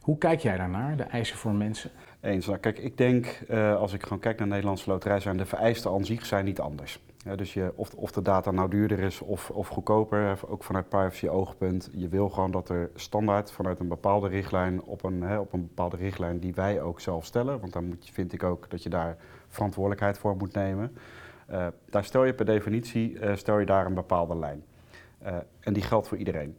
Hoe 0.00 0.18
kijk 0.18 0.40
jij 0.40 0.56
daarnaar, 0.56 0.96
de 0.96 1.02
eisen 1.02 1.36
voor 1.36 1.52
mensen? 1.52 1.90
Eens. 2.20 2.46
Nou, 2.46 2.58
kijk, 2.58 2.78
ik 2.78 2.96
denk, 2.96 3.42
uh, 3.50 3.76
als 3.76 3.92
ik 3.92 4.02
gewoon 4.02 4.18
kijk 4.18 4.38
naar 4.38 4.46
de 4.46 4.52
Nederlandse 4.52 4.90
loterij, 4.90 5.20
zijn 5.20 5.36
de 5.36 5.46
vereisten 5.46 5.90
aan 5.90 6.04
zich 6.04 6.26
zijn 6.26 6.44
niet 6.44 6.60
anders. 6.60 7.00
Dus 7.36 7.54
je, 7.54 7.72
of, 7.74 7.94
of 7.94 8.12
de 8.12 8.22
data 8.22 8.50
nou 8.50 8.70
duurder 8.70 8.98
is 8.98 9.20
of, 9.20 9.50
of 9.50 9.68
goedkoper, 9.68 10.38
ook 10.48 10.64
vanuit 10.64 10.88
privacy 10.88 11.28
oogpunt. 11.28 11.90
Je 11.92 12.08
wil 12.08 12.28
gewoon 12.28 12.50
dat 12.50 12.68
er 12.68 12.90
standaard 12.94 13.52
vanuit 13.52 13.80
een 13.80 13.88
bepaalde 13.88 14.28
richtlijn 14.28 14.82
op 14.82 15.04
een, 15.04 15.22
hè, 15.22 15.38
op 15.38 15.52
een 15.52 15.66
bepaalde 15.66 15.96
richtlijn 15.96 16.38
die 16.38 16.54
wij 16.54 16.80
ook 16.80 17.00
zelf 17.00 17.24
stellen. 17.24 17.60
Want 17.60 17.72
dan 17.72 17.84
moet, 17.84 18.10
vind 18.12 18.32
ik 18.32 18.42
ook 18.42 18.70
dat 18.70 18.82
je 18.82 18.88
daar 18.88 19.16
verantwoordelijkheid 19.48 20.18
voor 20.18 20.36
moet 20.36 20.54
nemen. 20.54 20.96
Uh, 21.52 21.66
daar 21.90 22.04
stel 22.04 22.24
je 22.24 22.34
per 22.34 22.44
definitie 22.44 23.12
uh, 23.12 23.34
stel 23.34 23.58
je 23.58 23.66
daar 23.66 23.86
een 23.86 23.94
bepaalde 23.94 24.36
lijn. 24.36 24.64
Uh, 25.22 25.36
en 25.60 25.72
die 25.72 25.82
geldt 25.82 26.08
voor 26.08 26.18
iedereen. 26.18 26.56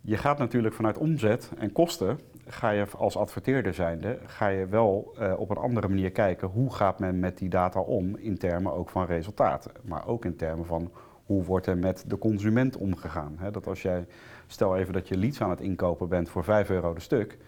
Je 0.00 0.16
gaat 0.16 0.38
natuurlijk 0.38 0.74
vanuit 0.74 0.98
omzet 0.98 1.50
en 1.58 1.72
kosten, 1.72 2.20
ga 2.46 2.70
je 2.70 2.86
als 2.96 3.16
adverteerder 3.16 3.74
zijnde, 3.74 4.18
ga 4.26 4.46
je 4.46 4.66
wel 4.66 5.14
uh, 5.20 5.32
op 5.36 5.50
een 5.50 5.56
andere 5.56 5.88
manier 5.88 6.10
kijken 6.10 6.48
hoe 6.48 6.74
gaat 6.74 6.98
men 6.98 7.18
met 7.18 7.38
die 7.38 7.48
data 7.48 7.80
om 7.80 8.16
in 8.16 8.38
termen 8.38 8.72
ook 8.72 8.90
van 8.90 9.06
resultaten. 9.06 9.70
Maar 9.82 10.06
ook 10.06 10.24
in 10.24 10.36
termen 10.36 10.66
van 10.66 10.90
hoe 11.24 11.44
wordt 11.44 11.66
er 11.66 11.78
met 11.78 12.04
de 12.06 12.18
consument 12.18 12.76
omgegaan. 12.76 13.38
Dat 13.52 13.66
als 13.66 13.82
jij, 13.82 14.06
stel 14.46 14.76
even 14.76 14.92
dat 14.92 15.08
je 15.08 15.16
leads 15.16 15.40
aan 15.40 15.50
het 15.50 15.60
inkopen 15.60 16.08
bent 16.08 16.30
voor 16.30 16.44
5 16.44 16.70
euro 16.70 16.94
de 16.94 17.00
stuk. 17.00 17.38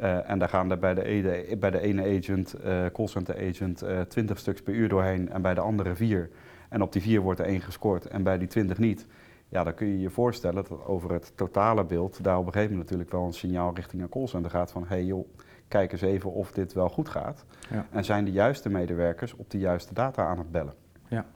Uh, 0.00 0.30
en 0.30 0.38
daar 0.38 0.48
gaan 0.48 0.70
er 0.70 0.78
bij 0.78 0.94
de, 0.94 1.56
bij 1.60 1.70
de 1.70 1.80
ene 1.80 2.18
agent, 2.18 2.54
uh, 2.64 2.86
callcenter 2.92 3.48
agent, 3.48 3.84
20 4.08 4.38
stuks 4.38 4.62
per 4.62 4.74
uur 4.74 4.88
doorheen 4.88 5.30
en 5.30 5.42
bij 5.42 5.54
de 5.54 5.60
andere 5.60 5.94
4. 5.94 6.30
En 6.70 6.82
op 6.82 6.92
die 6.92 7.02
4 7.02 7.20
wordt 7.20 7.40
er 7.40 7.46
één 7.46 7.60
gescoord 7.60 8.06
en 8.06 8.22
bij 8.22 8.38
die 8.38 8.48
20 8.48 8.78
niet 8.78 9.06
ja, 9.50 9.64
dan 9.64 9.74
kun 9.74 9.86
je 9.86 10.00
je 10.00 10.10
voorstellen 10.10 10.54
dat 10.54 10.86
over 10.86 11.12
het 11.12 11.32
totale 11.36 11.84
beeld 11.84 12.24
daar 12.24 12.38
op 12.38 12.46
een 12.46 12.52
gegeven 12.52 12.70
moment 12.70 12.90
natuurlijk 12.90 13.16
wel 13.16 13.26
een 13.26 13.38
signaal 13.38 13.74
richting 13.74 14.02
een 14.02 14.08
callcenter 14.08 14.50
gaat 14.50 14.70
van 14.72 14.82
hé 14.82 14.88
hey 14.88 15.04
joh, 15.04 15.28
kijk 15.68 15.92
eens 15.92 16.00
even 16.00 16.32
of 16.32 16.52
dit 16.52 16.72
wel 16.72 16.88
goed 16.88 17.08
gaat. 17.08 17.44
Ja. 17.70 17.86
En 17.90 18.04
zijn 18.04 18.24
de 18.24 18.32
juiste 18.32 18.68
medewerkers 18.68 19.34
op 19.34 19.50
de 19.50 19.58
juiste 19.58 19.94
data 19.94 20.26
aan 20.26 20.38
het 20.38 20.50
bellen. 20.50 20.74
Ja. 21.08 21.26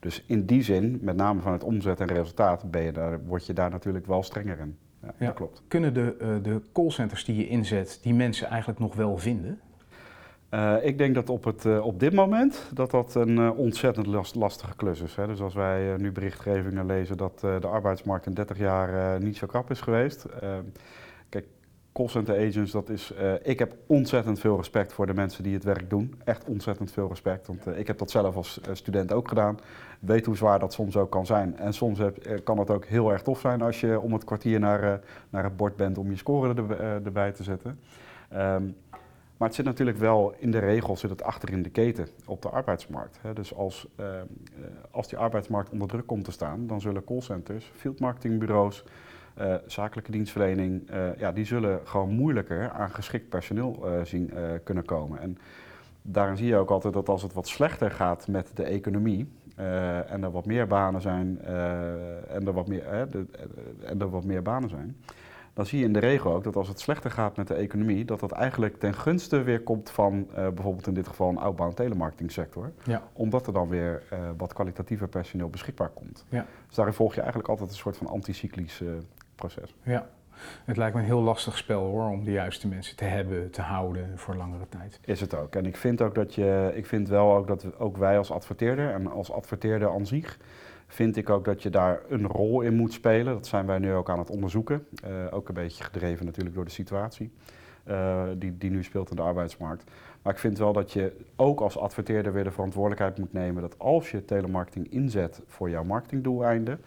Dus 0.00 0.24
in 0.26 0.46
die 0.46 0.62
zin, 0.62 0.98
met 1.02 1.16
name 1.16 1.40
van 1.40 1.52
het 1.52 1.64
omzet 1.64 2.00
en 2.00 2.06
resultaat, 2.06 2.70
ben 2.70 2.82
je 2.82 2.92
daar, 2.92 3.24
word 3.24 3.46
je 3.46 3.52
daar 3.52 3.70
natuurlijk 3.70 4.06
wel 4.06 4.22
strenger 4.22 4.58
in. 4.58 4.78
Ja, 5.02 5.14
ja. 5.18 5.26
Dat 5.26 5.34
klopt. 5.34 5.62
Kunnen 5.68 5.94
de, 5.94 6.16
uh, 6.20 6.28
de 6.42 6.62
callcenters 6.72 7.24
die 7.24 7.36
je 7.36 7.48
inzet, 7.48 7.98
die 8.02 8.14
mensen 8.14 8.48
eigenlijk 8.48 8.80
nog 8.80 8.94
wel 8.94 9.18
vinden? 9.18 9.60
Uh, 10.50 10.74
ik 10.82 10.98
denk 10.98 11.14
dat 11.14 11.30
op, 11.30 11.44
het, 11.44 11.64
uh, 11.64 11.86
op 11.86 12.00
dit 12.00 12.12
moment 12.12 12.70
dat 12.74 12.90
dat 12.90 13.14
een 13.14 13.36
uh, 13.36 13.58
ontzettend 13.58 14.06
last, 14.06 14.34
lastige 14.34 14.76
klus 14.76 15.00
is. 15.00 15.14
Hè. 15.14 15.26
Dus 15.26 15.40
als 15.40 15.54
wij 15.54 15.96
nu 15.96 16.12
berichtgevingen 16.12 16.86
lezen 16.86 17.16
dat 17.16 17.40
de 17.40 17.66
arbeidsmarkt 17.66 18.26
in 18.26 18.34
30 18.34 18.58
jaar 18.58 19.20
niet 19.20 19.36
zo 19.36 19.46
krap 19.46 19.70
is 19.70 19.80
geweest. 19.80 20.26
kijk, 21.28 21.46
callcenter 21.92 22.48
agents, 22.48 22.72
dat 22.72 22.88
is, 22.88 23.12
ik 23.42 23.58
heb 23.58 23.76
ontzettend 23.86 24.40
veel 24.40 24.56
respect 24.56 24.92
voor 24.92 25.06
de 25.06 25.14
mensen 25.14 25.42
die 25.42 25.54
het 25.54 25.64
werk 25.64 25.90
doen. 25.90 26.14
Echt 26.24 26.44
ontzettend 26.44 26.92
veel 26.92 27.08
respect, 27.08 27.46
want 27.46 27.66
ik 27.66 27.86
heb 27.86 27.98
dat 27.98 28.10
zelf 28.10 28.36
als 28.36 28.60
student 28.72 29.12
ook 29.12 29.28
gedaan. 29.28 29.58
Weet 30.00 30.26
hoe 30.26 30.36
zwaar 30.36 30.58
dat 30.58 30.72
soms 30.72 30.96
ook 30.96 31.10
kan 31.10 31.26
zijn. 31.26 31.58
En 31.58 31.72
soms 31.72 32.00
kan 32.44 32.58
het 32.58 32.70
ook 32.70 32.84
heel 32.84 33.12
erg 33.12 33.22
tof 33.22 33.40
zijn 33.40 33.62
als 33.62 33.80
je 33.80 34.00
om 34.00 34.12
het 34.12 34.24
kwartier 34.24 34.60
naar, 34.60 35.00
naar 35.30 35.44
het 35.44 35.56
bord 35.56 35.76
bent 35.76 35.98
om 35.98 36.10
je 36.10 36.16
score 36.16 36.54
er, 36.54 36.80
erbij 37.04 37.32
te 37.32 37.42
zetten. 37.42 37.80
Um, 38.34 38.76
maar 39.40 39.48
het 39.48 39.56
zit 39.56 39.66
natuurlijk 39.66 39.98
wel 39.98 40.34
in 40.38 40.50
de 40.50 40.58
regels, 40.58 41.00
zit 41.00 41.10
het 41.10 41.22
achter 41.22 41.52
in 41.52 41.62
de 41.62 41.70
keten 41.70 42.08
op 42.26 42.42
de 42.42 42.48
arbeidsmarkt. 42.48 43.18
Dus 43.34 43.54
als, 43.54 43.88
uh, 44.00 44.06
als 44.90 45.08
die 45.08 45.18
arbeidsmarkt 45.18 45.70
onder 45.70 45.88
druk 45.88 46.06
komt 46.06 46.24
te 46.24 46.30
staan, 46.30 46.66
dan 46.66 46.80
zullen 46.80 47.04
callcenters, 47.04 47.70
fieldmarketingbureaus, 47.74 48.84
uh, 49.38 49.54
zakelijke 49.66 50.10
dienstverlening, 50.10 50.90
uh, 50.90 51.16
ja, 51.16 51.32
die 51.32 51.44
zullen 51.44 51.80
gewoon 51.84 52.10
moeilijker 52.10 52.70
aan 52.70 52.90
geschikt 52.90 53.28
personeel 53.28 53.84
zien 54.02 54.32
kunnen 54.64 54.84
komen. 54.84 55.20
En 55.20 55.38
daarin 56.02 56.36
zie 56.36 56.46
je 56.46 56.56
ook 56.56 56.70
altijd 56.70 56.94
dat 56.94 57.08
als 57.08 57.22
het 57.22 57.32
wat 57.32 57.48
slechter 57.48 57.90
gaat 57.90 58.28
met 58.28 58.50
de 58.54 58.64
economie, 58.64 59.28
en 60.06 60.22
er 60.22 60.30
wat 60.30 60.46
meer 60.46 60.66
banen 60.66 61.00
zijn, 61.00 61.40
en, 62.28 62.46
er 62.46 62.52
wat 62.52 62.68
meer, 62.68 62.84
en 63.84 64.00
er 64.00 64.10
wat 64.10 64.24
meer 64.24 64.42
banen 64.42 64.68
zijn, 64.68 64.96
dan 65.52 65.66
zie 65.66 65.78
je 65.78 65.84
in 65.84 65.92
de 65.92 65.98
regel 65.98 66.32
ook 66.32 66.44
dat 66.44 66.56
als 66.56 66.68
het 66.68 66.80
slechter 66.80 67.10
gaat 67.10 67.36
met 67.36 67.48
de 67.48 67.54
economie, 67.54 68.04
dat 68.04 68.20
dat 68.20 68.32
eigenlijk 68.32 68.78
ten 68.78 68.94
gunste 68.94 69.42
weer 69.42 69.60
komt 69.60 69.90
van 69.90 70.26
uh, 70.30 70.34
bijvoorbeeld 70.34 70.86
in 70.86 70.94
dit 70.94 71.08
geval 71.08 71.28
een 71.28 71.38
outbound 71.38 71.76
telemarketingsector. 71.76 72.72
Ja. 72.84 73.02
Omdat 73.12 73.46
er 73.46 73.52
dan 73.52 73.68
weer 73.68 74.02
uh, 74.12 74.18
wat 74.36 74.52
kwalitatiever 74.52 75.08
personeel 75.08 75.48
beschikbaar 75.48 75.88
komt. 75.88 76.24
Ja. 76.28 76.46
Dus 76.66 76.76
daarin 76.76 76.94
volg 76.94 77.14
je 77.14 77.20
eigenlijk 77.20 77.48
altijd 77.48 77.70
een 77.70 77.76
soort 77.76 77.96
van 77.96 78.06
anticyclisch 78.06 78.80
uh, 78.80 78.90
proces. 79.34 79.74
Ja. 79.82 80.08
Het 80.64 80.76
lijkt 80.76 80.94
me 80.94 81.00
een 81.00 81.06
heel 81.06 81.20
lastig 81.20 81.56
spel 81.56 81.80
hoor, 81.80 82.08
om 82.08 82.24
de 82.24 82.30
juiste 82.30 82.68
mensen 82.68 82.96
te 82.96 83.04
hebben, 83.04 83.50
te 83.50 83.62
houden 83.62 84.18
voor 84.18 84.34
langere 84.34 84.68
tijd. 84.68 85.00
Is 85.04 85.20
het 85.20 85.34
ook. 85.34 85.54
En 85.54 85.66
ik 85.66 85.76
vind 85.76 86.02
ook 86.02 86.14
dat 86.14 86.34
je, 86.34 86.70
ik 86.74 86.86
vind 86.86 87.08
wel 87.08 87.36
ook 87.36 87.46
dat 87.46 87.78
ook 87.78 87.96
wij 87.96 88.18
als 88.18 88.30
adverteerder 88.30 88.90
en 88.90 89.06
als 89.06 89.32
adverteerder 89.32 89.90
aan 89.90 90.06
zich, 90.06 90.38
vind 90.90 91.16
ik 91.16 91.30
ook 91.30 91.44
dat 91.44 91.62
je 91.62 91.70
daar 91.70 92.00
een 92.08 92.26
rol 92.26 92.60
in 92.60 92.74
moet 92.74 92.92
spelen. 92.92 93.34
Dat 93.34 93.46
zijn 93.46 93.66
wij 93.66 93.78
nu 93.78 93.92
ook 93.92 94.10
aan 94.10 94.18
het 94.18 94.30
onderzoeken. 94.30 94.86
Uh, 95.04 95.10
ook 95.30 95.48
een 95.48 95.54
beetje 95.54 95.84
gedreven 95.84 96.26
natuurlijk 96.26 96.54
door 96.54 96.64
de 96.64 96.70
situatie 96.70 97.32
uh, 97.88 98.22
die, 98.36 98.58
die 98.58 98.70
nu 98.70 98.84
speelt 98.84 99.10
in 99.10 99.16
de 99.16 99.22
arbeidsmarkt. 99.22 99.90
Maar 100.22 100.32
ik 100.32 100.38
vind 100.38 100.58
wel 100.58 100.72
dat 100.72 100.92
je 100.92 101.16
ook 101.36 101.60
als 101.60 101.78
adverteerder 101.78 102.32
weer 102.32 102.44
de 102.44 102.50
verantwoordelijkheid 102.50 103.18
moet 103.18 103.32
nemen 103.32 103.62
dat 103.62 103.78
als 103.78 104.10
je 104.10 104.24
telemarketing 104.24 104.92
inzet 104.92 105.42
voor 105.46 105.70
jouw 105.70 105.84
marketingdoeleinden, 105.84 106.80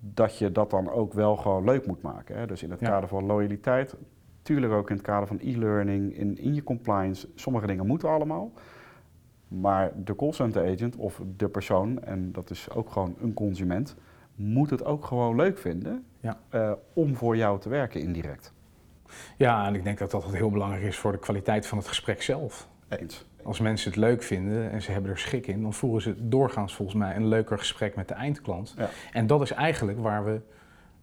dat 0.00 0.38
je 0.38 0.52
dat 0.52 0.70
dan 0.70 0.90
ook 0.90 1.12
wel 1.12 1.36
gewoon 1.36 1.64
leuk 1.64 1.86
moet 1.86 2.02
maken. 2.02 2.36
Hè? 2.36 2.46
Dus 2.46 2.62
in 2.62 2.70
het 2.70 2.80
ja. 2.80 2.88
kader 2.88 3.08
van 3.08 3.26
loyaliteit, 3.26 3.94
tuurlijk 4.42 4.72
ook 4.72 4.90
in 4.90 4.96
het 4.96 5.04
kader 5.04 5.26
van 5.26 5.38
e-learning, 5.40 6.16
in, 6.16 6.38
in 6.38 6.54
je 6.54 6.62
compliance. 6.62 7.28
Sommige 7.34 7.66
dingen 7.66 7.86
moeten 7.86 8.08
allemaal. 8.08 8.52
Maar 9.60 9.92
de 10.04 10.16
callcenter 10.16 10.72
agent 10.72 10.96
of 10.96 11.20
de 11.36 11.48
persoon, 11.48 12.02
en 12.02 12.32
dat 12.32 12.50
is 12.50 12.70
ook 12.70 12.90
gewoon 12.90 13.14
een 13.20 13.34
consument, 13.34 13.96
moet 14.34 14.70
het 14.70 14.84
ook 14.84 15.04
gewoon 15.04 15.36
leuk 15.36 15.58
vinden 15.58 16.04
ja. 16.20 16.38
uh, 16.54 16.72
om 16.92 17.16
voor 17.16 17.36
jou 17.36 17.60
te 17.60 17.68
werken 17.68 18.00
indirect. 18.00 18.52
Ja, 19.36 19.66
en 19.66 19.74
ik 19.74 19.84
denk 19.84 19.98
dat 19.98 20.10
dat 20.10 20.32
heel 20.32 20.50
belangrijk 20.50 20.82
is 20.82 20.96
voor 20.96 21.12
de 21.12 21.18
kwaliteit 21.18 21.66
van 21.66 21.78
het 21.78 21.88
gesprek 21.88 22.22
zelf. 22.22 22.68
Eens. 22.88 23.26
Als 23.42 23.60
mensen 23.60 23.90
het 23.90 23.98
leuk 23.98 24.22
vinden 24.22 24.70
en 24.70 24.82
ze 24.82 24.92
hebben 24.92 25.10
er 25.10 25.18
schik 25.18 25.46
in, 25.46 25.62
dan 25.62 25.72
voeren 25.72 26.02
ze 26.02 26.28
doorgaans 26.28 26.74
volgens 26.74 26.98
mij 26.98 27.16
een 27.16 27.26
leuker 27.26 27.58
gesprek 27.58 27.96
met 27.96 28.08
de 28.08 28.14
eindklant. 28.14 28.74
Ja. 28.76 28.88
En 29.12 29.26
dat 29.26 29.40
is 29.40 29.50
eigenlijk 29.50 29.98
waar 29.98 30.24
we 30.24 30.40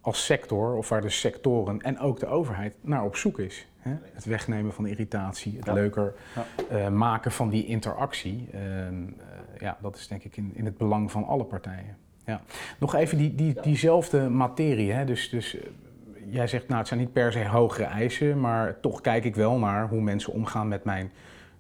als 0.02 0.26
sector, 0.26 0.76
of 0.76 0.90
waar 0.90 1.02
de 1.02 1.10
sectoren 1.10 1.82
en 1.82 2.00
ook 2.00 2.20
de 2.20 2.28
overheid 2.28 2.76
naar 2.82 3.04
op 3.04 3.16
zoek 3.16 3.40
is. 3.40 3.68
Hè? 3.80 3.92
Het 4.14 4.26
wegnemen 4.26 4.74
van 4.74 4.88
irritatie, 4.88 5.56
het 5.56 5.66
ja. 5.66 5.74
leuker 5.74 6.14
ja. 6.36 6.46
Uh, 6.78 6.90
maken 6.90 7.32
van 7.32 7.50
die 7.50 7.66
interactie. 7.66 8.50
Uh, 8.54 8.62
uh, 8.62 9.08
ja, 9.60 9.78
dat 9.82 9.96
is 9.96 10.08
denk 10.08 10.24
ik 10.24 10.38
in, 10.38 10.52
in 10.54 10.66
het 10.66 10.78
belang 10.78 11.12
van 11.12 11.26
alle 11.26 11.44
partijen. 11.44 11.98
Ja. 12.26 12.42
Nog 12.80 12.96
even 12.96 13.18
die, 13.18 13.36
die, 13.36 13.62
diezelfde 13.62 14.30
materie. 14.30 14.92
Hè? 14.92 15.06
Dus, 15.06 15.30
dus 15.30 15.58
jij 16.30 16.48
zegt, 16.48 16.68
nou, 16.68 16.80
het 16.80 16.88
zijn 16.88 17.00
niet 17.00 17.14
per 17.14 17.32
se 17.32 17.48
hogere 17.48 17.84
eisen, 17.84 18.40
maar 18.40 18.80
toch 18.80 19.02
kijk 19.02 19.24
ik 19.24 19.36
wel 19.36 19.58
naar 19.58 19.88
hoe 19.88 20.02
mensen 20.02 20.34
omgaan 20.34 20.68
met 20.68 20.84
mijn 20.84 21.12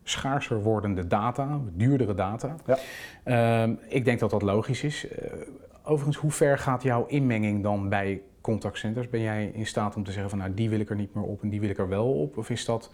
schaarser 0.04 0.62
wordende 0.62 1.08
data, 1.08 1.60
duurdere 1.74 2.14
data. 2.14 2.56
Ja. 2.66 2.78
Ehm, 3.24 3.74
ik 3.88 4.06
denk 4.06 4.20
dat 4.20 4.30
dat 4.30 4.42
logisch 4.42 4.84
is. 4.84 5.08
overigens, 5.84 6.18
hoe 6.18 6.32
ver 6.32 6.58
gaat 6.58 6.84
jouw 6.84 7.06
inmenging 7.06 7.64
dan 7.64 7.90
bij 7.90 8.22
contactcenters? 8.50 9.10
Ben 9.10 9.22
jij 9.22 9.52
in 9.54 9.66
staat 9.66 9.96
om 9.96 10.04
te 10.04 10.12
zeggen 10.12 10.30
van 10.30 10.40
nou 10.40 10.54
die 10.54 10.70
wil 10.70 10.80
ik 10.80 10.90
er 10.90 10.96
niet 10.96 11.14
meer 11.14 11.24
op 11.24 11.42
en 11.42 11.50
die 11.50 11.60
wil 11.60 11.70
ik 11.70 11.78
er 11.78 11.90
wel 11.90 12.14
op? 12.14 12.38
Of 12.38 12.50
is 12.50 12.66
dat 12.66 12.92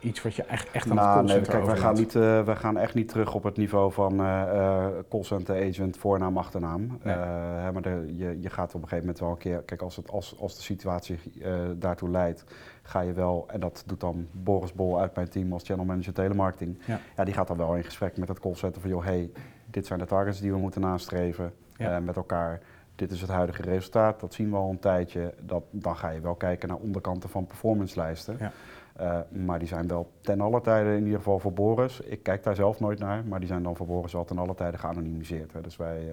iets 0.00 0.22
wat 0.22 0.34
je 0.34 0.42
echt, 0.42 0.70
echt 0.70 0.90
aan 0.90 0.96
nou, 0.96 1.08
het 1.08 1.16
callcenter 1.16 1.52
nee, 1.52 1.60
kijk, 1.60 1.72
wij 1.72 1.82
gaan, 1.84 1.94
niet, 1.94 2.14
uh, 2.14 2.44
wij 2.44 2.56
gaan 2.56 2.76
echt 2.76 2.94
niet 2.94 3.08
terug 3.08 3.34
op 3.34 3.42
het 3.42 3.56
niveau 3.56 3.92
van 3.92 4.20
uh, 4.20 4.86
callcenter 5.08 5.68
agent, 5.68 5.96
voornaam, 5.96 6.38
achternaam. 6.38 6.98
Nee. 7.02 7.14
Hè, 7.14 7.72
maar 7.72 7.82
de, 7.82 8.12
je, 8.16 8.40
je 8.40 8.50
gaat 8.50 8.74
op 8.74 8.82
een 8.82 8.88
gegeven 8.88 8.98
moment 8.98 9.18
wel 9.18 9.30
een 9.30 9.38
keer, 9.38 9.62
kijk 9.62 9.82
als, 9.82 9.96
het, 9.96 10.10
als, 10.10 10.40
als 10.40 10.56
de 10.56 10.62
situatie 10.62 11.18
daartoe 11.76 12.10
leidt, 12.10 12.44
ga 12.82 13.00
je 13.00 13.12
wel, 13.12 13.44
en 13.48 13.60
dat 13.60 13.82
doet 13.86 14.00
dan 14.00 14.26
Boris 14.32 14.72
Bol 14.72 15.00
uit 15.00 15.14
mijn 15.14 15.28
team 15.28 15.52
als 15.52 15.64
channel 15.64 15.84
manager 15.84 16.12
telemarketing, 16.12 16.78
ja. 16.84 17.00
ja 17.16 17.24
die 17.24 17.34
gaat 17.34 17.48
dan 17.48 17.56
wel 17.56 17.76
in 17.76 17.84
gesprek 17.84 18.16
met 18.16 18.28
het 18.28 18.40
callcenter 18.40 18.80
van 18.80 18.90
joh, 18.90 19.04
hey, 19.04 19.30
dit 19.66 19.86
zijn 19.86 19.98
de 19.98 20.06
targets 20.06 20.40
die 20.40 20.52
we 20.52 20.58
moeten 20.58 20.80
nastreven 20.80 21.52
ja. 21.76 22.00
met 22.00 22.16
elkaar 22.16 22.60
dit 22.98 23.10
is 23.10 23.20
het 23.20 23.30
huidige 23.30 23.62
resultaat, 23.62 24.20
dat 24.20 24.34
zien 24.34 24.50
we 24.50 24.56
al 24.56 24.70
een 24.70 24.78
tijdje. 24.78 25.34
Dat, 25.40 25.62
dan 25.70 25.96
ga 25.96 26.08
je 26.08 26.20
wel 26.20 26.34
kijken 26.34 26.68
naar 26.68 26.76
onderkanten 26.76 27.28
van 27.28 27.46
performancelijsten. 27.46 28.36
Ja. 28.38 28.52
Uh, 29.00 29.18
maar 29.44 29.58
die 29.58 29.68
zijn 29.68 29.88
wel 29.88 30.10
ten 30.20 30.40
alle 30.40 30.60
tijden, 30.60 30.92
in 30.96 31.04
ieder 31.04 31.18
geval 31.18 31.38
voor 31.38 31.52
Boris. 31.52 32.00
Ik 32.00 32.22
kijk 32.22 32.42
daar 32.42 32.54
zelf 32.54 32.80
nooit 32.80 32.98
naar, 32.98 33.24
maar 33.24 33.38
die 33.38 33.48
zijn 33.48 33.62
dan 33.62 33.76
voor 33.76 33.86
Boris 33.86 34.12
wel 34.12 34.24
ten 34.24 34.38
alle 34.38 34.54
tijden 34.54 34.80
geanonimiseerd. 34.80 35.52
Hè. 35.52 35.60
Dus 35.60 35.76
wij, 35.76 36.02
uh, 36.02 36.10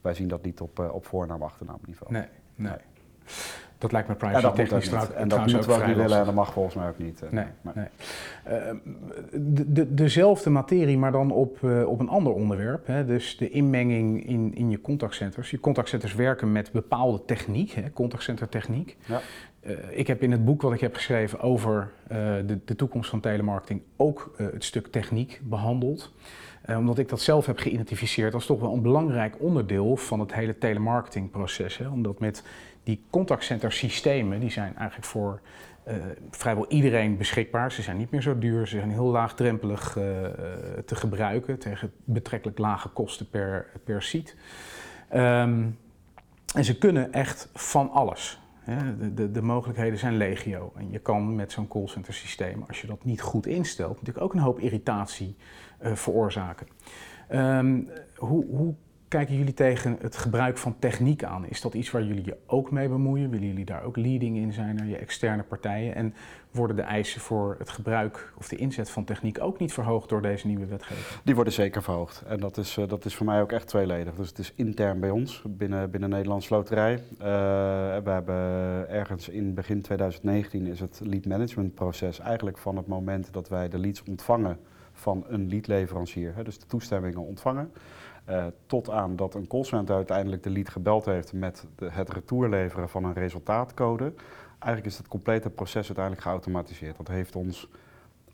wij 0.00 0.14
zien 0.14 0.28
dat 0.28 0.42
niet 0.42 0.60
op, 0.60 0.78
uh, 0.80 0.94
op 0.94 1.06
voornaam-achternaam 1.06 1.78
niveau. 1.86 2.12
Nee, 2.12 2.26
nee. 2.54 2.76
Dat 3.84 3.92
lijkt 3.92 4.08
me 4.08 4.14
En 4.14 4.20
privacy 4.20 4.42
dat 4.42 4.50
moet 4.56 4.60
ook 4.60 4.66
technisch 4.68 4.90
niet. 4.90 5.00
trouw- 5.00 5.16
En 5.22 5.28
dat 5.28 5.38
we 5.66 5.72
ook 5.72 5.86
niet 5.86 5.96
willen 5.96 6.18
en 6.18 6.24
dat 6.24 6.34
mag 6.34 6.52
volgens 6.52 6.74
mij 6.74 6.88
ook 6.88 6.98
niet. 6.98 7.22
eh, 7.22 7.30
Nee. 7.30 7.44
Eh, 8.44 8.54
de, 9.32 9.72
de, 9.72 9.94
dezelfde 9.94 10.50
materie, 10.50 10.98
maar 10.98 11.12
dan 11.12 11.30
op, 11.30 11.64
eh, 11.64 11.88
op 11.88 12.00
een 12.00 12.08
ander 12.08 12.32
onderwerp. 12.32 12.86
Hè? 12.86 13.04
Dus 13.04 13.36
de 13.36 13.50
inmenging 13.50 14.26
in, 14.26 14.54
in 14.54 14.70
je 14.70 14.80
contactcenters. 14.80 15.50
Je 15.50 15.60
contactcenters 15.60 16.14
werken 16.14 16.52
met 16.52 16.72
bepaalde 16.72 17.24
techniek, 17.24 17.70
hè? 17.70 17.90
contactcentertechniek. 17.92 18.96
Ja. 19.06 19.20
Ik 19.90 20.06
heb 20.06 20.22
in 20.22 20.30
het 20.30 20.44
boek 20.44 20.62
wat 20.62 20.72
ik 20.72 20.80
heb 20.80 20.94
geschreven 20.94 21.40
over 21.40 21.90
de, 22.46 22.58
de 22.64 22.76
toekomst 22.76 23.10
van 23.10 23.20
telemarketing 23.20 23.82
ook 23.96 24.34
het 24.36 24.64
stuk 24.64 24.86
techniek 24.86 25.40
behandeld. 25.44 26.12
Eh, 26.62 26.78
omdat 26.78 26.98
ik 26.98 27.08
dat 27.08 27.20
zelf 27.20 27.46
heb 27.46 27.58
geïdentificeerd 27.58 28.34
als 28.34 28.46
toch 28.46 28.60
wel 28.60 28.72
een 28.72 28.82
belangrijk 28.82 29.34
onderdeel 29.38 29.96
van 29.96 30.20
het 30.20 30.34
hele 30.34 30.58
telemarketingproces. 30.58 31.78
Hè? 31.78 31.88
Omdat 31.88 32.18
met 32.18 32.42
die 32.84 33.04
contactcenter 33.10 33.72
systemen, 33.72 34.40
die 34.40 34.50
zijn 34.50 34.76
eigenlijk 34.76 35.08
voor 35.08 35.40
eh, 35.84 35.94
vrijwel 36.30 36.68
iedereen 36.68 37.16
beschikbaar. 37.16 37.72
Ze 37.72 37.82
zijn 37.82 37.96
niet 37.96 38.10
meer 38.10 38.22
zo 38.22 38.38
duur, 38.38 38.66
ze 38.66 38.76
zijn 38.76 38.90
heel 38.90 39.04
laagdrempelig 39.04 39.96
eh, 39.96 40.24
eh, 40.24 40.32
te 40.86 40.94
gebruiken 40.94 41.58
tegen 41.58 41.92
betrekkelijk 42.04 42.58
lage 42.58 42.88
kosten 42.88 43.30
per, 43.30 43.66
per 43.84 44.02
seat. 44.02 44.34
Ehm, 45.08 45.66
en 46.54 46.64
ze 46.64 46.78
kunnen 46.78 47.12
echt 47.12 47.48
van 47.52 47.90
alles. 47.90 48.40
Hè. 48.64 48.96
De, 48.96 49.14
de, 49.14 49.30
de 49.30 49.42
mogelijkheden 49.42 49.98
zijn 49.98 50.16
legio. 50.16 50.72
En 50.76 50.90
je 50.90 50.98
kan 50.98 51.34
met 51.34 51.52
zo'n 51.52 51.68
callcenter 51.68 52.14
systeem, 52.14 52.64
als 52.68 52.80
je 52.80 52.86
dat 52.86 53.04
niet 53.04 53.20
goed 53.20 53.46
instelt, 53.46 53.98
natuurlijk 53.98 54.24
ook 54.24 54.34
een 54.34 54.40
hoop 54.40 54.58
irritatie 54.58 55.36
eh, 55.78 55.92
veroorzaken. 55.92 56.66
Ehm, 57.28 57.80
hoe, 58.16 58.46
hoe 58.46 58.74
kijken 59.08 59.36
jullie 59.36 59.54
tegen 59.54 59.96
het 60.00 60.16
gebruik 60.16 60.58
van 60.58 60.78
techniek 60.78 61.24
aan? 61.24 61.46
Is 61.48 61.60
dat 61.60 61.74
iets 61.74 61.90
waar 61.90 62.02
jullie 62.02 62.24
je 62.24 62.36
ook 62.46 62.70
mee 62.70 62.88
bemoeien? 62.88 63.30
Willen 63.30 63.46
jullie 63.46 63.64
daar 63.64 63.82
ook 63.82 63.96
leading 63.96 64.36
in 64.36 64.52
zijn 64.52 64.74
naar 64.74 64.86
je 64.86 64.96
externe 64.96 65.42
partijen? 65.42 65.94
En 65.94 66.14
worden 66.50 66.76
de 66.76 66.82
eisen 66.82 67.20
voor 67.20 67.56
het 67.58 67.68
gebruik 67.68 68.32
of 68.38 68.48
de 68.48 68.56
inzet 68.56 68.90
van 68.90 69.04
techniek 69.04 69.40
ook 69.40 69.58
niet 69.58 69.72
verhoogd 69.72 70.08
door 70.08 70.22
deze 70.22 70.46
nieuwe 70.46 70.66
wetgeving? 70.66 71.22
Die 71.24 71.34
worden 71.34 71.52
zeker 71.52 71.82
verhoogd. 71.82 72.22
En 72.26 72.40
dat 72.40 72.56
is, 72.56 72.76
eh, 72.76 72.88
dat 72.88 73.04
is 73.04 73.14
voor 73.14 73.26
mij 73.26 73.40
ook 73.40 73.52
echt 73.52 73.66
tweeledig. 73.66 74.14
Dus 74.14 74.28
het 74.28 74.38
is 74.38 74.52
intern 74.54 75.00
bij 75.00 75.10
ons, 75.10 75.42
binnen, 75.46 75.90
binnen 75.90 76.10
Nederlandse 76.10 76.54
Loterij. 76.54 76.94
Eh, 76.94 77.26
we 78.04 78.10
hebben 78.10 78.34
ergens 78.88 79.28
in 79.28 79.54
begin 79.54 79.82
2019 79.82 80.66
is 80.66 80.80
het 80.80 81.00
lead 81.04 81.24
management 81.24 81.74
proces 81.74 82.18
eigenlijk 82.18 82.58
van 82.58 82.76
het 82.76 82.86
moment 82.86 83.32
dat 83.32 83.48
wij 83.48 83.68
de 83.68 83.78
leads 83.78 84.02
ontvangen 84.02 84.58
van 84.92 85.24
een 85.28 85.48
leadleverancier, 85.48 86.34
dus 86.42 86.58
de 86.58 86.66
toestemmingen 86.66 87.20
ontvangen, 87.20 87.70
eh, 88.24 88.44
tot 88.66 88.90
aan 88.90 89.16
dat 89.16 89.34
een 89.34 89.46
callcenter 89.46 89.94
uiteindelijk 89.94 90.42
de 90.42 90.50
lead 90.50 90.68
gebeld 90.68 91.04
heeft 91.04 91.32
met 91.32 91.66
de, 91.76 91.90
het 91.90 92.10
retour 92.10 92.48
leveren 92.48 92.88
van 92.88 93.04
een 93.04 93.12
resultaatcode. 93.12 94.12
Eigenlijk 94.58 94.92
is 94.92 94.98
het 94.98 95.08
complete 95.08 95.50
proces 95.50 95.86
uiteindelijk 95.86 96.22
geautomatiseerd. 96.22 96.96
Dat 96.96 97.08
heeft 97.08 97.36
ons 97.36 97.68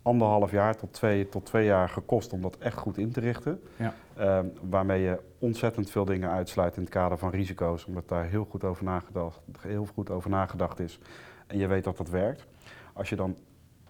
anderhalf 0.01 0.51
jaar 0.51 0.75
tot 0.75 0.93
twee, 0.93 1.29
tot 1.29 1.45
twee 1.45 1.65
jaar 1.65 1.89
gekost 1.89 2.33
om 2.33 2.41
dat 2.41 2.57
echt 2.57 2.77
goed 2.77 2.97
in 2.97 3.11
te 3.11 3.19
richten. 3.19 3.61
Ja. 3.75 3.93
Ehm, 4.15 4.45
waarmee 4.69 5.01
je 5.01 5.19
ontzettend 5.39 5.89
veel 5.89 6.05
dingen 6.05 6.29
uitsluit 6.29 6.75
in 6.75 6.81
het 6.81 6.91
kader 6.91 7.17
van 7.17 7.29
risico's, 7.29 7.85
omdat 7.85 8.07
daar 8.07 8.25
heel 8.25 8.47
goed 8.49 8.63
over 8.63 8.83
nagedacht, 8.83 9.39
heel 9.59 9.87
goed 9.93 10.09
over 10.09 10.29
nagedacht 10.29 10.79
is. 10.79 10.99
En 11.47 11.57
je 11.57 11.67
weet 11.67 11.83
dat 11.83 11.97
dat 11.97 12.09
werkt. 12.09 12.45
Als 12.93 13.09
je 13.09 13.15
dan 13.15 13.37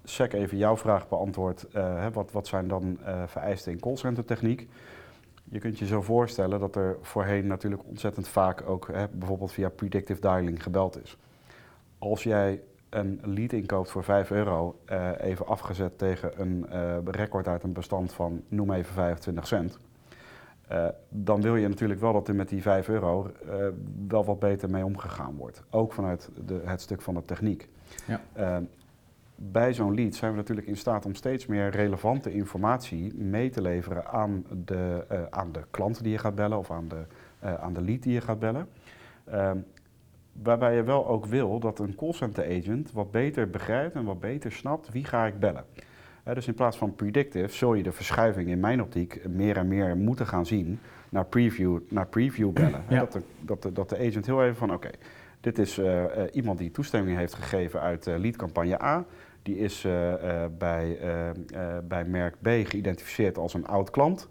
sec 0.04 0.34
even 0.34 0.58
jouw 0.58 0.78
vraag 0.78 1.08
beantwoordt, 1.08 1.64
eh, 1.64 2.08
wat, 2.14 2.32
wat 2.32 2.48
zijn 2.48 2.68
dan 2.68 2.98
eh, 3.04 3.24
vereisten 3.28 3.72
in 3.72 3.80
callcenter 3.80 4.26
techniek? 4.26 4.70
Je 5.44 5.60
kunt 5.60 5.80
je 5.80 5.86
zo 5.86 6.02
voorstellen 6.02 6.60
dat 6.60 6.76
er 6.76 6.98
voorheen 7.02 7.48
natuurlijk 7.48 7.84
ontzettend 7.88 8.28
vaak 8.28 8.70
ook 8.70 8.88
hè, 8.92 9.08
bijvoorbeeld 9.08 9.52
via 9.52 9.70
predictive 9.70 10.22
dialing 10.22 10.64
gebeld 10.64 11.04
is. 11.04 11.18
Als 11.98 12.24
jij 12.24 12.62
een 12.90 13.20
lead 13.24 13.54
inkoopt 13.54 13.92
voor 13.92 14.04
5 14.04 14.32
euro, 14.32 14.80
eh, 14.86 15.10
even 15.20 15.48
afgezet 15.48 15.98
tegen 15.98 16.42
een 16.42 16.70
eh, 16.70 16.98
record 17.06 17.48
uit 17.48 17.64
een 17.64 17.74
bestand 17.74 18.14
van 18.14 18.42
noem 18.48 18.72
even 18.72 18.94
25 18.94 19.48
cent. 19.48 19.80
eh, 20.68 20.88
dan 21.10 21.42
wil 21.42 21.56
je 21.56 21.68
natuurlijk 21.68 22.00
wel 22.00 22.14
dat 22.14 22.28
er 22.28 22.36
met 22.36 22.50
die 22.50 22.62
5 22.62 22.88
euro 22.90 23.32
eh, 23.50 23.66
wel 24.08 24.26
wat 24.26 24.40
beter 24.40 24.70
mee 24.70 24.86
omgegaan 24.86 25.36
wordt. 25.36 25.64
Ook 25.70 25.94
vanuit 25.94 26.30
de, 26.46 26.62
het 26.66 26.82
stuk 26.82 27.02
van 27.02 27.14
de 27.14 27.26
techniek. 27.26 27.70
Ja. 28.08 28.22
Bij 29.44 29.74
zo'n 29.74 29.96
lead 29.96 30.16
zijn 30.16 30.32
we 30.32 30.38
natuurlijk 30.38 30.68
in 30.68 30.78
staat 30.78 31.06
om 31.06 31.16
steeds 31.16 31.46
meer 31.46 31.70
relevante 31.70 32.34
informatie 32.34 33.14
mee 33.16 33.50
te 33.50 33.62
leveren 33.62 34.06
aan 34.06 34.46
de, 34.66 35.06
eh, 35.08 35.22
aan 35.30 35.52
de 35.52 35.62
klant 35.72 36.04
die 36.04 36.12
je 36.12 36.18
gaat 36.18 36.36
bellen 36.36 36.58
of 36.58 36.72
aan 36.72 36.88
de, 36.88 37.06
eh, 37.40 37.54
aan 37.54 37.74
de 37.74 37.82
lead 37.82 38.04
die 38.04 38.14
je 38.14 38.22
gaat 38.22 38.40
bellen. 38.40 38.68
Ehm, 39.24 39.58
waarbij 40.42 40.76
je 40.76 40.84
wel 40.84 41.08
ook 41.08 41.26
wil 41.26 41.60
dat 41.60 41.80
een 41.80 41.96
callcenter 41.96 42.46
agent 42.60 42.92
wat 42.92 43.12
beter 43.12 43.50
begrijpt 43.50 43.96
en 43.96 44.04
wat 44.04 44.20
beter 44.20 44.52
snapt 44.52 44.92
wie 44.92 45.06
ga 45.06 45.26
ik 45.26 45.40
bellen. 45.40 45.66
Eh, 46.24 46.34
dus 46.34 46.48
in 46.48 46.54
plaats 46.54 46.78
van 46.78 46.96
predictive 46.96 47.56
zul 47.56 47.74
je 47.74 47.84
de 47.84 47.92
verschuiving 47.92 48.50
in 48.50 48.60
mijn 48.60 48.82
optiek 48.82 49.28
meer 49.28 49.58
en 49.58 49.68
meer 49.68 49.98
moeten 49.98 50.28
gaan 50.28 50.46
zien 50.46 50.80
naar 51.10 51.26
preview, 51.26 51.80
naar 51.90 52.08
preview 52.08 52.52
bellen. 52.62 52.84
Ja. 52.90 53.00
Dat, 53.00 53.12
de, 53.12 53.22
dat, 53.40 53.62
de, 53.62 53.72
dat 53.72 53.90
de 53.90 53.98
agent 53.98 54.26
heel 54.26 54.44
even 54.44 54.56
van 54.56 54.74
oké, 54.74 54.90
dit 55.42 55.58
is 55.60 55.82
iemand 56.32 56.58
die 56.58 56.72
toestemming 56.72 57.18
heeft 57.18 57.34
gegeven 57.34 57.82
uit 57.82 58.08
eh, 58.08 58.18
leadcampagne 58.18 58.82
A. 58.82 59.06
Die 59.44 59.58
is 59.58 59.86
eh, 59.86 60.44
eh, 60.44 60.52
bij, 60.58 60.98
eh, 61.00 61.78
bij 61.84 62.06
merk 62.06 62.36
B 62.42 62.48
geïdentificeerd 62.48 63.38
als 63.38 63.54
een 63.54 63.68
oud 63.68 63.90
klant. 63.90 64.28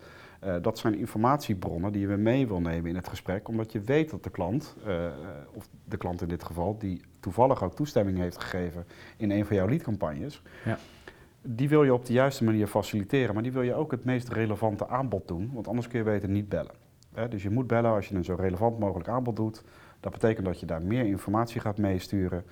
Dat 0.62 0.78
zijn 0.78 0.98
informatiebronnen 0.98 1.92
die 1.92 2.08
je 2.08 2.16
mee 2.16 2.46
wil 2.46 2.60
nemen 2.60 2.90
in 2.90 2.96
het 2.96 3.08
gesprek, 3.08 3.48
omdat 3.48 3.72
je 3.72 3.80
weet 3.80 4.10
dat 4.10 4.24
de 4.24 4.30
klant, 4.30 4.76
of 5.52 5.68
de 5.84 5.96
klant 5.96 6.22
in 6.22 6.28
dit 6.28 6.42
geval, 6.44 6.78
die 6.78 7.00
toevallig 7.20 7.62
ook 7.64 7.74
toestemming 7.74 8.18
heeft 8.18 8.40
gegeven 8.40 8.84
in 9.16 9.30
een 9.30 9.46
van 9.46 9.56
jouw 9.56 9.68
leadcampagnes, 9.68 10.42
Ja. 10.64 10.78
die 11.42 11.68
wil 11.68 11.84
je 11.84 11.94
op 11.94 12.06
de 12.06 12.12
juiste 12.12 12.44
manier 12.44 12.66
faciliteren, 12.66 13.34
maar 13.34 13.42
die 13.42 13.52
wil 13.52 13.62
je 13.62 13.74
ook 13.74 13.90
het 13.90 14.04
meest 14.04 14.28
relevante 14.28 14.88
aanbod 14.88 15.28
doen, 15.28 15.50
want 15.52 15.68
anders 15.68 15.88
kun 15.88 15.98
je 15.98 16.04
beter 16.04 16.28
niet 16.28 16.48
bellen. 16.48 16.74
Hè, 17.14 17.28
dus 17.28 17.42
je 17.42 17.50
moet 17.50 17.66
bellen 17.66 17.90
als 17.90 18.08
je 18.08 18.14
een 18.14 18.24
zo 18.24 18.34
relevant 18.38 18.78
mogelijk 18.78 19.08
aanbod 19.08 19.36
doet. 19.36 19.62
Dat 20.00 20.12
betekent 20.12 20.46
dat 20.46 20.60
je 20.60 20.66
daar 20.66 20.82
meer 20.82 21.04
informatie 21.06 21.60
gaat 21.60 21.78
meesturen. 21.78 22.44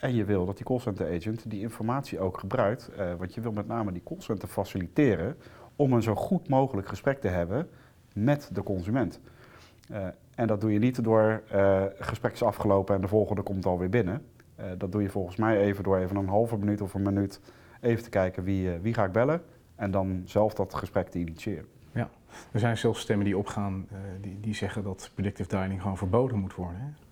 En 0.00 0.14
je 0.14 0.24
wil 0.24 0.46
dat 0.46 0.56
die 0.56 0.66
callcenter 0.66 1.14
agent 1.16 1.50
die 1.50 1.60
informatie 1.60 2.20
ook 2.20 2.38
gebruikt. 2.38 2.88
eh, 2.88 3.14
want 3.18 3.34
je 3.34 3.40
wil 3.40 3.52
met 3.52 3.66
name 3.66 3.92
die 3.92 4.02
callcenter 4.04 4.48
faciliteren 4.48 5.36
om 5.76 5.92
een 5.92 6.02
zo 6.02 6.14
goed 6.14 6.48
mogelijk 6.48 6.88
gesprek 6.88 7.20
te 7.20 7.28
hebben 7.28 7.68
met 8.12 8.50
de 8.52 8.62
consument. 8.62 9.20
Eh, 9.88 10.06
en 10.34 10.46
dat 10.46 10.60
doe 10.60 10.72
je 10.72 10.78
niet 10.78 11.04
door 11.04 11.42
eh 11.50 11.82
gesprek 11.98 12.32
is 12.32 12.42
afgelopen 12.42 12.94
en 12.94 13.00
de 13.00 13.08
volgende 13.08 13.42
komt 13.42 13.66
alweer 13.66 13.88
binnen. 13.88 14.22
Dat 14.78 14.92
doe 14.92 15.02
je 15.02 15.08
volgens 15.08 15.36
mij 15.36 15.58
even 15.58 15.84
door 15.84 15.98
even 15.98 16.16
een 16.16 16.28
halve 16.28 16.56
minuut 16.56 16.80
of 16.80 16.94
een 16.94 17.02
minuut 17.02 17.40
even 17.80 18.02
te 18.02 18.08
kijken 18.08 18.42
wie, 18.42 18.70
wie 18.70 18.94
ga 18.94 19.04
ik 19.04 19.12
bellen. 19.12 19.42
En 19.74 19.90
dan 19.90 20.22
zelf 20.24 20.54
dat 20.54 20.74
gesprek 20.74 21.08
te 21.08 21.18
initiëren. 21.18 21.66
Er 22.52 22.60
zijn 22.60 22.78
zelfs 22.78 23.00
stemmen 23.00 23.24
die 23.24 23.38
opgaan 23.38 23.88
die, 24.20 24.40
die 24.40 24.54
zeggen 24.54 24.82
dat 24.82 25.10
predictive 25.14 25.48
dialing 25.48 25.80
gewoon 25.80 25.96
verboden 25.96 26.38
moet 26.38 26.54
worden. 26.54 26.80
Hè? 26.80 27.05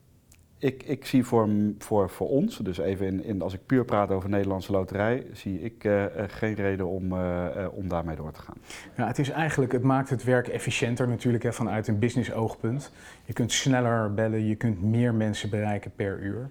Ik, 0.64 0.82
ik 0.82 1.06
zie 1.06 1.24
voor, 1.24 1.48
voor, 1.78 2.10
voor 2.10 2.28
ons, 2.28 2.58
dus 2.58 2.78
even 2.78 3.06
in, 3.06 3.24
in, 3.24 3.42
als 3.42 3.54
ik 3.54 3.66
puur 3.66 3.84
praat 3.84 4.10
over 4.10 4.28
Nederlandse 4.28 4.72
loterij, 4.72 5.26
zie 5.32 5.60
ik 5.60 5.84
eh, 5.84 6.04
eh, 6.04 6.10
geen 6.28 6.54
reden 6.54 6.86
om, 6.86 7.12
eh, 7.12 7.66
om 7.70 7.88
daarmee 7.88 8.16
door 8.16 8.32
te 8.32 8.40
gaan. 8.40 8.56
Ja, 8.96 9.06
het 9.06 9.18
is 9.18 9.30
eigenlijk, 9.30 9.72
het 9.72 9.82
maakt 9.82 10.10
het 10.10 10.24
werk 10.24 10.48
efficiënter 10.48 11.08
natuurlijk 11.08 11.44
hè, 11.44 11.52
vanuit 11.52 11.88
een 11.88 11.98
business 11.98 12.32
oogpunt. 12.32 12.92
Je 13.24 13.32
kunt 13.32 13.52
sneller 13.52 14.14
bellen, 14.14 14.46
je 14.46 14.54
kunt 14.54 14.82
meer 14.82 15.14
mensen 15.14 15.50
bereiken 15.50 15.90
per 15.96 16.18
uur. 16.18 16.50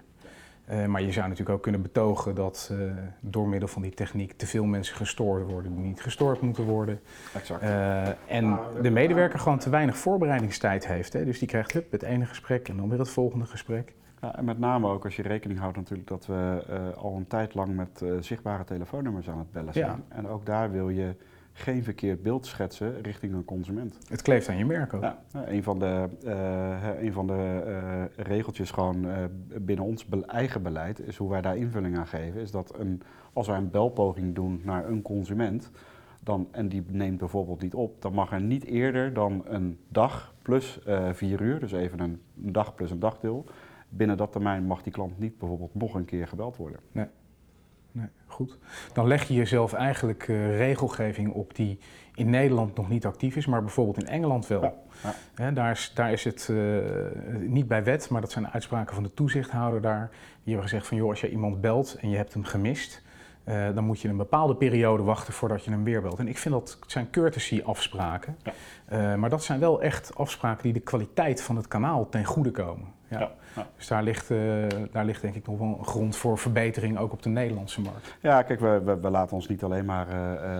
Maar 0.88 1.02
je 1.02 1.12
zou 1.12 1.28
natuurlijk 1.28 1.56
ook 1.56 1.62
kunnen 1.62 1.82
betogen 1.82 2.34
dat 2.34 2.72
door 3.20 3.48
middel 3.48 3.68
van 3.68 3.82
die 3.82 3.94
techniek 3.94 4.32
te 4.32 4.46
veel 4.46 4.64
mensen 4.64 4.96
gestoord 4.96 5.50
worden 5.50 5.74
die 5.74 5.84
niet 5.84 6.02
gestoord 6.02 6.40
moeten 6.40 6.64
worden. 6.64 7.00
Exact. 7.34 7.62
En 8.26 8.58
de 8.82 8.90
medewerker 8.90 9.38
gewoon 9.38 9.58
te 9.58 9.70
weinig 9.70 9.96
voorbereidingstijd 9.96 10.86
heeft. 10.86 11.12
Hè? 11.12 11.24
Dus 11.24 11.38
die 11.38 11.48
krijgt 11.48 11.72
hup, 11.72 11.92
het 11.92 12.02
ene 12.02 12.26
gesprek 12.26 12.68
en 12.68 12.76
dan 12.76 12.88
weer 12.88 12.98
het 12.98 13.10
volgende 13.10 13.46
gesprek. 13.46 13.92
Ja, 14.24 14.36
en 14.36 14.44
met 14.44 14.58
name 14.58 14.88
ook 14.88 15.04
als 15.04 15.16
je 15.16 15.22
rekening 15.22 15.60
houdt 15.60 15.76
natuurlijk 15.76 16.08
dat 16.08 16.26
we 16.26 16.64
eh, 16.68 17.02
al 17.02 17.16
een 17.16 17.26
tijd 17.26 17.54
lang 17.54 17.76
met 17.76 18.02
eh, 18.02 18.12
zichtbare 18.20 18.64
telefoonnummers 18.64 19.28
aan 19.28 19.38
het 19.38 19.50
bellen 19.52 19.72
zijn. 19.72 19.86
Ja. 19.86 19.98
En 20.08 20.28
ook 20.28 20.46
daar 20.46 20.70
wil 20.70 20.88
je 20.88 21.14
geen 21.52 21.84
verkeerd 21.84 22.22
beeld 22.22 22.46
schetsen 22.46 23.02
richting 23.02 23.34
een 23.34 23.44
consument. 23.44 23.98
Het 24.08 24.22
kleeft 24.22 24.48
aan 24.48 24.56
je 24.56 24.64
merk 24.64 24.94
ook. 24.94 25.02
Ja, 25.02 25.18
een 25.32 25.62
van 25.62 25.78
de, 25.78 26.08
eh, 26.24 27.02
een 27.02 27.12
van 27.12 27.26
de 27.26 28.08
regeltjes 28.16 28.70
gewoon 28.70 29.06
binnen 29.60 29.84
ons 29.84 30.06
be- 30.06 30.24
eigen 30.26 30.62
beleid 30.62 31.00
is 31.00 31.16
hoe 31.16 31.30
wij 31.30 31.40
daar 31.40 31.56
invulling 31.56 31.98
aan 31.98 32.06
geven. 32.06 32.40
Is 32.40 32.50
dat 32.50 32.78
een, 32.78 33.02
als 33.32 33.46
wij 33.46 33.56
een 33.56 33.70
belpoging 33.70 34.34
doen 34.34 34.60
naar 34.64 34.88
een 34.88 35.02
consument 35.02 35.70
dan, 36.22 36.48
en 36.50 36.68
die 36.68 36.84
neemt 36.86 37.18
bijvoorbeeld 37.18 37.62
niet 37.62 37.74
op, 37.74 38.02
dan 38.02 38.12
mag 38.14 38.32
er 38.32 38.40
niet 38.40 38.64
eerder 38.64 39.12
dan 39.12 39.42
een 39.46 39.78
dag 39.88 40.34
plus 40.42 40.80
vier 41.12 41.40
uur, 41.40 41.60
dus 41.60 41.72
even 41.72 42.00
een 42.00 42.20
dag 42.34 42.74
plus 42.74 42.90
een 42.90 43.00
dagdeel. 43.00 43.44
Binnen 43.96 44.16
dat 44.16 44.32
termijn 44.32 44.64
mag 44.66 44.82
die 44.82 44.92
klant 44.92 45.18
niet 45.18 45.38
bijvoorbeeld 45.38 45.74
nog 45.74 45.94
een 45.94 46.04
keer 46.04 46.28
gebeld 46.28 46.56
worden. 46.56 46.80
nee, 47.94 48.08
goed. 48.26 48.58
Dan 48.92 49.06
leg 49.06 49.28
je 49.28 49.34
jezelf 49.34 49.72
eigenlijk 49.72 50.28
uh, 50.28 50.56
regelgeving 50.56 51.32
op 51.32 51.54
die 51.54 51.78
in 52.14 52.30
Nederland 52.30 52.76
nog 52.76 52.88
niet 52.88 53.06
actief 53.06 53.36
is, 53.36 53.46
maar 53.46 53.62
bijvoorbeeld 53.62 53.98
in 53.98 54.06
Engeland 54.06 54.46
wel. 54.46 54.84
Ja, 55.36 55.50
daar, 55.50 55.70
is, 55.70 55.92
daar 55.94 56.12
is 56.12 56.24
het 56.24 56.48
uh, 56.50 56.78
niet 57.40 57.68
bij 57.68 57.84
wet, 57.84 58.08
maar 58.08 58.20
dat 58.20 58.30
zijn 58.30 58.48
uitspraken 58.48 58.94
van 58.94 59.02
de 59.02 59.14
toezichthouder 59.14 59.80
daar. 59.80 60.10
Die 60.10 60.52
hebben 60.52 60.62
gezegd 60.62 60.86
van 60.86 60.96
joh, 60.96 61.08
als 61.08 61.20
je 61.20 61.30
iemand 61.30 61.60
belt 61.60 61.96
en 62.00 62.10
je 62.10 62.16
hebt 62.16 62.32
hem 62.32 62.44
gemist, 62.44 63.02
uh, 63.44 63.74
dan 63.74 63.84
moet 63.84 64.00
je 64.00 64.08
een 64.08 64.16
bepaalde 64.16 64.56
periode 64.56 65.02
wachten 65.02 65.32
voordat 65.32 65.64
je 65.64 65.70
hem 65.70 65.84
weer 65.84 66.02
belt. 66.02 66.18
En 66.18 66.28
ik 66.28 66.38
vind 66.38 66.54
dat 66.54 66.78
het 66.80 66.92
zijn 66.92 67.10
courtesy 67.10 67.62
afspraken. 67.64 68.36
Ja. 68.88 69.16
Maar 69.16 69.30
dat 69.30 69.44
zijn 69.44 69.60
wel 69.60 69.82
echt 69.82 70.14
afspraken 70.14 70.62
die 70.62 70.72
de 70.72 70.80
kwaliteit 70.80 71.42
van 71.42 71.56
het 71.56 71.68
kanaal 71.68 72.08
ten 72.08 72.24
goede 72.24 72.50
komen. 72.50 72.93
Ja. 73.18 73.30
ja. 73.56 73.66
Dus 73.76 73.86
daar 73.86 74.02
ligt, 74.02 74.30
uh, 74.30 74.66
daar 74.90 75.04
ligt 75.04 75.22
denk 75.22 75.34
ik 75.34 75.46
nog 75.46 75.58
wel 75.58 75.76
een 75.78 75.84
grond 75.84 76.16
voor 76.16 76.38
verbetering 76.38 76.98
ook 76.98 77.12
op 77.12 77.22
de 77.22 77.28
Nederlandse 77.28 77.80
markt. 77.80 78.16
Ja, 78.20 78.42
kijk, 78.42 78.60
we, 78.60 78.80
we, 78.84 79.00
we 79.00 79.10
laten 79.10 79.36
ons 79.36 79.48
niet 79.48 79.62
alleen 79.62 79.84
maar 79.84 80.06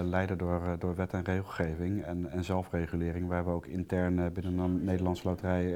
leiden 0.05 0.38
door, 0.38 0.61
door 0.79 0.95
wet 0.95 1.12
en 1.12 1.25
regelgeving 1.25 2.03
en, 2.03 2.31
en 2.31 2.45
zelfregulering. 2.45 3.29
We 3.29 3.35
hebben 3.35 3.55
ook 3.55 3.67
intern 3.67 4.33
binnen 4.33 4.59
een 4.59 4.85
Nederlandse 4.85 5.29
loterij 5.29 5.75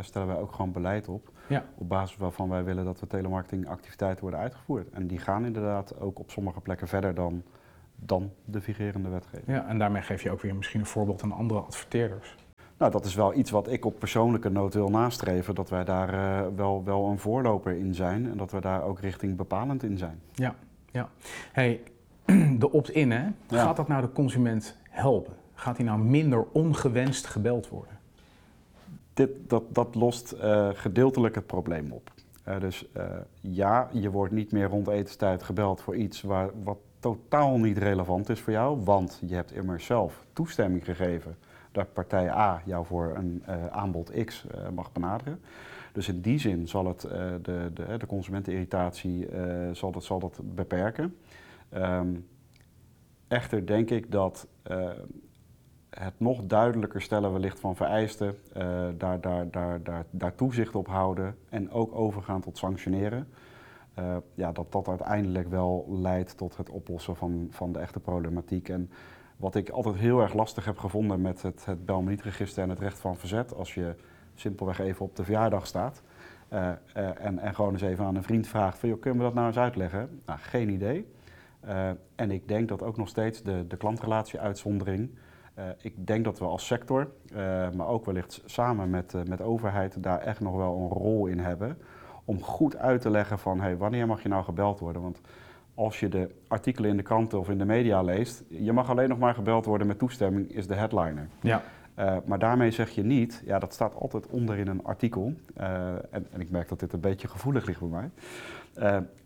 stellen 0.00 0.28
wij 0.28 0.36
ook 0.36 0.52
gewoon 0.52 0.72
beleid 0.72 1.08
op. 1.08 1.30
Ja. 1.46 1.64
Op 1.74 1.88
basis 1.88 2.16
waarvan 2.16 2.48
wij 2.48 2.64
willen 2.64 2.84
dat 2.84 3.00
we 3.00 3.06
telemarketingactiviteiten 3.06 4.22
worden 4.22 4.40
uitgevoerd. 4.40 4.90
En 4.90 5.06
die 5.06 5.18
gaan 5.18 5.44
inderdaad 5.44 6.00
ook 6.00 6.18
op 6.18 6.30
sommige 6.30 6.60
plekken 6.60 6.88
verder 6.88 7.14
dan, 7.14 7.42
dan 7.96 8.32
de 8.44 8.60
vigerende 8.60 9.08
wetgeving. 9.08 9.46
Ja, 9.46 9.66
en 9.68 9.78
daarmee 9.78 10.02
geef 10.02 10.22
je 10.22 10.30
ook 10.30 10.40
weer 10.40 10.54
misschien 10.54 10.80
een 10.80 10.86
voorbeeld 10.86 11.22
aan 11.22 11.32
andere 11.32 11.60
adverteerders. 11.60 12.36
Nou, 12.78 12.92
dat 12.92 13.04
is 13.04 13.14
wel 13.14 13.34
iets 13.34 13.50
wat 13.50 13.70
ik 13.70 13.84
op 13.84 13.98
persoonlijke 13.98 14.48
noot 14.48 14.74
wil 14.74 14.88
nastreven. 14.88 15.54
Dat 15.54 15.70
wij 15.70 15.84
daar 15.84 16.14
uh, 16.14 16.46
wel, 16.56 16.84
wel 16.84 17.06
een 17.06 17.18
voorloper 17.18 17.72
in 17.72 17.94
zijn 17.94 18.30
en 18.30 18.36
dat 18.36 18.50
we 18.50 18.60
daar 18.60 18.82
ook 18.82 19.00
richting 19.00 19.36
bepalend 19.36 19.82
in 19.82 19.98
zijn. 19.98 20.20
Ja, 20.32 20.54
ja. 20.90 21.08
Hey, 21.52 21.80
de 22.58 22.72
opt-in, 22.72 23.10
hè? 23.10 23.28
Gaat 23.48 23.76
dat 23.76 23.88
nou 23.88 24.02
de 24.02 24.12
consument 24.12 24.76
helpen? 24.90 25.32
Gaat 25.54 25.76
hij 25.76 25.86
nou 25.86 26.00
minder 26.00 26.44
ongewenst 26.52 27.26
gebeld 27.26 27.68
worden? 27.68 27.94
dit, 29.16 29.30
dat, 29.46 29.62
dat 29.68 29.94
lost 29.94 30.34
uh, 30.34 30.68
gedeeltelijk 30.72 31.34
het 31.34 31.46
probleem 31.46 31.92
op. 31.92 32.10
Uh, 32.48 32.60
dus 32.60 32.88
ja, 33.40 33.88
je 33.92 34.10
wordt 34.10 34.32
niet 34.32 34.52
meer 34.52 34.68
rond 34.68 34.88
etenstijd 34.88 35.42
gebeld 35.42 35.80
voor 35.80 35.96
iets 35.96 36.22
waar, 36.22 36.50
wat 36.64 36.78
totaal 37.00 37.58
niet 37.58 37.78
relevant 37.78 38.28
is 38.28 38.40
voor 38.40 38.52
jou, 38.52 38.84
want 38.84 39.22
je 39.26 39.34
hebt 39.34 39.52
immers 39.52 39.84
zelf 39.86 40.24
toestemming 40.32 40.84
gegeven 40.84 41.36
dat 41.76 41.92
partij 41.92 42.30
A 42.30 42.62
jou 42.64 42.86
voor 42.86 43.16
een 43.16 43.42
aanbod 43.70 44.24
X 44.24 44.46
mag 44.74 44.92
benaderen. 44.92 45.40
Dus 45.92 46.08
in 46.08 46.20
die 46.20 46.38
zin 46.38 46.68
zal 46.68 46.86
het 46.86 47.00
de, 47.00 47.70
de, 47.74 47.96
de 47.98 48.06
consumentenirritatie 48.06 49.28
zal 49.72 49.92
dat, 49.92 50.04
zal 50.04 50.18
dat 50.18 50.40
beperken. 50.42 51.16
Um, 51.74 52.26
echter 53.28 53.66
denk 53.66 53.90
ik 53.90 54.10
dat 54.12 54.46
het 55.90 56.14
nog 56.16 56.44
duidelijker 56.46 57.02
stellen 57.02 57.32
wellicht 57.32 57.60
van 57.60 57.76
vereisten, 57.76 58.34
daar, 58.98 59.20
daar, 59.20 59.50
daar, 59.50 60.04
daar, 60.10 60.34
toezicht 60.34 60.74
op 60.74 60.86
houden 60.86 61.36
en 61.48 61.70
ook 61.70 61.94
overgaan 61.94 62.40
tot 62.40 62.58
sanctioneren. 62.58 63.28
Ja, 64.34 64.52
dat 64.52 64.72
dat 64.72 64.88
uiteindelijk 64.88 65.48
wel 65.48 65.86
leidt 65.88 66.36
tot 66.36 66.56
het 66.56 66.70
oplossen 66.70 67.16
van, 67.16 67.48
van 67.50 67.72
de 67.72 67.78
echte 67.78 68.00
problematiek. 68.00 68.68
En 68.68 68.90
wat 69.36 69.54
ik 69.54 69.68
altijd 69.68 69.94
heel 69.94 70.20
erg 70.20 70.34
lastig 70.34 70.64
heb 70.64 70.78
gevonden 70.78 71.20
met 71.20 71.42
het, 71.42 71.64
het 71.64 71.86
Belmenietregister 71.86 72.62
en 72.62 72.68
het 72.68 72.78
recht 72.78 72.98
van 72.98 73.16
verzet, 73.16 73.54
als 73.54 73.74
je 73.74 73.94
simpelweg 74.34 74.78
even 74.78 75.04
op 75.04 75.16
de 75.16 75.24
verjaardag 75.24 75.66
staat 75.66 76.02
uh, 76.52 76.68
en, 76.94 77.38
en 77.38 77.54
gewoon 77.54 77.72
eens 77.72 77.82
even 77.82 78.04
aan 78.04 78.16
een 78.16 78.22
vriend 78.22 78.46
vraagt 78.46 78.78
van, 78.78 78.98
kunnen 78.98 79.18
we 79.18 79.24
dat 79.24 79.34
nou 79.34 79.46
eens 79.46 79.58
uitleggen? 79.58 80.20
Nou, 80.26 80.38
geen 80.38 80.68
idee. 80.68 81.06
en 82.14 82.30
ik 82.30 82.48
denk 82.48 82.68
dat 82.68 82.82
ook 82.82 82.96
nog 82.96 83.08
steeds 83.08 83.42
de, 83.42 83.66
de 83.66 83.76
klantrelatie-uitzondering 83.76 85.10
ik 85.80 86.06
denk 86.06 86.24
dat 86.24 86.38
we 86.38 86.44
als 86.44 86.66
sector, 86.66 87.10
maar 87.74 87.86
ook 87.86 88.04
wellicht 88.04 88.42
samen 88.44 88.90
met, 88.90 89.28
met 89.28 89.40
overheid, 89.40 90.02
daar 90.02 90.18
echt 90.18 90.40
nog 90.40 90.56
wel 90.56 90.76
een 90.76 90.88
rol 90.88 91.26
in 91.26 91.38
hebben. 91.38 91.78
Om 92.24 92.42
goed 92.42 92.76
uit 92.76 93.00
te 93.00 93.10
leggen 93.10 93.38
van 93.38 93.60
hey, 93.60 93.76
wanneer 93.76 94.06
mag 94.06 94.22
je 94.22 94.28
nou 94.28 94.44
gebeld 94.44 94.80
worden. 94.80 95.02
Want 95.02 95.20
als 95.76 96.00
je 96.00 96.08
de 96.08 96.30
artikelen 96.48 96.90
in 96.90 96.96
de 96.96 97.02
kranten 97.02 97.38
of 97.38 97.48
in 97.48 97.58
de 97.58 97.64
media 97.64 98.02
leest, 98.02 98.42
je 98.48 98.72
mag 98.72 98.90
alleen 98.90 99.08
nog 99.08 99.18
maar 99.18 99.34
gebeld 99.34 99.64
worden 99.64 99.86
met 99.86 99.98
toestemming, 99.98 100.50
is 100.50 100.66
de 100.66 100.74
headliner. 100.74 101.28
Ja. 101.40 101.62
maar 102.24 102.38
daarmee 102.38 102.70
zeg 102.70 102.90
je 102.90 103.02
niet, 103.02 103.42
ja, 103.44 103.58
dat 103.58 103.72
staat 103.72 103.94
altijd 103.94 104.26
onder 104.26 104.58
in 104.58 104.68
een 104.68 104.84
artikel. 104.84 105.34
En, 105.54 106.26
en, 106.32 106.40
ik 106.40 106.50
merk 106.50 106.68
dat 106.68 106.80
dit 106.80 106.92
een 106.92 107.00
beetje 107.00 107.28
gevoelig 107.28 107.66
ligt 107.66 107.80
bij 107.80 107.88
mij. 107.88 108.10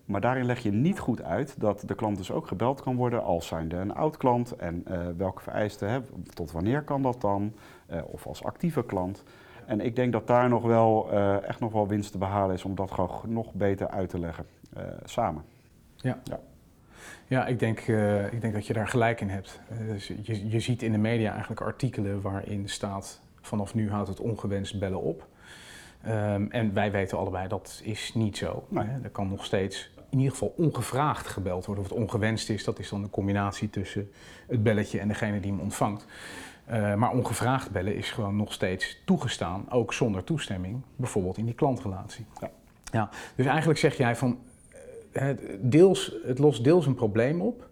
Maar 0.04 0.20
daarin 0.20 0.44
leg 0.44 0.58
je 0.58 0.72
niet 0.72 0.98
goed 0.98 1.22
uit 1.22 1.60
dat 1.60 1.82
de 1.86 1.94
klant 1.94 2.16
dus 2.16 2.30
ook 2.30 2.46
gebeld 2.46 2.82
kan 2.82 2.96
worden 2.96 3.24
als 3.24 3.46
zijnde 3.46 3.76
een 3.76 3.94
oud 3.94 4.16
klant 4.16 4.56
en 4.56 4.84
welke 5.16 5.42
vereisten, 5.42 5.90
hè, 5.90 6.00
tot 6.34 6.52
wanneer 6.52 6.82
kan 6.82 7.02
dat 7.02 7.20
dan, 7.20 7.52
of 8.04 8.26
als 8.26 8.44
actieve 8.44 8.84
klant. 8.84 9.22
En 9.66 9.80
ik 9.80 9.96
denk 9.96 10.12
dat 10.12 10.26
daar 10.26 10.48
nog 10.48 10.62
wel 10.62 11.12
echt 11.42 11.60
nog 11.60 11.72
wel 11.72 11.88
winst 11.88 12.12
te 12.12 12.18
behalen 12.18 12.54
is 12.54 12.64
om 12.64 12.74
dat 12.74 12.90
gewoon 12.90 13.20
nog 13.24 13.52
beter 13.52 13.88
uit 13.88 14.08
te 14.08 14.18
leggen 14.18 14.44
samen. 15.04 15.44
Ja. 16.00 16.20
ja. 16.24 16.40
Ja, 17.26 17.46
ik 17.46 17.58
denk, 17.58 17.78
ik 18.30 18.40
denk 18.40 18.52
dat 18.52 18.66
je 18.66 18.72
daar 18.72 18.88
gelijk 18.88 19.20
in 19.20 19.28
hebt. 19.28 19.60
Dus 19.86 20.06
je, 20.06 20.48
je 20.48 20.60
ziet 20.60 20.82
in 20.82 20.92
de 20.92 20.98
media 20.98 21.30
eigenlijk 21.30 21.60
artikelen 21.60 22.20
waarin 22.20 22.68
staat 22.68 23.20
vanaf 23.40 23.74
nu 23.74 23.90
houdt 23.90 24.08
het 24.08 24.20
ongewenst 24.20 24.78
bellen 24.78 25.02
op. 25.02 25.28
Um, 26.06 26.50
en 26.50 26.74
wij 26.74 26.90
weten 26.90 27.18
allebei 27.18 27.48
dat 27.48 27.80
is 27.84 28.14
niet 28.14 28.36
zo. 28.36 28.64
Nee. 28.68 28.86
Er 29.02 29.10
kan 29.10 29.28
nog 29.28 29.44
steeds 29.44 29.90
in 30.10 30.18
ieder 30.18 30.32
geval 30.32 30.54
ongevraagd 30.56 31.26
gebeld 31.26 31.66
wordt. 31.66 31.80
Of 31.80 31.88
het 31.88 31.98
ongewenst 31.98 32.50
is, 32.50 32.64
dat 32.64 32.78
is 32.78 32.88
dan 32.88 33.02
een 33.02 33.10
combinatie 33.10 33.70
tussen 33.70 34.10
het 34.46 34.62
belletje 34.62 35.00
en 35.00 35.08
degene 35.08 35.40
die 35.40 35.50
hem 35.50 35.60
ontvangt. 35.60 36.06
Uh, 36.70 36.94
maar 36.94 37.10
ongevraagd 37.10 37.70
bellen 37.70 37.96
is 37.96 38.10
gewoon 38.10 38.36
nog 38.36 38.52
steeds 38.52 39.02
toegestaan, 39.04 39.70
ook 39.70 39.92
zonder 39.92 40.24
toestemming, 40.24 40.82
bijvoorbeeld 40.96 41.36
in 41.36 41.44
die 41.44 41.54
klantrelatie. 41.54 42.26
Ja. 42.40 42.50
Ja, 42.92 43.08
dus 43.34 43.46
eigenlijk 43.46 43.78
zeg 43.78 43.96
jij 43.96 44.16
van, 44.16 44.38
deels, 45.60 46.16
het 46.24 46.38
lost 46.38 46.64
deels 46.64 46.86
een 46.86 46.94
probleem 46.94 47.40
op, 47.40 47.68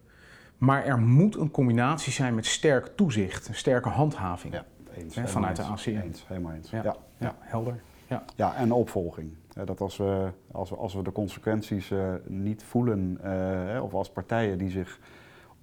maar 0.57 0.85
er 0.85 0.99
moet 0.99 1.37
een 1.37 1.51
combinatie 1.51 2.13
zijn 2.13 2.35
met 2.35 2.47
sterk 2.47 2.87
toezicht, 2.87 3.49
een 3.49 3.55
sterke 3.55 3.89
handhaving 3.89 4.55
ja, 4.55 4.65
eens, 4.95 5.15
hè, 5.15 5.29
vanuit 5.29 5.57
de 5.57 5.63
ACM. 5.63 5.89
Eens, 5.89 6.25
helemaal 6.29 6.53
eens. 6.53 6.71
Ja, 6.71 6.83
ja. 6.83 6.97
ja 7.19 7.37
helder. 7.41 7.81
Ja. 8.07 8.25
ja, 8.37 8.55
en 8.55 8.73
opvolging 8.73 9.37
dat 9.67 9.81
als 9.81 9.97
we, 9.97 10.31
als 10.53 10.71
we, 10.71 10.77
als 10.77 10.95
we 10.95 11.03
de 11.03 11.13
consequenties 11.13 11.91
uh, 11.91 12.13
niet 12.27 12.63
voelen, 12.63 13.19
uh, 13.25 13.83
of 13.83 13.95
als 13.95 14.11
partijen 14.11 14.59
die 14.59 14.71
zich 14.71 14.99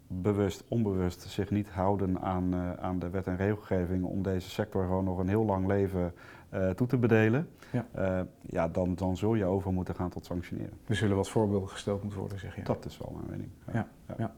bewust, 0.08 0.64
onbewust 0.68 1.22
zich 1.22 1.50
niet 1.50 1.70
houden 1.70 2.22
aan, 2.22 2.54
uh, 2.54 2.74
aan 2.74 3.00
de 3.00 3.10
wet 3.10 3.28
en 3.28 3.38
regelgeving 3.38 4.04
om 4.04 4.24
deze 4.24 4.50
sector 4.50 4.84
gewoon 4.84 5.04
nog 5.04 5.18
een 5.18 5.28
heel 5.28 5.46
lang 5.46 5.68
leven 5.68 6.14
toe 6.76 6.88
te 6.88 6.98
bedelen, 6.98 7.50
ja. 7.72 8.26
ja, 8.42 8.68
dan, 8.68 8.96
dan 8.96 9.18
zul 9.18 9.36
je 9.36 9.46
over 9.46 9.74
moeten 9.74 9.96
gaan 9.96 10.10
tot 10.10 10.26
sanctioneren. 10.26 10.78
Er 10.88 10.96
zullen 10.96 11.16
wat 11.16 11.30
voorbeelden 11.30 11.70
gesteld 11.70 12.02
moeten 12.02 12.20
worden, 12.20 12.40
zeg 12.40 12.56
je? 12.56 12.64
Dat 12.64 12.86
is 12.86 12.98
wel 12.98 13.16
mijn 13.18 13.30
mening. 13.30 13.50
Ja. 13.74 13.88
ja. 14.08 14.16
ja. 14.18 14.36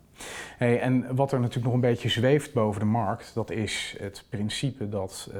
Hey, 0.57 0.81
en 0.81 1.15
wat 1.15 1.31
er 1.31 1.39
natuurlijk 1.39 1.65
nog 1.65 1.73
een 1.73 1.89
beetje 1.89 2.09
zweeft 2.09 2.53
boven 2.53 2.79
de 2.79 2.85
markt, 2.85 3.33
dat 3.33 3.51
is 3.51 3.95
het 3.99 4.25
principe 4.29 4.89
dat 4.89 5.31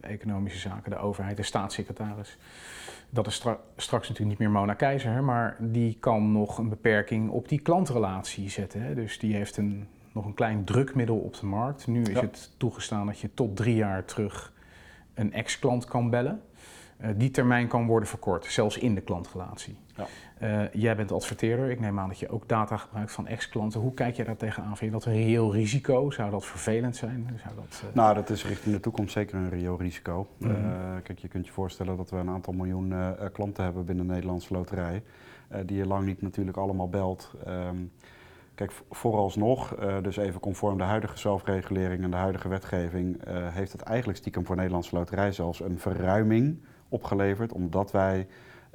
economische 0.00 0.58
zaken, 0.58 0.90
de 0.90 0.98
overheid, 0.98 1.36
de 1.36 1.42
staatssecretaris, 1.42 2.38
dat 3.10 3.26
is 3.26 3.34
straks 3.76 4.08
natuurlijk 4.08 4.28
niet 4.28 4.38
meer 4.38 4.50
Mona 4.50 4.74
Keizer, 4.74 5.12
hè, 5.12 5.20
maar 5.20 5.56
die 5.58 5.96
kan 6.00 6.32
nog 6.32 6.58
een 6.58 6.68
beperking 6.68 7.30
op 7.30 7.48
die 7.48 7.60
klantrelatie 7.60 8.50
zetten. 8.50 8.82
Hè. 8.82 8.94
Dus 8.94 9.18
die 9.18 9.34
heeft 9.34 9.56
een, 9.56 9.86
nog 10.12 10.24
een 10.24 10.34
klein 10.34 10.64
drukmiddel 10.64 11.16
op 11.16 11.38
de 11.40 11.46
markt. 11.46 11.86
Nu 11.86 12.02
is 12.02 12.20
het 12.20 12.50
toegestaan 12.56 13.06
dat 13.06 13.18
je 13.18 13.34
tot 13.34 13.56
drie 13.56 13.74
jaar 13.74 14.04
terug 14.04 14.52
een 15.14 15.32
ex-klant 15.32 15.84
kan 15.84 16.10
bellen. 16.10 16.42
Uh, 17.00 17.08
die 17.16 17.30
termijn 17.30 17.68
kan 17.68 17.86
worden 17.86 18.08
verkort, 18.08 18.44
zelfs 18.44 18.78
in 18.78 18.94
de 18.94 19.00
klantrelatie. 19.00 19.76
Ja. 19.96 20.06
Uh, 20.42 20.72
jij 20.72 20.96
bent 20.96 21.12
adverteerder, 21.12 21.70
ik 21.70 21.80
neem 21.80 21.98
aan 21.98 22.08
dat 22.08 22.18
je 22.18 22.28
ook 22.28 22.48
data 22.48 22.76
gebruikt 22.76 23.12
van 23.12 23.26
ex-klanten. 23.26 23.80
Hoe 23.80 23.94
kijk 23.94 24.16
jij 24.16 24.24
daar 24.24 24.36
tegenaan? 24.36 24.76
Vind 24.76 24.92
je 24.92 24.98
dat 24.98 25.04
een 25.04 25.12
reëel 25.12 25.52
risico? 25.52 26.10
Zou 26.10 26.30
dat 26.30 26.44
vervelend 26.44 26.96
zijn? 26.96 27.40
Zou 27.42 27.54
dat, 27.54 27.82
uh... 27.88 27.94
Nou, 27.94 28.14
dat 28.14 28.30
is 28.30 28.46
richting 28.46 28.74
de 28.74 28.80
toekomst 28.80 29.12
zeker 29.12 29.36
een 29.36 29.48
reëel 29.48 29.78
risico. 29.78 30.26
Mm 30.38 30.50
-hmm. 30.50 31.02
kijk, 31.02 31.18
je 31.18 31.28
kunt 31.28 31.46
je 31.46 31.52
voorstellen 31.52 31.96
dat 31.96 32.10
we 32.10 32.16
een 32.16 32.28
aantal 32.28 32.52
miljoen 32.52 32.94
klanten 33.32 33.64
hebben 33.64 33.84
binnen 33.84 34.06
de 34.06 34.12
Nederlandse 34.12 34.52
loterij. 34.52 35.02
die 35.64 35.76
je 35.76 35.86
lang 35.86 36.06
niet 36.06 36.22
natuurlijk 36.22 36.56
allemaal 36.56 36.88
belt. 36.88 37.34
Um, 37.48 37.92
Kijk, 38.54 38.72
vooralsnog, 38.90 39.74
dus 40.02 40.16
even 40.16 40.40
conform 40.40 40.78
de 40.78 40.84
huidige 40.84 41.18
zelfregulering 41.18 42.02
en 42.02 42.10
de 42.10 42.16
huidige 42.16 42.48
wetgeving, 42.48 43.20
heeft 43.28 43.72
het 43.72 43.80
eigenlijk 43.80 44.18
stiekem 44.18 44.46
voor 44.46 44.56
Nederlandse 44.56 44.94
Loterij 44.94 45.32
zelfs 45.32 45.60
een 45.60 45.78
verruiming 45.78 46.58
opgeleverd, 46.88 47.52
omdat 47.52 47.90
wij 47.90 48.26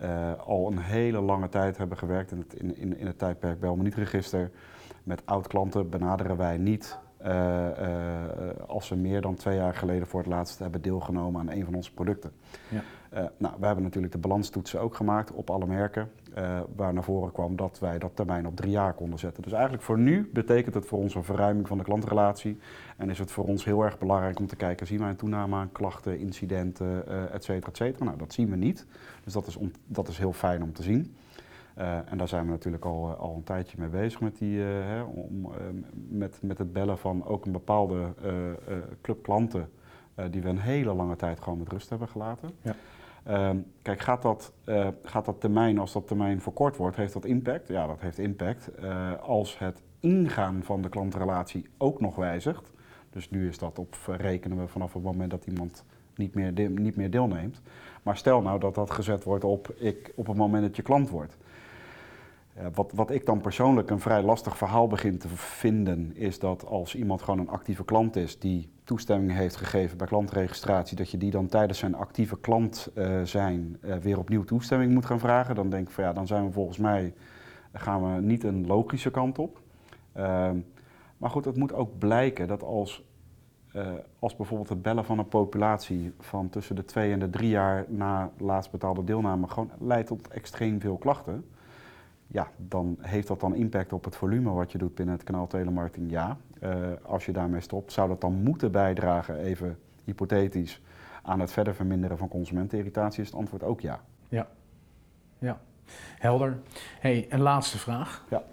uh, 0.04 0.32
al 0.46 0.68
een 0.68 0.80
hele 0.80 1.22
lange 1.22 1.50
tijd 1.50 1.78
hebben 1.78 1.98
gewerkt 1.98 2.32
in 2.32 2.38
het, 2.38 2.54
in, 2.54 2.78
in, 2.78 2.98
in 2.98 3.06
het 3.06 3.18
tijdperk 3.18 3.60
Belmenietregister. 3.60 4.52
Met 5.04 5.26
oud-klanten 5.26 5.90
benaderen 5.90 6.38
wij 6.38 6.58
niet 6.58 6.98
eh, 7.18 7.68
eh, 7.68 8.60
als 8.68 8.88
ze 8.88 8.96
meer 8.96 9.22
dan 9.22 9.36
twee 9.36 9.56
jaar 9.58 9.76
geleden 9.76 10.08
voor 10.08 10.20
het 10.20 10.30
laatst 10.30 10.60
hebben 10.60 10.82
deelgenomen 10.82 11.42
aan 11.42 11.52
een 11.52 11.66
van 11.66 11.76
onze 11.76 11.94
producten. 11.94 12.32
Ja. 12.70 12.82
Eh, 13.12 13.24
nou, 13.38 13.54
we 13.60 13.66
hebben 13.66 13.84
natuurlijk 13.84 14.14
de 14.14 14.20
balanstoetsen 14.20 14.82
ook 14.82 14.96
gemaakt 14.96 15.32
op 15.32 15.50
alle 15.50 15.66
merken, 15.66 16.12
eh, 16.34 16.60
waar 16.76 16.94
naar 16.94 17.04
voren 17.04 17.32
kwam 17.32 17.56
dat 17.56 17.80
wij 17.80 18.00
dat 18.00 18.16
termijn 18.16 18.48
op 18.48 18.56
drie 18.56 18.72
jaar 18.72 18.94
konden 18.94 19.20
zetten. 19.20 19.44
Dus 19.44 19.52
eigenlijk 19.52 19.84
voor 19.84 20.00
nu 20.00 20.30
betekent 20.34 20.76
het 20.76 20.86
voor 20.86 21.00
ons 21.00 21.16
een 21.16 21.24
verruiming 21.24 21.68
van 21.68 21.78
de 21.78 21.84
klantrelatie 21.84 22.58
en 22.98 23.10
is 23.10 23.20
het 23.20 23.32
voor 23.32 23.46
ons 23.46 23.66
heel 23.66 23.84
erg 23.84 24.00
belangrijk 24.00 24.40
om 24.40 24.48
te 24.48 24.56
kijken, 24.56 24.88
zien 24.88 25.00
wij 25.00 25.10
een 25.10 25.16
toename 25.16 25.56
aan 25.56 25.72
klachten, 25.72 26.20
incidenten, 26.20 27.04
uh, 27.08 27.34
et 27.34 27.44
cetera, 27.44 27.68
et 27.68 27.78
cetera. 27.78 28.06
Nou, 28.06 28.18
dat 28.18 28.34
zien 28.34 28.50
we 28.50 28.56
niet, 28.56 28.86
dus 29.24 29.34
dat 29.34 29.48
is, 29.48 29.58
dat 29.86 30.08
is 30.08 30.18
heel 30.18 30.34
fijn 30.34 30.64
om 30.64 30.74
te 30.74 30.84
zien. 30.84 31.16
En 32.06 32.18
daar 32.18 32.28
zijn 32.28 32.46
we 32.46 32.52
natuurlijk 32.52 32.86
al, 32.86 33.16
al 33.16 33.36
een 33.36 33.44
tijdje 33.44 33.78
mee 33.80 33.90
bezig 33.90 34.22
met, 34.22 34.38
die, 34.38 34.60
hè, 34.60 35.02
om, 35.02 35.52
met, 36.10 36.40
met 36.42 36.58
het 36.58 36.74
bellen 36.74 36.98
van 36.98 37.26
ook 37.26 37.46
een 37.46 37.52
bepaalde 37.52 38.14
club 39.02 39.24
klanten 39.24 39.70
die 40.30 40.42
we 40.42 40.50
een 40.50 40.60
hele 40.60 40.94
lange 40.94 41.16
tijd 41.16 41.40
gewoon 41.40 41.60
met 41.60 41.70
rust 41.70 41.90
hebben 41.90 42.08
gelaten. 42.08 42.50
Ja. 42.62 42.76
Ehm, 43.24 43.58
kijk, 43.82 44.00
gaat 44.00 44.22
dat, 44.22 44.54
gaat 45.04 45.26
dat 45.26 45.40
termijn, 45.42 45.80
als 45.80 45.94
dat 45.94 46.08
termijn 46.08 46.42
verkort 46.42 46.78
wordt, 46.78 46.96
heeft 46.96 47.14
dat 47.14 47.26
impact? 47.26 47.68
Ja, 47.68 47.88
dat 47.88 48.02
heeft 48.02 48.18
impact. 48.18 48.72
als 49.22 49.60
het 49.60 49.82
ingaan 50.00 50.64
van 50.64 50.82
de 50.82 50.90
klantrelatie 50.90 51.70
ook 51.78 52.02
nog 52.02 52.16
wijzigt, 52.16 52.72
dus 53.10 53.30
nu 53.30 53.48
is 53.48 53.58
dat 53.58 53.80
op, 53.80 53.96
rekenen 54.08 54.58
we 54.58 54.68
vanaf 54.68 54.94
het 54.94 55.04
moment 55.04 55.32
dat 55.32 55.46
iemand 55.46 55.86
niet 56.16 56.36
meer, 56.36 56.70
niet 56.70 56.96
meer 56.96 57.12
deelneemt. 57.12 57.62
Maar 58.04 58.18
stel 58.18 58.42
nou 58.42 58.60
dat 58.60 58.76
dat 58.76 58.92
gezet 58.92 59.24
wordt 59.24 59.44
op, 59.44 59.74
ik, 59.78 60.12
op 60.16 60.28
het 60.28 60.38
moment 60.38 60.64
dat 60.64 60.76
je 60.76 60.82
klant 60.82 61.10
wordt. 61.10 61.38
Wat, 62.74 62.92
wat 62.96 63.12
ik 63.12 63.26
dan 63.26 63.42
persoonlijk 63.42 63.90
een 63.90 64.00
vrij 64.00 64.22
lastig 64.22 64.58
verhaal 64.58 64.88
begin 64.88 65.18
te 65.18 65.28
vinden, 65.30 66.16
is 66.16 66.40
dat 66.40 66.66
als 66.66 66.96
iemand 66.96 67.22
gewoon 67.22 67.40
een 67.40 67.50
actieve 67.50 67.86
klant 67.86 68.16
is 68.16 68.40
die 68.40 68.70
toestemming 68.84 69.32
heeft 69.32 69.56
gegeven 69.56 69.98
bij 69.98 70.08
klantregistratie, 70.08 70.98
dat 70.98 71.12
je 71.12 71.18
die 71.18 71.32
dan 71.32 71.48
tijdens 71.48 71.80
zijn 71.80 71.96
actieve 71.96 72.40
klant 72.40 72.92
uh, 72.96 73.22
zijn 73.22 73.78
uh, 73.82 73.96
weer 73.96 74.20
opnieuw 74.20 74.44
toestemming 74.44 74.94
moet 74.94 75.06
gaan 75.06 75.20
vragen. 75.20 75.56
Dan 75.56 75.70
denk 75.70 75.88
ik 75.88 75.94
van 75.94 76.04
ja, 76.04 76.14
dan 76.14 76.28
zijn 76.28 76.46
we 76.46 76.52
volgens 76.52 76.78
mij, 76.78 77.14
gaan 77.74 78.16
we 78.16 78.22
niet 78.22 78.44
een 78.44 78.68
logische 78.68 79.12
kant 79.12 79.40
op. 79.40 79.62
Uh, 80.18 80.50
maar 81.18 81.30
goed, 81.30 81.46
het 81.46 81.58
moet 81.58 81.74
ook 81.74 81.98
blijken 81.98 82.48
dat 82.48 82.64
als, 82.64 83.04
uh, 83.76 83.88
als 84.20 84.36
bijvoorbeeld 84.36 84.70
het 84.70 84.82
bellen 84.82 85.06
van 85.06 85.20
een 85.20 85.28
populatie 85.28 86.14
van 86.20 86.50
tussen 86.50 86.76
de 86.76 86.86
twee 86.86 87.12
en 87.12 87.20
de 87.20 87.30
drie 87.30 87.50
jaar 87.50 87.86
na 87.88 88.32
laatst 88.38 88.72
betaalde 88.72 89.04
deelname 89.04 89.48
gewoon 89.48 89.72
leidt 89.80 90.08
tot 90.08 90.28
extreem 90.28 90.80
veel 90.80 90.98
klachten 90.98 91.46
ja, 92.32 92.48
dan 92.58 92.98
heeft 93.02 93.28
dat 93.28 93.40
dan 93.40 93.56
impact 93.56 93.94
op 93.94 94.06
het 94.06 94.16
volume 94.16 94.52
wat 94.52 94.72
je 94.72 94.78
doet 94.78 94.96
binnen 94.96 95.16
het 95.16 95.24
kanaal 95.24 95.48
telemarketing? 95.48 96.12
Ja. 96.12 96.38
Uh, 96.64 96.88
als 97.02 97.26
je 97.26 97.32
daarmee 97.32 97.62
stopt, 97.62 97.92
zou 97.92 98.08
dat 98.08 98.22
dan 98.22 98.34
moeten 98.34 98.72
bijdragen, 98.72 99.38
even 99.38 99.80
hypothetisch, 100.04 100.82
aan 101.24 101.40
het 101.40 101.52
verder 101.52 101.76
verminderen 101.76 102.18
van 102.18 102.28
consumentenirritatie? 102.28 103.22
Is 103.22 103.28
het 103.28 103.38
antwoord 103.38 103.64
ook 103.64 103.82
ja. 103.82 104.02
Ja, 104.30 104.48
ja. 105.40 105.62
helder. 106.20 106.60
Hey, 107.00 107.26
een 107.30 107.42
laatste 107.42 107.78
vraag. 107.78 108.26
Ja. 108.30 108.44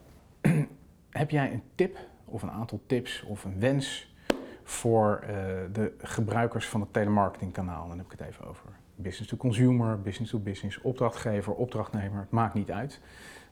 Heb 1.10 1.30
jij 1.30 1.52
een 1.52 1.62
tip 1.74 1.98
of 2.24 2.42
een 2.42 2.50
aantal 2.50 2.80
tips 2.86 3.22
of 3.22 3.44
een 3.44 3.60
wens 3.60 4.14
voor 4.62 5.20
uh, 5.22 5.28
de 5.72 5.94
gebruikers 5.98 6.68
van 6.68 6.80
het 6.80 6.92
telemarketingkanaal? 6.92 7.88
Dan 7.88 7.96
heb 7.98 8.06
ik 8.12 8.18
het 8.18 8.28
even 8.28 8.46
over 8.46 8.70
business 8.94 9.30
to 9.30 9.36
consumer, 9.36 10.00
business 10.00 10.30
to 10.30 10.38
business, 10.38 10.80
opdrachtgever, 10.80 11.54
opdrachtnemer, 11.54 12.20
het 12.20 12.30
maakt 12.30 12.54
niet 12.54 12.70
uit. 12.70 13.00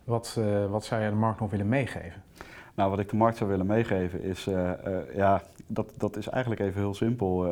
Wat, 0.07 0.37
uh, 0.39 0.67
wat 0.67 0.85
zou 0.85 1.01
jij 1.01 1.11
de 1.11 1.17
markt 1.17 1.41
nog 1.41 1.51
willen 1.51 1.69
meegeven? 1.69 2.23
Nou, 2.75 2.91
wat 2.91 2.99
ik 2.99 3.09
de 3.09 3.17
markt 3.17 3.37
zou 3.37 3.51
willen 3.51 3.67
meegeven 3.67 4.23
is, 4.23 4.47
uh, 4.47 4.55
uh, 4.55 5.15
ja, 5.15 5.43
dat, 5.67 5.93
dat 5.97 6.17
is 6.17 6.29
eigenlijk 6.29 6.61
even 6.61 6.81
heel 6.81 6.95
simpel. 6.95 7.47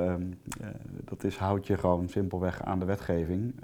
dat 1.05 1.25
is 1.25 1.37
houd 1.37 1.67
je 1.67 1.79
gewoon 1.79 2.09
simpelweg 2.09 2.63
aan 2.63 2.79
de 2.79 2.85
wetgeving. 2.85 3.55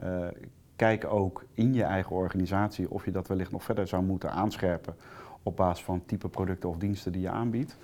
kijk 0.76 1.12
ook 1.12 1.44
in 1.54 1.74
je 1.74 1.82
eigen 1.82 2.16
organisatie 2.16 2.90
of 2.90 3.04
je 3.04 3.10
dat 3.10 3.28
wellicht 3.28 3.50
nog 3.50 3.64
verder 3.64 3.86
zou 3.86 4.02
moeten 4.02 4.30
aanscherpen 4.30 4.94
op 5.42 5.56
basis 5.56 5.84
van 5.84 6.02
type 6.06 6.28
producten 6.28 6.68
of 6.68 6.76
diensten 6.76 7.12
die 7.12 7.20
je 7.20 7.30
aanbiedt. 7.30 7.76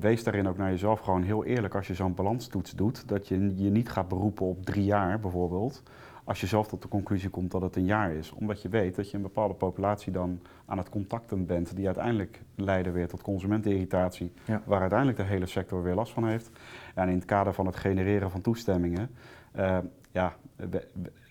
wees 0.00 0.24
daarin 0.24 0.48
ook 0.48 0.56
naar 0.56 0.70
jezelf 0.70 1.00
gewoon 1.00 1.22
heel 1.22 1.44
eerlijk 1.44 1.74
als 1.74 1.86
je 1.86 1.94
zo'n 1.94 2.14
balanstoets 2.14 2.74
doet, 2.74 3.08
dat 3.08 3.28
je 3.28 3.56
je 3.56 3.70
niet 3.70 3.90
gaat 3.90 4.08
beroepen 4.08 4.46
op 4.46 4.64
drie 4.64 4.84
jaar 4.84 5.20
bijvoorbeeld 5.20 5.82
als 6.28 6.40
je 6.40 6.46
zelf 6.46 6.68
tot 6.68 6.82
de 6.82 6.88
conclusie 6.88 7.30
komt 7.30 7.50
dat 7.50 7.62
het 7.62 7.76
een 7.76 7.84
jaar 7.84 8.12
is. 8.12 8.32
Omdat 8.32 8.62
je 8.62 8.68
weet 8.68 8.96
dat 8.96 9.10
je 9.10 9.16
een 9.16 9.22
bepaalde 9.22 9.54
populatie 9.54 10.12
dan 10.12 10.40
aan 10.66 10.78
het 10.78 10.88
contacten 10.88 11.46
bent, 11.46 11.76
die 11.76 11.86
uiteindelijk 11.86 12.40
leiden 12.54 12.92
weer 12.92 13.08
tot 13.08 13.22
consumentenirritatie, 13.22 14.32
ja. 14.44 14.62
waar 14.64 14.80
uiteindelijk 14.80 15.18
de 15.18 15.24
hele 15.24 15.46
sector 15.46 15.82
weer 15.82 15.94
last 15.94 16.12
van 16.12 16.26
heeft. 16.26 16.50
En 16.94 17.08
in 17.08 17.14
het 17.14 17.24
kader 17.24 17.54
van 17.54 17.66
het 17.66 17.76
genereren 17.76 18.30
van 18.30 18.40
toestemmingen, 18.40 19.10
uh, 19.56 19.78
ja, 20.10 20.36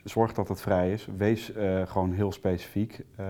zorg 0.04 0.34
dat 0.34 0.48
het 0.48 0.62
vrij 0.62 0.92
is. 0.92 1.08
Wees 1.18 1.56
uh, 1.56 1.82
gewoon 1.88 2.12
heel 2.12 2.32
specifiek. 2.32 3.04
Uh, 3.20 3.26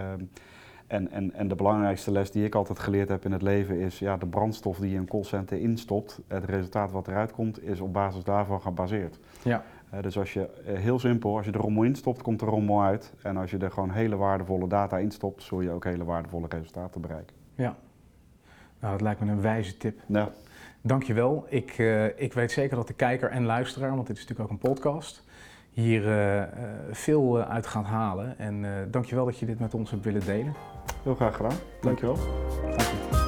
en, 0.87 1.11
en, 1.11 1.33
en 1.33 1.47
de 1.47 1.55
belangrijkste 1.55 2.11
les 2.11 2.31
die 2.31 2.45
ik 2.45 2.55
altijd 2.55 2.79
geleerd 2.79 3.09
heb 3.09 3.25
in 3.25 3.31
het 3.31 3.41
leven 3.41 3.79
is, 3.79 3.99
ja, 3.99 4.17
de 4.17 4.27
brandstof 4.27 4.77
die 4.77 4.91
je 4.91 4.97
een 4.97 5.07
callcenter 5.07 5.59
instopt, 5.59 6.19
het 6.27 6.45
resultaat 6.45 6.91
wat 6.91 7.07
eruit 7.07 7.31
komt, 7.31 7.63
is 7.63 7.79
op 7.79 7.93
basis 7.93 8.23
daarvan 8.23 8.61
gebaseerd. 8.61 9.19
Ja. 9.43 9.63
Uh, 9.93 10.01
dus 10.01 10.17
als 10.17 10.33
je, 10.33 10.49
uh, 10.67 10.77
heel 10.77 10.99
simpel, 10.99 11.37
als 11.37 11.45
je 11.45 11.51
de 11.51 11.57
rommel 11.57 11.83
instopt, 11.83 12.21
komt 12.21 12.39
de 12.39 12.45
rommel 12.45 12.81
uit. 12.81 13.13
En 13.21 13.37
als 13.37 13.51
je 13.51 13.57
er 13.57 13.71
gewoon 13.71 13.91
hele 13.91 14.15
waardevolle 14.15 14.67
data 14.67 14.97
instopt, 14.97 15.43
zul 15.43 15.61
je 15.61 15.71
ook 15.71 15.83
hele 15.83 16.03
waardevolle 16.03 16.47
resultaten 16.49 17.01
bereiken. 17.01 17.35
Ja, 17.55 17.75
nou 18.79 18.91
dat 18.91 19.01
lijkt 19.01 19.19
me 19.19 19.31
een 19.31 19.41
wijze 19.41 19.77
tip. 19.77 19.99
Ja. 20.05 20.29
Dankjewel. 20.81 21.45
Ik, 21.49 21.77
uh, 21.77 22.19
ik 22.19 22.33
weet 22.33 22.51
zeker 22.51 22.75
dat 22.75 22.87
de 22.87 22.93
kijker 22.93 23.29
en 23.29 23.45
luisteraar, 23.45 23.95
want 23.95 24.07
dit 24.07 24.17
is 24.17 24.21
natuurlijk 24.27 24.51
ook 24.51 24.63
een 24.63 24.69
podcast, 24.69 25.23
hier 25.69 26.01
veel 26.91 27.39
uit 27.39 27.67
gaat 27.67 27.85
halen. 27.85 28.39
En 28.39 28.87
dankjewel 28.91 29.25
dat 29.25 29.37
je 29.37 29.45
dit 29.45 29.59
met 29.59 29.73
ons 29.73 29.91
hebt 29.91 30.03
willen 30.03 30.25
delen. 30.25 30.53
Heel 31.03 31.15
graag 31.15 31.35
gedaan. 31.35 31.57
Dankjewel. 31.81 32.15
Dank 32.15 32.79
je. 32.79 33.26